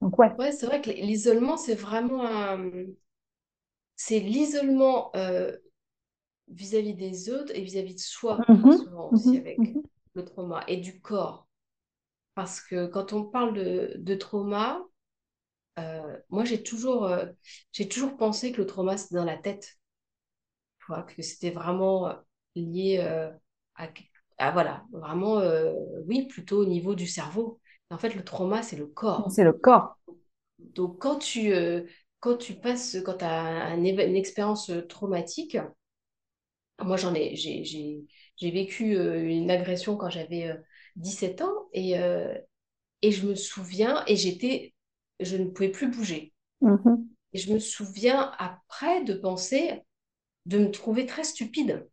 Donc 0.00 0.18
ouais. 0.18 0.32
Ouais, 0.38 0.52
c'est 0.52 0.66
vrai 0.66 0.80
que 0.82 0.90
l'isolement, 0.90 1.56
c'est 1.56 1.74
vraiment 1.76 2.24
un... 2.26 2.70
c'est 3.96 4.18
l'isolement 4.20 5.10
euh, 5.16 5.56
vis-à-vis 6.48 6.94
des 6.94 7.30
autres 7.30 7.54
et 7.54 7.62
vis-à-vis 7.62 7.94
de 7.94 8.00
soi, 8.00 8.38
Mm 8.48 8.54
-hmm, 8.54 8.76
souvent 8.78 9.08
aussi 9.12 9.28
mm 9.28 9.34
-hmm, 9.34 9.40
avec 9.40 9.58
mm 9.58 9.64
-hmm. 9.64 9.82
le 10.14 10.24
trauma 10.24 10.64
et 10.68 10.76
du 10.76 11.00
corps. 11.00 11.46
Parce 12.34 12.60
que 12.60 12.86
quand 12.86 13.12
on 13.12 13.24
parle 13.24 13.54
de, 13.54 13.94
de 13.96 14.14
trauma, 14.16 14.82
euh, 15.78 16.16
moi 16.28 16.44
j'ai 16.44 16.62
toujours, 16.62 17.04
euh, 17.04 17.26
j'ai 17.72 17.88
toujours 17.88 18.16
pensé 18.16 18.52
que 18.52 18.60
le 18.60 18.66
trauma 18.66 18.96
c'était 18.96 19.14
dans 19.14 19.24
la 19.24 19.38
tête. 19.38 19.78
Que 21.16 21.22
c'était 21.22 21.50
vraiment 21.50 22.12
lié 22.54 22.98
euh, 23.00 23.30
à 23.76 23.88
ah, 24.38 24.50
voilà, 24.50 24.84
vraiment, 24.90 25.40
oui, 26.08 26.26
plutôt 26.26 26.62
au 26.62 26.66
niveau 26.66 26.96
du 26.96 27.06
cerveau. 27.06 27.60
En 27.90 27.98
fait, 27.98 28.14
le 28.16 28.24
trauma, 28.24 28.62
c'est 28.62 28.76
le 28.76 28.86
corps. 28.86 29.30
C'est 29.30 29.44
le 29.44 29.52
corps. 29.52 29.96
Donc, 30.58 31.00
quand 31.00 31.16
tu, 31.16 31.52
quand 32.18 32.36
tu 32.36 32.54
passes, 32.54 32.96
quand 33.04 33.18
tu 33.18 33.24
as 33.24 33.74
une 33.76 34.16
expérience 34.16 34.72
traumatique, 34.88 35.56
moi, 36.82 36.96
j'en 36.96 37.14
ai, 37.14 37.36
j'ai 37.36 38.50
vécu 38.50 38.96
une 38.96 39.50
agression 39.50 39.96
quand 39.96 40.10
j'avais 40.10 40.52
17 40.96 41.40
ans 41.42 41.68
et, 41.72 41.94
et 43.02 43.10
je 43.12 43.26
me 43.26 43.34
souviens, 43.34 44.02
et 44.06 44.16
j'étais, 44.16 44.74
je 45.20 45.36
ne 45.36 45.46
pouvais 45.50 45.68
plus 45.70 45.88
bouger. 45.88 46.32
Mhm. 46.60 47.14
Et 47.32 47.38
je 47.38 47.52
me 47.52 47.58
souviens 47.58 48.32
après 48.38 49.04
de 49.04 49.14
penser, 49.14 49.82
de 50.46 50.58
me 50.58 50.70
trouver 50.70 51.06
très 51.06 51.24
stupide. 51.24 51.88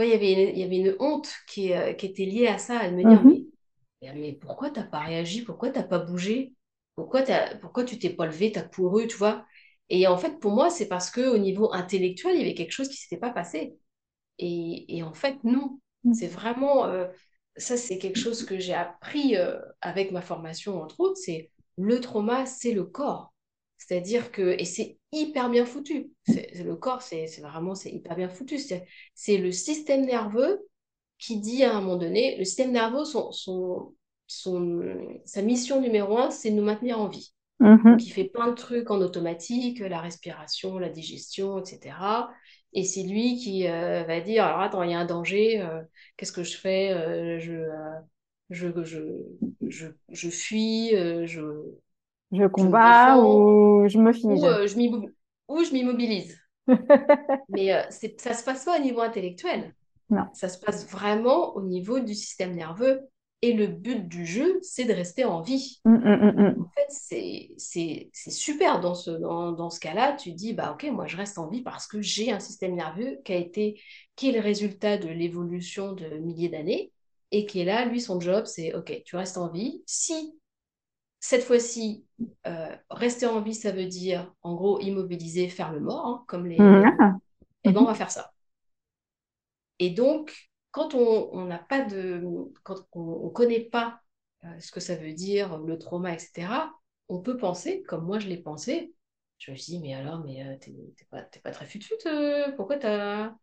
Vois, 0.00 0.06
il 0.06 0.12
y 0.12 0.14
avait 0.14 0.32
une, 0.32 0.56
il 0.56 0.58
y 0.58 0.64
avait 0.64 0.76
une 0.78 0.96
honte 1.00 1.30
qui, 1.48 1.72
euh, 1.74 1.92
qui 1.94 2.06
était 2.06 2.24
liée 2.24 2.46
à 2.48 2.58
ça, 2.58 2.78
à 2.80 2.90
me 2.90 3.04
dire, 3.04 3.22
Mhm. 3.22 3.50
mais, 4.02 4.12
mais 4.14 4.32
pourquoi 4.34 4.70
t'as 4.70 4.84
pas 4.84 5.00
réagi? 5.00 5.42
Pourquoi 5.42 5.70
t'as 5.70 5.82
pas 5.84 5.98
bougé? 5.98 6.54
Pourquoi 6.96 7.22
t'as, 7.22 7.56
pourquoi 7.56 7.84
tu 7.84 7.98
t'es 7.98 8.10
pas 8.10 8.26
levé, 8.26 8.52
t'as 8.52 8.62
couru, 8.62 9.06
tu 9.08 9.16
vois? 9.16 9.46
Et 9.90 10.06
en 10.06 10.16
fait, 10.18 10.38
pour 10.40 10.52
moi, 10.52 10.70
c'est 10.70 10.88
parce 10.88 11.10
que 11.10 11.22
au 11.22 11.38
niveau 11.38 11.72
intellectuel, 11.72 12.34
il 12.36 12.40
y 12.40 12.42
avait 12.42 12.54
quelque 12.54 12.72
chose 12.72 12.88
qui 12.88 12.96
s'était 12.96 13.18
pas 13.18 13.30
passé. 13.32 13.76
Et, 14.38 14.96
et 14.98 15.02
en 15.02 15.14
fait, 15.14 15.42
non. 15.44 15.80
Mhm. 16.04 16.12
C'est 16.12 16.28
vraiment, 16.28 16.86
euh, 16.86 17.06
ça, 17.56 17.76
c'est 17.76 17.98
quelque 17.98 18.18
chose 18.18 18.44
que 18.44 18.58
j'ai 18.58 18.74
appris 18.74 19.36
euh, 19.36 19.60
avec 19.80 20.12
ma 20.12 20.22
formation, 20.22 20.82
entre 20.82 21.00
autres, 21.00 21.18
c'est 21.18 21.50
le 21.78 22.00
trauma, 22.00 22.46
c'est 22.46 22.72
le 22.72 22.84
corps. 22.84 23.29
C'est-à-dire 23.80 24.30
que, 24.30 24.56
et 24.60 24.64
c'est 24.66 24.98
hyper 25.10 25.48
bien 25.50 25.64
foutu. 25.64 26.12
C'est, 26.28 26.52
le 26.62 26.76
corps, 26.76 27.00
c'est, 27.02 27.26
c'est 27.26 27.40
vraiment, 27.40 27.74
c'est 27.74 27.90
hyper 27.90 28.14
bien 28.14 28.28
foutu. 28.28 28.58
C'est, 28.58 28.86
c'est 29.14 29.38
le 29.38 29.50
système 29.52 30.04
nerveux 30.04 30.60
qui 31.18 31.40
dit 31.40 31.64
à 31.64 31.76
un 31.76 31.80
moment 31.80 31.96
donné, 31.96 32.36
le 32.38 32.44
système 32.44 32.72
nerveux, 32.72 33.04
son, 33.04 33.32
son, 33.32 33.94
son, 34.26 34.82
sa 35.24 35.42
mission 35.42 35.80
numéro 35.80 36.18
un, 36.18 36.30
c'est 36.30 36.50
de 36.50 36.56
nous 36.56 36.62
maintenir 36.64 37.00
en 37.00 37.08
vie. 37.08 37.32
Donc, 37.88 38.04
il 38.06 38.10
fait 38.10 38.24
plein 38.24 38.48
de 38.48 38.54
trucs 38.54 38.90
en 38.90 39.00
automatique, 39.00 39.80
la 39.80 40.00
respiration, 40.00 40.78
la 40.78 40.90
digestion, 40.90 41.58
etc. 41.58 42.30
Et 42.74 42.84
c'est 42.84 43.02
lui 43.02 43.36
qui 43.38 43.66
euh, 43.66 44.04
va 44.04 44.20
dire, 44.20 44.44
alors 44.44 44.60
attends, 44.60 44.82
il 44.82 44.90
y 44.92 44.94
a 44.94 45.00
un 45.00 45.06
danger, 45.06 45.60
euh, 45.62 45.82
qu'est-ce 46.16 46.32
que 46.32 46.44
je 46.44 46.56
fais 46.56 46.92
Euh, 46.92 47.38
je, 47.40 47.64
je, 48.50 48.68
je, 48.84 49.00
je, 49.68 49.86
je 50.10 50.30
fuis, 50.30 50.90
je, 50.92 51.40
Je 52.32 52.46
combats 52.46 53.18
ou 53.18 53.88
je 53.88 53.98
me 53.98 54.12
ou, 54.24 54.34
fige. 54.34 54.44
euh, 54.44 54.66
je 54.66 54.76
m'immo- 54.76 55.10
ou 55.48 55.64
je 55.64 55.72
m'immobilise. 55.72 56.38
Mais 57.48 57.72
euh, 57.72 57.82
ça 58.18 58.34
se 58.34 58.44
passe 58.44 58.64
pas 58.64 58.78
au 58.78 58.82
niveau 58.82 59.00
intellectuel. 59.00 59.74
Non. 60.10 60.26
Ça 60.34 60.48
se 60.48 60.58
passe 60.58 60.86
vraiment 60.88 61.54
au 61.56 61.62
niveau 61.62 62.00
du 62.00 62.14
système 62.14 62.54
nerveux. 62.54 63.00
Et 63.42 63.54
le 63.54 63.68
but 63.68 64.06
du 64.06 64.26
jeu, 64.26 64.58
c'est 64.62 64.84
de 64.84 64.92
rester 64.92 65.24
en 65.24 65.40
vie. 65.40 65.80
Mm, 65.84 65.94
mm, 65.94 66.32
mm, 66.32 66.42
mm. 66.42 66.60
En 66.60 66.68
fait, 66.76 67.56
c'est, 67.58 68.10
super 68.12 68.80
dans 68.80 68.94
ce, 68.94 69.10
dans, 69.10 69.52
dans 69.52 69.70
ce 69.70 69.80
cas-là. 69.80 70.12
Tu 70.12 70.32
dis, 70.32 70.52
bah 70.52 70.72
ok, 70.72 70.84
moi 70.92 71.06
je 71.06 71.16
reste 71.16 71.38
en 71.38 71.48
vie 71.48 71.62
parce 71.62 71.86
que 71.86 72.02
j'ai 72.02 72.32
un 72.32 72.40
système 72.40 72.74
nerveux 72.74 73.18
qui 73.24 73.32
a 73.32 73.36
été, 73.36 73.80
qui 74.14 74.28
est 74.28 74.32
le 74.32 74.40
résultat 74.40 74.98
de 74.98 75.08
l'évolution 75.08 75.92
de 75.92 76.06
milliers 76.18 76.50
d'années 76.50 76.92
et 77.32 77.46
qui 77.46 77.60
est 77.60 77.64
là, 77.64 77.86
lui, 77.86 78.00
son 78.00 78.20
job, 78.20 78.44
c'est 78.44 78.74
ok, 78.74 79.02
tu 79.04 79.16
restes 79.16 79.38
en 79.38 79.48
vie. 79.48 79.82
Si 79.86 80.34
cette 81.20 81.44
fois-ci, 81.44 82.06
euh, 82.46 82.76
rester 82.90 83.26
en 83.26 83.40
vie, 83.42 83.54
ça 83.54 83.72
veut 83.72 83.86
dire, 83.86 84.34
en 84.42 84.54
gros, 84.54 84.80
immobiliser, 84.80 85.48
faire 85.48 85.72
le 85.72 85.80
mort, 85.80 86.06
hein, 86.06 86.24
comme 86.28 86.46
les... 86.46 86.82
Mhm. 86.82 86.96
Ah. 87.00 87.18
Eh 87.64 87.72
ben, 87.72 87.80
Mhm. 87.80 87.84
on 87.84 87.86
va 87.86 87.94
faire 87.94 88.10
ça. 88.12 88.32
Et 89.78 89.90
donc, 89.90 90.50
quand 90.70 90.94
on 90.94 91.44
n'a 91.46 91.58
pas 91.58 91.84
de... 91.84 92.22
Quand 92.64 92.76
on 92.92 93.24
ne 93.26 93.30
connaît 93.30 93.60
pas 93.64 94.00
euh, 94.44 94.60
ce 94.60 94.70
que 94.72 94.80
ça 94.80 94.96
veut 94.96 95.12
dire, 95.12 95.58
le 95.58 95.78
trauma, 95.78 96.12
etc., 96.14 96.72
on 97.08 97.20
peut 97.20 97.36
penser, 97.36 97.82
comme 97.82 98.04
moi 98.04 98.18
je 98.20 98.28
l'ai 98.28 98.36
pensé, 98.38 98.94
je 99.38 99.50
me 99.50 99.56
suis 99.56 99.72
dit, 99.74 99.80
mais 99.80 99.94
alors, 99.94 100.20
mais 100.24 100.44
euh, 100.46 100.56
t'es 100.58 100.72
pas, 101.10 101.22
t'es 101.22 101.40
pas 101.40 101.50
très 101.50 101.66
fut-fut, 101.66 101.94
euh, 102.06 102.52
pourquoi 102.56 102.76
t'as... 102.78 103.34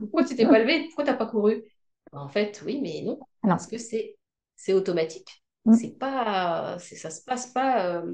Pourquoi 0.00 0.24
tu 0.24 0.36
t'es 0.36 0.46
pas 0.46 0.58
levé? 0.60 0.86
Pourquoi 0.86 1.04
t'as 1.04 1.14
pas 1.14 1.26
couru? 1.26 1.64
En 2.12 2.28
fait, 2.28 2.62
oui, 2.66 2.80
mais 2.82 3.02
non, 3.02 3.20
Non. 3.42 3.58
parce 3.58 3.66
que 3.66 3.78
c'est 3.78 4.16
c'est 4.56 4.72
automatique. 4.74 5.44
Mm. 5.66 5.78
C'est 5.78 5.98
pas, 5.98 6.78
ça 6.80 7.10
se 7.10 7.22
passe 7.24 7.48
pas, 7.48 7.86
euh, 8.02 8.12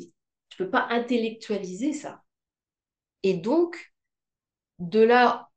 tu 0.49 0.59
peux 0.59 0.71
pas 0.71 0.87
intellectualiser 0.91 1.93
ça. 1.93 2.23
Et 3.23 3.35
donc, 3.35 3.93
de 4.79 5.01
là, 5.01 5.51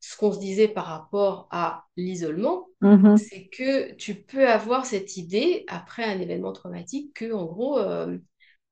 ce 0.00 0.16
qu'on 0.16 0.32
se 0.32 0.40
disait 0.40 0.68
par 0.68 0.86
rapport 0.86 1.48
à 1.52 1.86
l'isolement, 1.96 2.68
Mhm. 2.80 3.16
c'est 3.16 3.48
que 3.48 3.92
tu 3.94 4.16
peux 4.22 4.48
avoir 4.48 4.86
cette 4.86 5.16
idée 5.18 5.64
après 5.68 6.04
un 6.04 6.20
événement 6.20 6.52
traumatique 6.52 7.14
que, 7.14 7.32
en 7.32 7.46
gros, 7.46 7.78
euh, 7.78 8.18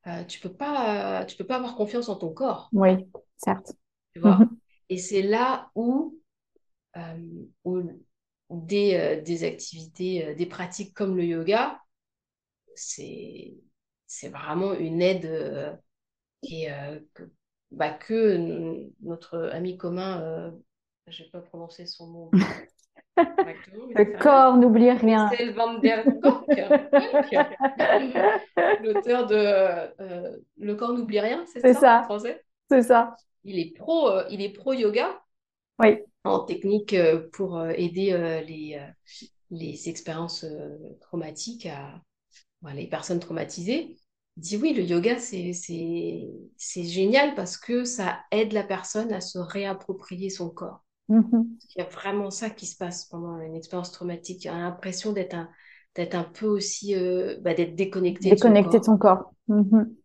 euh, 0.08 0.24
tu 0.24 0.40
peux 0.40 0.52
pas, 0.54 1.24
tu 1.26 1.36
peux 1.36 1.46
pas 1.46 1.56
avoir 1.56 1.76
confiance 1.76 2.08
en 2.08 2.16
ton 2.16 2.32
corps, 2.34 2.72
Oui, 2.72 3.06
certes. 3.36 3.76
tu 4.14 4.20
vois? 4.20 4.48
Mhm. 4.48 4.60
Et 4.88 4.98
c'est 4.98 5.22
là 5.22 5.70
où, 5.74 6.18
euh, 6.98 7.44
où 7.64 7.82
des, 8.50 8.94
euh, 8.96 9.22
des 9.22 9.44
activités, 9.44 10.26
euh, 10.28 10.34
des 10.34 10.46
pratiques 10.46 10.94
comme 10.94 11.16
le 11.16 11.24
yoga, 11.24 11.80
c'est, 12.76 13.54
c'est 14.06 14.28
vraiment 14.28 14.72
une 14.74 15.02
aide 15.02 15.24
euh, 15.26 15.72
est, 16.44 16.70
euh, 16.72 17.00
que, 17.14 17.24
bah, 17.72 17.90
que 17.90 18.38
notre 19.02 19.38
ami 19.52 19.78
commun, 19.78 20.22
euh, 20.22 20.52
je 21.08 21.24
vais 21.24 21.30
pas 21.30 21.40
prononcer 21.40 21.86
son 21.86 22.06
nom 22.08 22.30
mais 23.44 23.54
Le 23.94 24.04
c'est 24.04 24.18
corps 24.18 24.56
n'oublie 24.56 24.90
rien. 24.90 25.28
Marcel 25.30 25.54
van 25.54 25.78
der 25.78 26.04
l'auteur 28.82 29.26
de 29.26 29.34
euh, 30.00 30.36
Le 30.58 30.74
corps 30.74 30.92
n'oublie 30.92 31.20
rien, 31.20 31.44
c'est 31.52 31.60
C'est 31.60 31.74
ça, 31.74 31.80
ça. 31.80 32.00
en 32.00 32.04
français? 32.04 32.44
C'est 32.70 32.82
ça. 32.82 33.14
Il 33.44 33.58
est 33.58 33.74
pro, 33.76 34.08
euh, 34.08 34.24
il 34.30 34.40
est 34.42 34.50
pro 34.52 34.72
yoga 34.72 35.20
Oui. 35.78 35.98
en 36.24 36.40
technique 36.40 36.94
euh, 36.94 37.28
pour 37.32 37.58
euh, 37.58 37.70
aider 37.76 38.12
euh, 38.12 38.40
les, 38.42 38.78
euh, 38.80 38.86
les 39.50 39.88
expériences 39.88 40.44
euh, 40.44 40.76
traumatiques 41.00 41.66
à 41.66 42.00
voilà, 42.62 42.80
les 42.80 42.86
personnes 42.86 43.20
traumatisées. 43.20 43.96
Dit 44.36 44.56
oui, 44.56 44.72
le 44.72 44.82
yoga, 44.82 45.18
c'est, 45.18 45.52
génial 46.58 47.34
parce 47.34 47.58
que 47.58 47.84
ça 47.84 48.20
aide 48.30 48.52
la 48.52 48.62
personne 48.62 49.12
à 49.12 49.20
se 49.20 49.38
réapproprier 49.38 50.30
son 50.30 50.48
corps. 50.48 50.84
Mhm. 51.08 51.58
Il 51.74 51.78
y 51.78 51.82
a 51.82 51.88
vraiment 51.88 52.30
ça 52.30 52.48
qui 52.48 52.66
se 52.66 52.76
passe 52.76 53.04
pendant 53.06 53.38
une 53.40 53.54
expérience 53.54 53.92
traumatique. 53.92 54.48
On 54.50 54.54
a 54.54 54.60
l'impression 54.60 55.12
d'être 55.12 55.34
un, 55.34 55.50
un 55.98 56.24
peu 56.24 56.46
aussi, 56.46 56.94
euh, 56.94 57.36
bah, 57.42 57.52
d'être 57.52 57.74
déconnecté 57.74 58.30
de 58.30 58.36
son 58.36 58.48
Déconnecter 58.48 58.78
de 58.78 58.84
corps. 58.84 58.84
son 58.84 58.98
corps. 58.98 59.34
Mhm. 59.48 59.96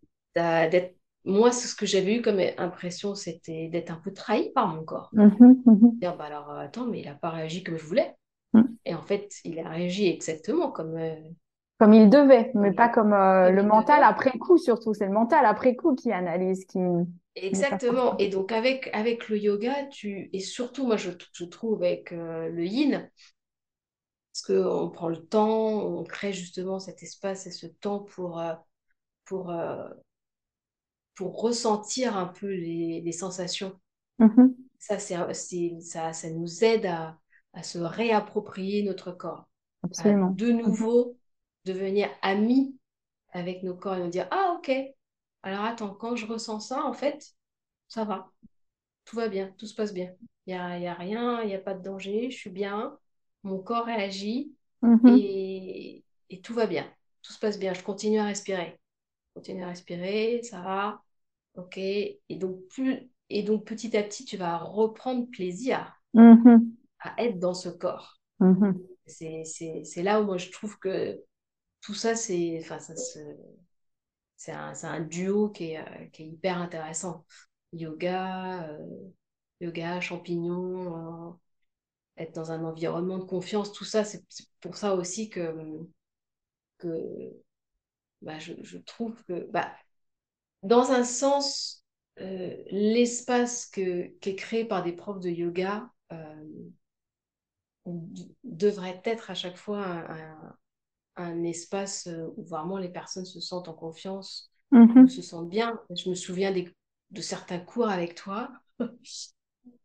Moi, 1.24 1.52
c'est 1.52 1.68
ce 1.68 1.74
que 1.74 1.84
j'avais 1.86 2.16
eu 2.16 2.22
comme 2.22 2.40
impression, 2.56 3.14
c'était 3.14 3.68
d'être 3.68 3.90
un 3.90 4.00
peu 4.02 4.12
trahi 4.12 4.50
par 4.54 4.68
mon 4.68 4.82
corps. 4.82 5.10
Mhm. 5.12 5.62
Dire, 6.00 6.16
bah 6.16 6.24
alors, 6.24 6.50
euh, 6.50 6.60
attends, 6.60 6.86
mais 6.86 7.00
il 7.00 7.06
n'a 7.06 7.14
pas 7.14 7.30
réagi 7.30 7.62
comme 7.62 7.76
je 7.76 7.84
voulais. 7.84 8.14
Mm. 8.54 8.62
Et 8.86 8.94
en 8.94 9.02
fait, 9.02 9.34
il 9.44 9.58
a 9.58 9.68
réagi 9.68 10.08
exactement 10.08 10.70
comme, 10.70 10.96
euh, 10.96 11.16
Comme 11.78 11.92
il 11.94 12.10
devait, 12.10 12.50
mais 12.54 12.72
pas 12.72 12.88
comme 12.88 13.12
euh, 13.12 13.50
le 13.50 13.62
mental 13.62 14.02
devait. 14.02 14.04
après 14.04 14.36
coup, 14.38 14.58
surtout. 14.58 14.94
C'est 14.94 15.06
le 15.06 15.12
mental 15.12 15.44
après 15.46 15.76
coup 15.76 15.94
qui 15.94 16.12
analyse, 16.12 16.64
qui 16.66 16.78
Exactement. 17.36 18.16
Et 18.18 18.28
donc, 18.28 18.52
avec, 18.52 18.90
avec 18.92 19.28
le 19.28 19.38
yoga, 19.38 19.84
tu... 19.86 20.28
et 20.32 20.40
surtout, 20.40 20.86
moi, 20.86 20.96
je, 20.96 21.10
je 21.32 21.44
trouve 21.44 21.82
avec 21.82 22.12
euh, 22.12 22.48
le 22.48 22.64
yin, 22.66 23.08
parce 24.32 24.42
qu'on 24.46 24.90
prend 24.90 25.08
le 25.08 25.24
temps, 25.26 25.48
on 25.84 26.04
crée 26.04 26.32
justement 26.32 26.78
cet 26.78 27.02
espace 27.02 27.46
et 27.46 27.50
ce 27.50 27.66
temps 27.66 28.00
pour, 28.00 28.38
euh, 28.38 28.54
pour, 29.26 29.52
pour 31.14 31.40
ressentir 31.42 32.16
un 32.16 32.24
peu 32.26 32.46
les, 32.48 33.02
les 33.02 33.12
sensations. 33.12 33.78
Mhm. 34.18 34.68
Ça, 34.78 34.98
c'est, 34.98 35.16
ça, 35.80 36.12
ça 36.12 36.30
nous 36.30 36.64
aide 36.64 36.86
à, 36.86 37.18
à 37.52 37.62
se 37.62 37.78
réapproprier 37.78 38.82
notre 38.82 39.12
corps, 39.12 39.48
à 39.98 40.12
Absolument. 40.12 40.36
de 40.36 40.52
nouveau 40.52 41.17
devenir 41.68 42.10
amis 42.22 42.76
avec 43.32 43.62
nos 43.62 43.76
corps 43.76 43.96
et 43.96 44.00
nous 44.00 44.08
dire, 44.10 44.28
ah, 44.32 44.56
ok, 44.58 44.70
alors 45.42 45.64
attends, 45.64 45.94
quand 45.94 46.16
je 46.16 46.26
ressens 46.26 46.60
ça, 46.60 46.84
en 46.84 46.92
fait, 46.94 47.34
ça 47.88 48.04
va, 48.04 48.32
tout 49.04 49.16
va 49.16 49.28
bien, 49.28 49.54
tout 49.58 49.66
se 49.66 49.74
passe 49.74 49.92
bien. 49.94 50.14
Il 50.46 50.54
n'y 50.54 50.60
a, 50.60 50.78
y 50.78 50.86
a 50.86 50.94
rien, 50.94 51.42
il 51.42 51.48
n'y 51.48 51.54
a 51.54 51.58
pas 51.60 51.74
de 51.74 51.82
danger, 51.82 52.30
je 52.30 52.36
suis 52.38 52.50
bien, 52.50 52.98
mon 53.42 53.58
corps 53.62 53.86
réagit 53.86 54.54
Mhm. 54.82 55.28
et, 55.28 56.04
et 56.30 56.40
tout 56.40 56.54
va 56.54 56.66
bien, 56.66 56.90
tout 57.22 57.32
se 57.32 57.38
passe 57.38 57.58
bien, 57.58 57.74
je 57.74 57.82
continue 57.82 58.18
à 58.18 58.24
respirer, 58.26 58.78
je 59.30 59.34
continue 59.40 59.64
à 59.64 59.68
respirer, 59.68 60.42
ça 60.44 60.60
va, 60.62 61.02
ok. 61.56 61.78
Et 61.78 62.20
donc, 62.30 62.60
plus, 62.68 63.10
et 63.30 63.42
donc 63.44 63.66
petit 63.66 63.96
à 63.96 64.02
petit, 64.02 64.24
tu 64.26 64.36
vas 64.38 64.58
reprendre 64.58 65.26
plaisir 65.30 65.94
Mhm. 66.14 66.78
à 67.00 67.14
être 67.22 67.38
dans 67.38 67.54
ce 67.54 67.68
corps. 67.68 68.20
C'est, 69.06 69.44
c'est, 69.44 69.84
c'est 69.84 70.02
là 70.02 70.20
où 70.20 70.26
moi 70.26 70.38
je 70.38 70.50
trouve 70.50 70.78
que 70.78 71.22
tout 71.80 71.94
ça, 71.94 72.14
c'est, 72.14 72.62
c'est 74.36 74.52
un, 74.52 75.00
duo 75.00 75.50
qui 75.50 75.72
est, 75.72 75.78
euh, 75.78 76.08
hyper 76.18 76.58
intéressant. 76.58 77.24
Yoga, 77.72 78.68
euh, 78.68 79.10
yoga, 79.60 80.00
champignons, 80.00 81.30
euh, 81.30 81.32
être 82.16 82.34
dans 82.34 82.52
un 82.52 82.64
environnement 82.64 83.18
de 83.18 83.24
confiance, 83.24 83.72
tout 83.72 83.84
ça, 83.84 84.04
c'est 84.04 84.24
pour 84.60 84.76
ça 84.76 84.94
aussi 84.94 85.28
que, 85.28 85.54
bah, 88.22 88.38
je, 88.38 88.78
trouve 88.78 89.22
que, 89.24 89.50
bah, 89.50 89.72
dans 90.62 90.90
un 90.92 91.04
sens, 91.04 91.84
l'espace 92.16 93.66
que, 93.66 94.08
qui 94.18 94.30
est 94.30 94.36
créé 94.36 94.64
par 94.64 94.82
des 94.82 94.92
profs 94.92 95.20
de 95.20 95.30
yoga 95.30 95.90
devrait 98.44 99.00
être 99.04 99.30
à 99.30 99.34
chaque 99.34 99.56
fois 99.56 99.84
un, 99.84 100.56
espace 101.44 102.08
où 102.36 102.44
vraiment 102.44 102.78
les 102.78 102.88
personnes 102.88 103.26
se 103.26 103.40
sentent 103.40 103.68
en 103.68 103.74
confiance, 103.74 104.50
mm-hmm. 104.72 105.08
se 105.08 105.22
sentent 105.22 105.48
bien. 105.48 105.80
Je 105.94 106.10
me 106.10 106.14
souviens 106.14 106.52
des, 106.52 106.68
de 107.10 107.20
certains 107.20 107.58
cours 107.58 107.88
avec 107.88 108.14
toi 108.14 108.50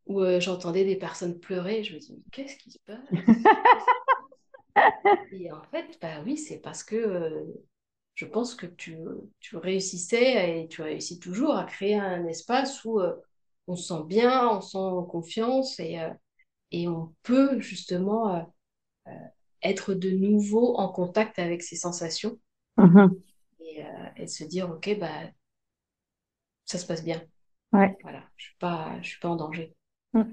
où 0.07 0.21
euh, 0.21 0.39
j'entendais 0.39 0.85
des 0.85 0.95
personnes 0.95 1.39
pleurer. 1.39 1.83
Je 1.83 1.95
me 1.95 1.99
dis, 1.99 2.23
qu'est-ce 2.31 2.57
qui 2.57 2.71
se 2.71 2.79
passe? 2.85 3.09
Et 5.31 5.51
en 5.51 5.61
fait, 5.63 5.97
bah 6.01 6.21
oui, 6.25 6.37
c'est 6.37 6.59
parce 6.59 6.83
que 6.83 6.95
euh, 6.95 7.43
je 8.15 8.25
pense 8.25 8.55
que 8.55 8.65
tu, 8.65 8.97
tu, 9.39 9.57
réussissais 9.57 10.61
et 10.61 10.67
tu 10.67 10.81
réussis 10.81 11.19
toujours 11.19 11.55
à 11.55 11.63
créer 11.63 11.95
un 11.95 12.25
espace 12.25 12.83
où 12.85 12.99
euh, 12.99 13.13
on 13.67 13.75
se 13.75 13.87
sent 13.87 14.03
bien, 14.05 14.49
on 14.49 14.61
se 14.61 14.71
sent 14.71 15.09
confiance 15.09 15.79
et, 15.79 15.99
et 16.71 16.87
on 16.87 17.13
peut 17.23 17.59
justement 17.59 18.51
être 19.63 19.93
de 19.93 20.11
nouveau 20.11 20.75
en 20.75 20.89
contact 20.89 21.39
avec 21.39 21.63
ses 21.63 21.75
sensations 21.75 22.37
mm-hmm. 22.77 23.19
et, 23.61 23.83
et, 24.17 24.27
se 24.27 24.43
dire, 24.43 24.69
OK, 24.69 24.97
bah, 24.99 25.07
ça 26.65 26.77
se 26.77 26.85
passe 26.85 27.03
bien. 27.03 27.21
Ouais. 27.71 27.97
Voilà, 28.03 28.23
je 28.37 28.45
suis 28.45 28.57
pas, 28.59 28.91
je 29.01 29.09
suis 29.09 29.19
pas 29.19 29.29
en 29.29 29.35
danger. 29.35 29.75
Mm. 30.13 30.23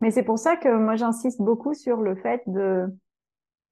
Mais 0.00 0.10
c'est 0.10 0.22
pour 0.22 0.38
ça 0.38 0.56
que 0.56 0.68
moi 0.68 0.96
j'insiste 0.96 1.40
beaucoup 1.40 1.74
sur 1.74 1.98
le 1.98 2.14
fait 2.16 2.42
de 2.46 2.86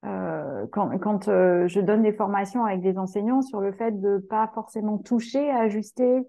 euh, 0.05 0.67
quand, 0.73 0.97
quand 0.99 1.29
euh, 1.29 1.67
je 1.67 1.81
donne 1.81 2.03
des 2.03 2.13
formations 2.13 2.65
avec 2.65 2.81
des 2.81 2.99
enseignants 2.99 3.43
sur 3.43 3.61
le 3.61 3.73
fait 3.73 4.01
de 4.01 4.19
pas 4.19 4.51
forcément 4.55 4.99
toucher, 4.99 5.51
ajuster, 5.51 6.23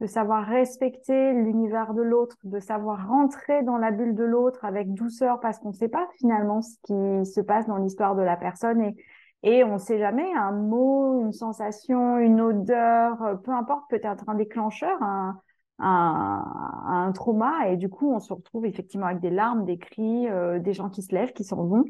de 0.00 0.06
savoir 0.06 0.46
respecter 0.46 1.32
l'univers 1.32 1.92
de 1.94 2.02
l'autre, 2.02 2.36
de 2.44 2.60
savoir 2.60 3.08
rentrer 3.08 3.62
dans 3.62 3.78
la 3.78 3.90
bulle 3.90 4.14
de 4.14 4.24
l'autre 4.24 4.64
avec 4.64 4.94
douceur 4.94 5.40
parce 5.40 5.58
qu'on 5.58 5.70
ne 5.70 5.74
sait 5.74 5.88
pas 5.88 6.08
finalement 6.18 6.62
ce 6.62 6.76
qui 6.84 7.26
se 7.26 7.40
passe 7.40 7.66
dans 7.66 7.78
l'histoire 7.78 8.14
de 8.14 8.22
la 8.22 8.36
personne 8.36 8.80
et 8.80 8.96
et 9.44 9.62
on 9.62 9.74
ne 9.74 9.78
sait 9.78 9.98
jamais 9.98 10.26
un 10.34 10.50
mot, 10.50 11.20
une 11.20 11.32
sensation, 11.32 12.18
une 12.18 12.40
odeur, 12.40 13.22
euh, 13.22 13.34
peu 13.36 13.52
importe 13.52 13.88
peut-être 13.88 14.28
un 14.28 14.34
déclencheur, 14.34 15.00
un, 15.00 15.40
un, 15.78 17.12
trauma 17.14 17.68
et 17.68 17.76
du 17.76 17.88
coup 17.88 18.12
on 18.12 18.18
se 18.18 18.32
retrouve 18.32 18.66
effectivement 18.66 19.06
avec 19.06 19.20
des 19.20 19.30
larmes, 19.30 19.64
des 19.64 19.78
cris, 19.78 20.28
euh, 20.28 20.58
des 20.58 20.72
gens 20.72 20.90
qui 20.90 21.02
se 21.02 21.14
lèvent, 21.14 21.32
qui 21.32 21.44
s'en 21.44 21.64
vont 21.64 21.84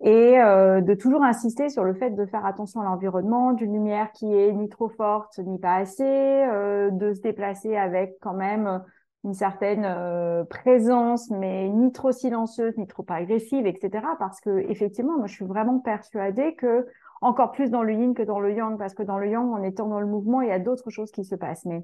et 0.00 0.38
euh, 0.38 0.80
de 0.82 0.94
toujours 0.94 1.22
insister 1.22 1.70
sur 1.70 1.82
le 1.82 1.94
fait 1.94 2.10
de 2.10 2.26
faire 2.26 2.44
attention 2.44 2.80
à 2.80 2.84
l'environnement, 2.84 3.52
d'une 3.52 3.72
lumière 3.72 4.12
qui 4.12 4.32
est 4.32 4.52
ni 4.52 4.68
trop 4.68 4.88
forte 4.90 5.38
ni 5.38 5.58
pas 5.58 5.76
assez, 5.76 6.04
euh, 6.04 6.90
de 6.90 7.14
se 7.14 7.20
déplacer 7.20 7.76
avec 7.76 8.16
quand 8.20 8.34
même 8.34 8.82
une 9.24 9.34
certaine 9.34 9.84
euh, 9.86 10.44
présence, 10.44 11.30
mais 11.30 11.68
ni 11.68 11.92
trop 11.92 12.12
silencieuse 12.12 12.76
ni 12.76 12.86
trop 12.86 13.06
agressive, 13.08 13.66
etc. 13.66 14.06
Parce 14.18 14.40
que 14.40 14.58
effectivement, 14.70 15.16
moi 15.16 15.26
je 15.26 15.34
suis 15.34 15.46
vraiment 15.46 15.78
persuadée 15.78 16.54
que 16.54 16.86
encore 17.22 17.52
plus 17.52 17.70
dans 17.70 17.82
le 17.82 17.94
yin 17.94 18.14
que 18.14 18.22
dans 18.22 18.38
le 18.38 18.52
yang, 18.52 18.78
parce 18.78 18.94
que 18.94 19.02
dans 19.02 19.18
le 19.18 19.28
yang, 19.28 19.50
en 19.50 19.62
étant 19.62 19.88
dans 19.88 20.00
le 20.00 20.06
mouvement, 20.06 20.42
il 20.42 20.48
y 20.48 20.52
a 20.52 20.58
d'autres 20.58 20.90
choses 20.90 21.10
qui 21.10 21.24
se 21.24 21.34
passent. 21.34 21.64
Mais 21.64 21.82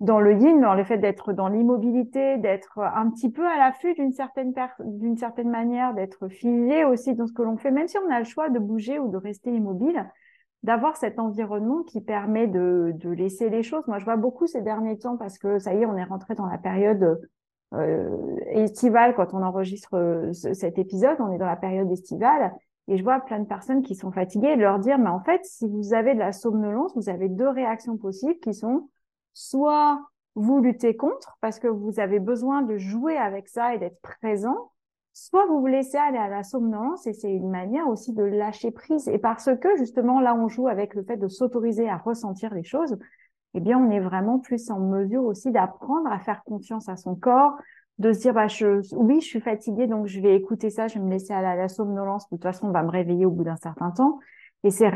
dans 0.00 0.18
le 0.18 0.34
yin, 0.34 0.60
dans 0.60 0.74
le 0.74 0.82
fait 0.82 0.96
d'être 0.96 1.32
dans 1.34 1.48
l'immobilité, 1.48 2.38
d'être 2.38 2.78
un 2.78 3.10
petit 3.10 3.30
peu 3.30 3.46
à 3.46 3.58
l'affût 3.58 3.92
d'une 3.94 4.12
certaine 4.12 4.54
d'une 4.80 5.18
certaine 5.18 5.50
manière, 5.50 5.94
d'être 5.94 6.28
figé 6.28 6.84
aussi 6.84 7.14
dans 7.14 7.26
ce 7.26 7.32
que 7.34 7.42
l'on 7.42 7.58
fait, 7.58 7.70
même 7.70 7.86
si 7.86 7.98
on 7.98 8.10
a 8.10 8.18
le 8.18 8.24
choix 8.24 8.48
de 8.48 8.58
bouger 8.58 8.98
ou 8.98 9.08
de 9.08 9.18
rester 9.18 9.50
immobile, 9.50 10.10
d'avoir 10.62 10.96
cet 10.96 11.18
environnement 11.18 11.82
qui 11.82 12.00
permet 12.00 12.46
de, 12.46 12.92
de, 12.94 13.10
laisser 13.10 13.50
les 13.50 13.62
choses. 13.62 13.86
Moi, 13.86 13.98
je 13.98 14.04
vois 14.04 14.16
beaucoup 14.16 14.46
ces 14.46 14.62
derniers 14.62 14.98
temps 14.98 15.16
parce 15.16 15.38
que 15.38 15.58
ça 15.58 15.74
y 15.74 15.82
est, 15.82 15.86
on 15.86 15.96
est 15.96 16.04
rentré 16.04 16.34
dans 16.34 16.46
la 16.46 16.58
période 16.58 17.20
euh, 17.74 18.36
estivale 18.48 19.14
quand 19.14 19.34
on 19.34 19.42
enregistre 19.42 19.96
euh, 19.96 20.32
cet 20.32 20.78
épisode. 20.78 21.16
On 21.20 21.30
est 21.30 21.38
dans 21.38 21.46
la 21.46 21.56
période 21.56 21.90
estivale 21.90 22.52
et 22.88 22.96
je 22.96 23.02
vois 23.02 23.20
plein 23.20 23.38
de 23.38 23.46
personnes 23.46 23.82
qui 23.82 23.94
sont 23.94 24.12
fatiguées 24.12 24.48
et 24.48 24.56
leur 24.56 24.78
dire, 24.78 24.98
mais 24.98 25.10
en 25.10 25.20
fait, 25.20 25.44
si 25.44 25.68
vous 25.68 25.92
avez 25.92 26.14
de 26.14 26.18
la 26.18 26.32
somnolence, 26.32 26.92
vous 26.96 27.08
avez 27.08 27.28
deux 27.28 27.48
réactions 27.48 27.96
possibles 27.96 28.38
qui 28.40 28.54
sont 28.54 28.88
soit 29.40 30.00
vous 30.34 30.60
luttez 30.60 30.96
contre 30.96 31.38
parce 31.40 31.58
que 31.58 31.66
vous 31.66 31.98
avez 31.98 32.18
besoin 32.20 32.62
de 32.62 32.76
jouer 32.76 33.16
avec 33.16 33.48
ça 33.48 33.74
et 33.74 33.78
d'être 33.78 34.00
présent, 34.00 34.72
soit 35.12 35.46
vous 35.46 35.60
vous 35.60 35.66
laissez 35.66 35.96
aller 35.96 36.18
à 36.18 36.28
la 36.28 36.42
somnolence 36.42 37.06
et 37.06 37.12
c'est 37.14 37.32
une 37.32 37.50
manière 37.50 37.88
aussi 37.88 38.12
de 38.12 38.22
lâcher 38.22 38.70
prise. 38.70 39.08
Et 39.08 39.18
parce 39.18 39.50
que 39.60 39.76
justement 39.76 40.20
là, 40.20 40.34
on 40.34 40.48
joue 40.48 40.68
avec 40.68 40.94
le 40.94 41.02
fait 41.02 41.16
de 41.16 41.28
s'autoriser 41.28 41.88
à 41.88 41.96
ressentir 41.96 42.52
les 42.54 42.62
choses, 42.62 42.96
eh 43.54 43.60
bien, 43.60 43.78
on 43.78 43.90
est 43.90 44.00
vraiment 44.00 44.38
plus 44.38 44.70
en 44.70 44.78
mesure 44.78 45.24
aussi 45.24 45.50
d'apprendre 45.50 46.12
à 46.12 46.20
faire 46.20 46.44
confiance 46.44 46.88
à 46.88 46.96
son 46.96 47.16
corps, 47.16 47.56
de 47.98 48.12
se 48.12 48.20
dire, 48.20 48.34
bah, 48.34 48.46
oui, 48.92 49.20
je 49.20 49.26
suis 49.26 49.40
fatiguée, 49.40 49.86
donc 49.86 50.06
je 50.06 50.20
vais 50.20 50.36
écouter 50.36 50.70
ça, 50.70 50.86
je 50.86 50.94
vais 50.98 51.04
me 51.04 51.10
laisser 51.10 51.32
aller 51.32 51.48
à 51.48 51.56
la 51.56 51.68
somnolence. 51.68 52.28
De 52.30 52.36
toute 52.36 52.42
façon, 52.42 52.68
on 52.68 52.72
va 52.72 52.82
me 52.82 52.90
réveiller 52.90 53.26
au 53.26 53.30
bout 53.30 53.44
d'un 53.44 53.56
certain 53.56 53.90
temps. 53.90 54.20
Et 54.62 54.70
c'est 54.70 54.90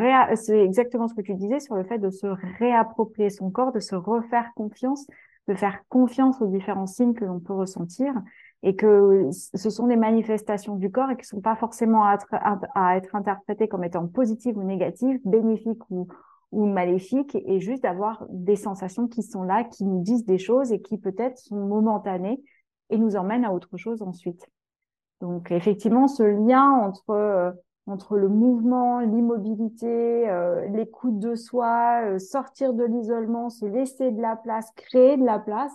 exactement 0.62 1.08
ce 1.08 1.14
que 1.14 1.22
tu 1.22 1.34
disais 1.34 1.60
sur 1.60 1.74
le 1.74 1.84
fait 1.84 1.98
de 1.98 2.10
se 2.10 2.26
réapproprier 2.58 3.30
son 3.30 3.50
corps, 3.50 3.72
de 3.72 3.80
se 3.80 3.94
refaire 3.94 4.50
confiance, 4.54 5.06
de 5.48 5.54
faire 5.54 5.80
confiance 5.88 6.40
aux 6.42 6.46
différents 6.46 6.86
signes 6.86 7.14
que 7.14 7.24
l'on 7.24 7.40
peut 7.40 7.54
ressentir 7.54 8.14
et 8.62 8.76
que 8.76 9.28
ce 9.32 9.70
sont 9.70 9.86
des 9.86 9.96
manifestations 9.96 10.76
du 10.76 10.90
corps 10.90 11.10
et 11.10 11.16
qui 11.16 11.22
ne 11.22 11.36
sont 11.36 11.40
pas 11.40 11.56
forcément 11.56 12.04
à 12.04 12.18
à 12.74 12.96
être 12.96 13.14
interprétées 13.14 13.68
comme 13.68 13.84
étant 13.84 14.06
positives 14.06 14.56
ou 14.56 14.62
négatives, 14.62 15.20
bénéfiques 15.24 15.82
ou, 15.90 16.08
ou 16.50 16.66
maléfiques, 16.66 17.36
et 17.46 17.60
juste 17.60 17.82
d'avoir 17.82 18.24
des 18.30 18.56
sensations 18.56 19.06
qui 19.06 19.22
sont 19.22 19.42
là, 19.42 19.64
qui 19.64 19.84
nous 19.84 20.00
disent 20.02 20.24
des 20.24 20.38
choses 20.38 20.72
et 20.72 20.80
qui 20.80 20.96
peut-être 20.98 21.36
sont 21.36 21.56
momentanées 21.56 22.42
et 22.90 22.96
nous 22.96 23.16
emmènent 23.16 23.44
à 23.44 23.52
autre 23.52 23.76
chose 23.76 24.00
ensuite. 24.02 24.46
Donc 25.20 25.50
effectivement, 25.50 26.08
ce 26.08 26.22
lien 26.22 26.70
entre 26.70 27.10
euh, 27.10 27.50
entre 27.86 28.16
le 28.16 28.28
mouvement, 28.28 29.00
l'immobilité, 29.00 30.28
euh, 30.28 30.66
l'écoute 30.68 31.18
de 31.18 31.34
soi, 31.34 32.02
euh, 32.04 32.18
sortir 32.18 32.72
de 32.72 32.84
l'isolement, 32.84 33.50
se 33.50 33.66
laisser 33.66 34.10
de 34.10 34.22
la 34.22 34.36
place, 34.36 34.70
créer 34.76 35.16
de 35.16 35.24
la 35.24 35.38
place, 35.38 35.72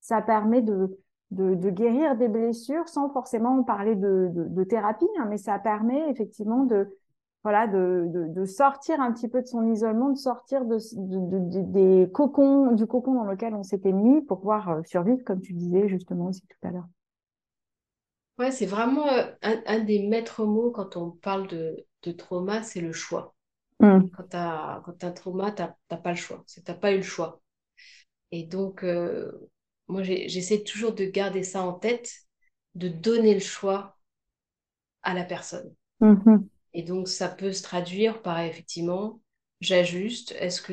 ça 0.00 0.20
permet 0.22 0.62
de, 0.62 0.98
de, 1.30 1.70
guérir 1.70 2.16
des 2.16 2.28
blessures 2.28 2.88
sans 2.88 3.08
forcément 3.10 3.62
parler 3.62 3.94
de, 3.94 4.30
de, 4.34 4.64
thérapie, 4.64 5.08
hein, 5.18 5.26
mais 5.28 5.38
ça 5.38 5.58
permet 5.58 6.10
effectivement 6.10 6.64
de, 6.64 6.88
voilà, 7.44 7.66
de, 7.66 8.08
de, 8.28 8.44
sortir 8.44 9.00
un 9.00 9.12
petit 9.12 9.28
peu 9.28 9.40
de 9.40 9.46
son 9.46 9.66
isolement, 9.72 10.10
de 10.10 10.18
sortir 10.18 10.64
de, 10.64 10.78
des 11.62 12.10
cocons, 12.12 12.72
du 12.72 12.86
cocon 12.86 13.14
dans 13.14 13.24
lequel 13.24 13.54
on 13.54 13.62
s'était 13.62 13.92
mis 13.92 14.20
pour 14.22 14.38
pouvoir 14.38 14.68
euh, 14.68 14.82
survivre, 14.84 15.22
comme 15.24 15.40
tu 15.40 15.52
disais 15.52 15.88
justement 15.88 16.26
aussi 16.26 16.42
tout 16.42 16.68
à 16.68 16.70
l'heure. 16.70 16.88
Ouais, 18.38 18.50
c'est 18.50 18.66
vraiment 18.66 19.08
euh, 19.08 19.26
un, 19.42 19.80
des 19.80 20.06
maîtres 20.06 20.44
mots 20.44 20.70
quand 20.70 20.96
on 20.96 21.10
parle 21.10 21.46
de, 21.48 21.86
de 22.02 22.12
trauma, 22.12 22.62
c'est 22.62 22.80
le 22.80 22.92
choix. 22.92 23.34
Mmh. 23.80 24.08
Quand 24.16 24.28
tu 24.28 24.36
as, 24.36 24.82
quand 24.84 25.04
un 25.04 25.12
trauma, 25.12 25.52
tu 25.52 25.62
n'as 25.62 25.96
pas 25.96 26.10
le 26.10 26.16
choix. 26.16 26.44
Tu 26.48 26.60
n'as 26.66 26.74
pas 26.74 26.92
eu 26.92 26.96
le 26.96 27.02
choix. 27.02 27.40
Et 28.30 28.44
donc, 28.44 28.84
euh, 28.84 29.30
moi, 29.88 30.02
j'essaie 30.02 30.62
toujours 30.62 30.94
de 30.94 31.04
garder 31.04 31.42
ça 31.42 31.62
en 31.62 31.74
tête, 31.74 32.10
de 32.74 32.88
donner 32.88 33.34
le 33.34 33.40
choix 33.40 33.98
à 35.02 35.14
la 35.14 35.24
personne. 35.24 35.74
Mmh. 36.00 36.38
Et 36.74 36.82
donc, 36.82 37.08
ça 37.08 37.28
peut 37.28 37.52
se 37.52 37.62
traduire 37.62 38.22
par 38.22 38.40
effectivement, 38.40 39.20
j'ajuste. 39.60 40.34
Est-ce 40.38 40.62
que, 40.62 40.72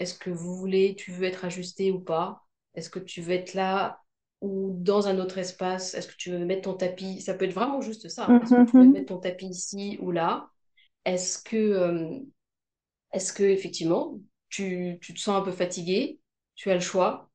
est-ce 0.00 0.18
que 0.18 0.30
vous 0.30 0.56
voulez, 0.56 0.96
tu 0.96 1.12
veux 1.12 1.24
être 1.24 1.44
ajusté 1.44 1.92
ou 1.92 2.00
pas? 2.00 2.42
Est-ce 2.74 2.90
que 2.90 2.98
tu 2.98 3.22
veux 3.22 3.34
être 3.34 3.54
là 3.54 3.99
ou 4.40 4.74
dans 4.78 5.08
un 5.08 5.18
autre 5.18 5.38
espace 5.38 5.94
Est-ce 5.94 6.08
que 6.08 6.16
tu 6.16 6.30
veux 6.30 6.44
mettre 6.44 6.62
ton 6.62 6.74
tapis? 6.74 7.20
Ça 7.20 7.34
peut 7.34 7.44
être 7.44 7.54
vraiment 7.54 7.80
juste 7.80 8.08
ça. 8.08 8.26
Hein. 8.26 8.40
Est-ce 8.40 8.54
que 8.54 8.70
tu 8.70 8.76
veux 8.76 8.84
mm-hmm. 8.84 8.92
mettre 8.92 9.06
ton 9.06 9.18
tapis 9.18 9.48
ici 9.48 9.98
ou 10.00 10.10
là? 10.10 10.50
Est-ce 11.04 11.42
que, 11.42 11.56
euh, 11.56 12.18
est-ce 13.12 13.32
que 13.32 13.42
effectivement, 13.42 14.18
tu, 14.48 14.98
tu, 15.00 15.14
te 15.14 15.20
sens 15.20 15.40
un 15.40 15.44
peu 15.44 15.52
fatigué? 15.52 16.20
Tu 16.54 16.70
as 16.70 16.74
le 16.74 16.80
choix 16.80 17.30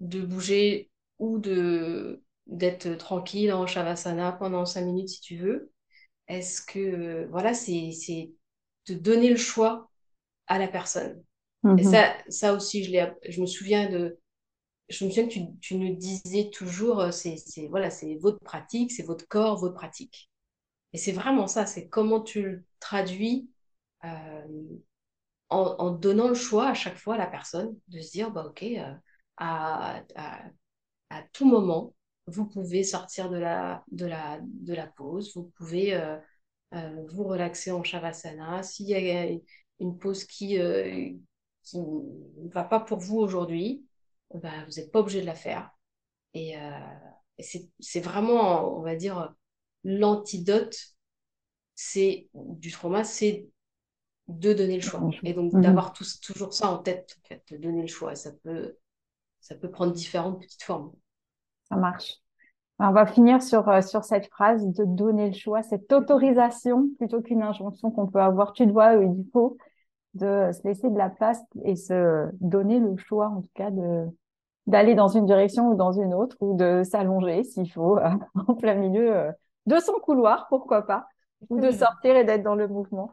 de 0.00 0.20
bouger 0.20 0.90
ou 1.18 1.38
de 1.38 2.20
d'être 2.46 2.94
tranquille 2.96 3.52
en 3.54 3.66
shavasana 3.66 4.32
pendant 4.32 4.66
cinq 4.66 4.82
minutes 4.82 5.08
si 5.08 5.20
tu 5.20 5.36
veux. 5.36 5.72
Est-ce 6.28 6.60
que 6.60 7.26
voilà, 7.30 7.54
c'est 7.54 7.90
c'est 7.92 8.32
de 8.86 8.94
donner 8.94 9.30
le 9.30 9.36
choix 9.36 9.90
à 10.46 10.58
la 10.58 10.68
personne. 10.68 11.22
Et 11.64 11.68
mm-hmm. 11.68 11.90
ça, 11.90 12.14
ça 12.28 12.52
aussi, 12.52 12.84
je, 12.84 12.92
je 13.28 13.40
me 13.40 13.46
souviens 13.46 13.88
de 13.88 14.18
je 14.88 15.04
me 15.04 15.10
souviens 15.10 15.28
que 15.28 15.58
tu, 15.60 15.76
nous 15.76 15.94
disais 15.96 16.50
toujours, 16.50 17.00
euh, 17.00 17.10
c'est 17.10 17.66
voilà, 17.68 17.88
votre 18.20 18.40
pratique, 18.40 18.92
c'est 18.92 19.02
votre 19.02 19.26
corps, 19.28 19.58
votre 19.58 19.74
pratique. 19.74 20.30
Et 20.92 20.98
c'est 20.98 21.12
vraiment 21.12 21.46
ça, 21.46 21.66
c'est 21.66 21.88
comment 21.88 22.20
tu 22.20 22.42
le 22.42 22.64
traduis 22.80 23.50
euh, 24.04 24.46
en, 25.50 25.90
donnant 25.92 26.28
le 26.28 26.34
choix 26.34 26.68
à 26.68 26.74
chaque 26.74 26.98
fois 26.98 27.14
à 27.14 27.18
la 27.18 27.26
personne 27.26 27.76
de 27.88 28.00
se 28.00 28.10
dire, 28.12 28.30
bah, 28.30 28.46
ok, 28.48 28.62
euh, 28.62 28.94
à, 29.36 30.02
à, 30.16 31.22
tout 31.32 31.46
moment, 31.46 31.94
vous 32.26 32.46
pouvez 32.46 32.84
sortir 32.84 33.30
de 33.30 33.38
la, 33.38 33.84
de 33.90 34.06
la, 34.06 34.40
de 34.42 34.74
la 34.74 34.86
pause, 34.86 35.32
vous 35.34 35.52
pouvez 35.56 35.98
vous 36.72 37.24
relaxer 37.24 37.70
en 37.70 37.82
Shavasana. 37.84 38.62
S'il 38.62 38.88
y 38.88 38.94
a 38.94 39.28
une 39.80 39.98
pause 39.98 40.24
qui 40.24 40.58
qui 41.64 41.78
ne 41.78 42.48
va 42.50 42.64
pas 42.64 42.80
pour 42.80 42.98
vous 42.98 43.18
aujourd'hui, 43.18 43.84
bah, 44.34 44.64
vous 44.66 44.72
n'êtes 44.72 44.92
pas 44.92 45.00
obligé 45.00 45.20
de 45.20 45.26
la 45.26 45.34
faire. 45.34 45.70
Et, 46.34 46.54
c'est 47.38 48.00
vraiment, 48.00 48.78
on 48.78 48.82
va 48.82 48.94
dire, 48.94 49.34
l'antidote 49.82 50.94
c'est 51.74 52.28
du 52.34 52.70
trauma, 52.70 53.04
c'est 53.04 53.48
de 54.28 54.52
donner 54.52 54.76
le 54.76 54.82
choix. 54.82 55.00
Et 55.22 55.34
donc, 55.34 55.52
mhm. 55.52 55.62
d'avoir 55.62 55.92
toujours 55.92 56.54
ça 56.54 56.70
en 56.70 56.78
tête, 56.78 57.16
en 57.22 57.28
fait, 57.28 57.42
de 57.50 57.56
donner 57.56 57.82
le 57.82 57.88
choix. 57.88 58.14
Ça 58.14 58.30
peut, 58.42 58.76
ça 59.40 59.54
peut 59.54 59.70
prendre 59.70 59.92
différentes 59.92 60.40
petites 60.40 60.62
formes. 60.62 60.92
Ça 61.68 61.76
marche. 61.76 62.14
On 62.78 62.90
va 62.90 63.06
finir 63.06 63.42
sur, 63.42 63.68
euh, 63.68 63.82
sur 63.82 64.04
cette 64.04 64.26
phrase 64.28 64.66
de 64.66 64.84
donner 64.84 65.28
le 65.28 65.34
choix, 65.34 65.62
cette 65.62 65.92
autorisation 65.92 66.88
plutôt 66.98 67.22
qu'une 67.22 67.42
injonction 67.42 67.90
qu'on 67.90 68.06
peut 68.06 68.20
avoir. 68.20 68.52
Tu 68.52 68.66
dois, 68.66 68.94
il 68.94 69.24
faut 69.32 69.56
de 70.14 70.50
se 70.52 70.66
laisser 70.66 70.90
de 70.90 70.98
la 70.98 71.10
place 71.10 71.40
et 71.64 71.76
se 71.76 72.28
donner 72.40 72.80
le 72.80 72.96
choix, 72.96 73.28
en 73.28 73.42
tout 73.42 73.50
cas, 73.54 73.70
de 73.70 74.06
d'aller 74.66 74.94
dans 74.94 75.08
une 75.08 75.26
direction 75.26 75.68
ou 75.68 75.74
dans 75.74 75.92
une 75.92 76.14
autre, 76.14 76.36
ou 76.40 76.56
de 76.56 76.82
s'allonger 76.84 77.44
s'il 77.44 77.70
faut, 77.70 77.98
en 78.48 78.54
plein 78.54 78.74
milieu 78.74 79.16
euh, 79.16 79.32
de 79.66 79.78
son 79.78 79.94
couloir, 79.94 80.46
pourquoi 80.48 80.82
pas, 80.82 81.06
ou 81.50 81.60
de 81.60 81.70
sortir 81.70 82.16
et 82.16 82.24
d'être 82.24 82.42
dans 82.42 82.54
le 82.54 82.68
mouvement. 82.68 83.10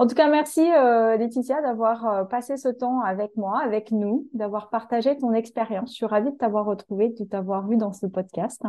En 0.00 0.06
tout 0.06 0.14
cas, 0.14 0.28
merci 0.28 0.60
euh, 0.60 1.16
Laetitia 1.16 1.60
d'avoir 1.60 2.06
euh, 2.06 2.24
passé 2.24 2.56
ce 2.56 2.68
temps 2.68 3.00
avec 3.00 3.36
moi, 3.36 3.60
avec 3.60 3.90
nous, 3.90 4.28
d'avoir 4.32 4.70
partagé 4.70 5.18
ton 5.18 5.32
expérience. 5.32 5.90
Je 5.90 5.96
suis 5.96 6.06
ravie 6.06 6.30
de 6.30 6.36
t'avoir 6.36 6.66
retrouvée, 6.66 7.08
de 7.08 7.24
t'avoir 7.24 7.66
vu 7.66 7.76
dans 7.76 7.92
ce 7.92 8.06
podcast. 8.06 8.62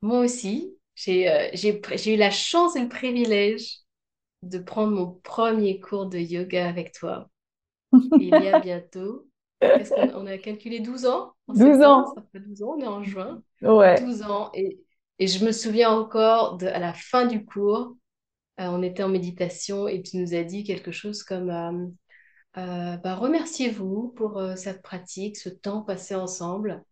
Moi 0.00 0.20
aussi, 0.20 0.74
j'ai 0.94 1.30
euh, 1.30 1.50
eu 2.06 2.16
la 2.16 2.30
chance 2.30 2.74
et 2.74 2.80
le 2.80 2.88
privilège 2.88 3.80
de 4.42 4.58
prendre 4.58 4.92
mon 4.92 5.20
premier 5.22 5.78
cours 5.78 6.06
de 6.06 6.18
yoga 6.18 6.66
avec 6.66 6.92
toi. 6.92 7.28
il 7.92 8.28
y 8.28 8.48
a 8.48 8.60
bientôt, 8.60 9.26
on, 9.62 10.26
a 10.26 10.38
calculé 10.38 10.80
12 10.80 11.06
ans 11.06 11.34
12 11.48 11.82
ans. 11.82 12.06
Ça 12.14 12.22
fait 12.32 12.40
12 12.40 12.62
ans, 12.62 12.74
on 12.76 12.80
est 12.80 12.86
en 12.86 13.02
juin. 13.02 13.42
Ouais. 13.62 14.00
12 14.00 14.22
ans. 14.22 14.50
Et, 14.54 14.80
et 15.18 15.26
je 15.26 15.44
me 15.44 15.52
souviens 15.52 15.90
encore 15.90 16.56
de, 16.56 16.66
à 16.66 16.78
la 16.78 16.94
fin 16.94 17.26
du 17.26 17.44
cours, 17.44 17.96
euh, 18.60 18.66
on 18.66 18.82
était 18.82 19.02
en 19.02 19.08
méditation 19.08 19.88
et 19.88 20.02
tu 20.02 20.18
nous 20.18 20.34
as 20.34 20.44
dit 20.44 20.64
quelque 20.64 20.92
chose 20.92 21.22
comme 21.22 21.50
euh, 21.50 21.86
euh, 22.58 22.96
bah, 22.98 23.14
remerciez-vous 23.14 24.08
pour 24.16 24.42
cette 24.56 24.82
pratique, 24.82 25.36
ce 25.36 25.48
temps 25.48 25.82
passé 25.82 26.14
ensemble. 26.14 26.82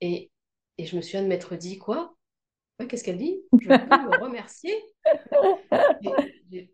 Et, 0.00 0.30
et 0.78 0.86
je 0.86 0.96
me 0.96 1.02
souviens 1.02 1.22
de 1.22 1.28
m'être 1.28 1.56
dit 1.56 1.78
quoi? 1.78 2.14
Qu'est-ce 2.88 3.04
qu'elle 3.04 3.18
dit? 3.18 3.40
Je 3.60 3.68
peux 3.68 3.74
me 3.74 4.20
remercier? 4.24 4.74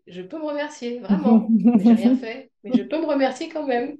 Je, 0.07 0.21
peux 0.21 0.37
me 0.37 0.45
remercier, 0.45 0.99
vraiment. 0.99 1.47
J'ai 1.77 1.93
rien 1.93 2.15
fait, 2.15 2.51
mais 2.63 2.71
je 2.75 2.83
peux 2.83 2.99
me 2.99 3.05
remercier 3.05 3.49
quand 3.49 3.65
même. 3.65 3.97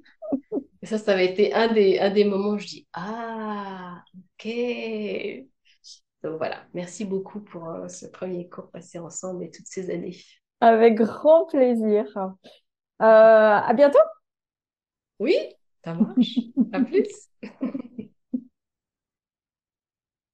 Et 0.82 0.86
ça, 0.86 0.98
ça 0.98 1.12
avait 1.12 1.30
été 1.32 1.52
un 1.54 1.72
des, 1.72 1.98
un 1.98 2.10
des 2.10 2.24
moments 2.24 2.50
où 2.50 2.58
je 2.58 2.66
dis 2.66 2.88
Ah, 2.92 4.02
ok. 4.16 4.48
Donc 6.22 6.36
voilà, 6.38 6.66
merci 6.74 7.04
beaucoup 7.04 7.40
pour 7.40 7.68
euh, 7.70 7.88
ce 7.88 8.06
premier 8.06 8.48
cours 8.48 8.70
passé 8.70 8.98
ensemble 8.98 9.44
et 9.44 9.50
toutes 9.50 9.66
ces 9.66 9.90
années. 9.90 10.16
Avec 10.60 10.94
grand 10.96 11.46
plaisir. 11.46 12.06
Euh, 12.16 12.28
à 13.00 13.72
bientôt. 13.74 13.98
Oui, 15.18 15.36
ça 15.84 15.94
marche. 15.94 16.38
à 16.72 16.80
plus. 16.80 17.28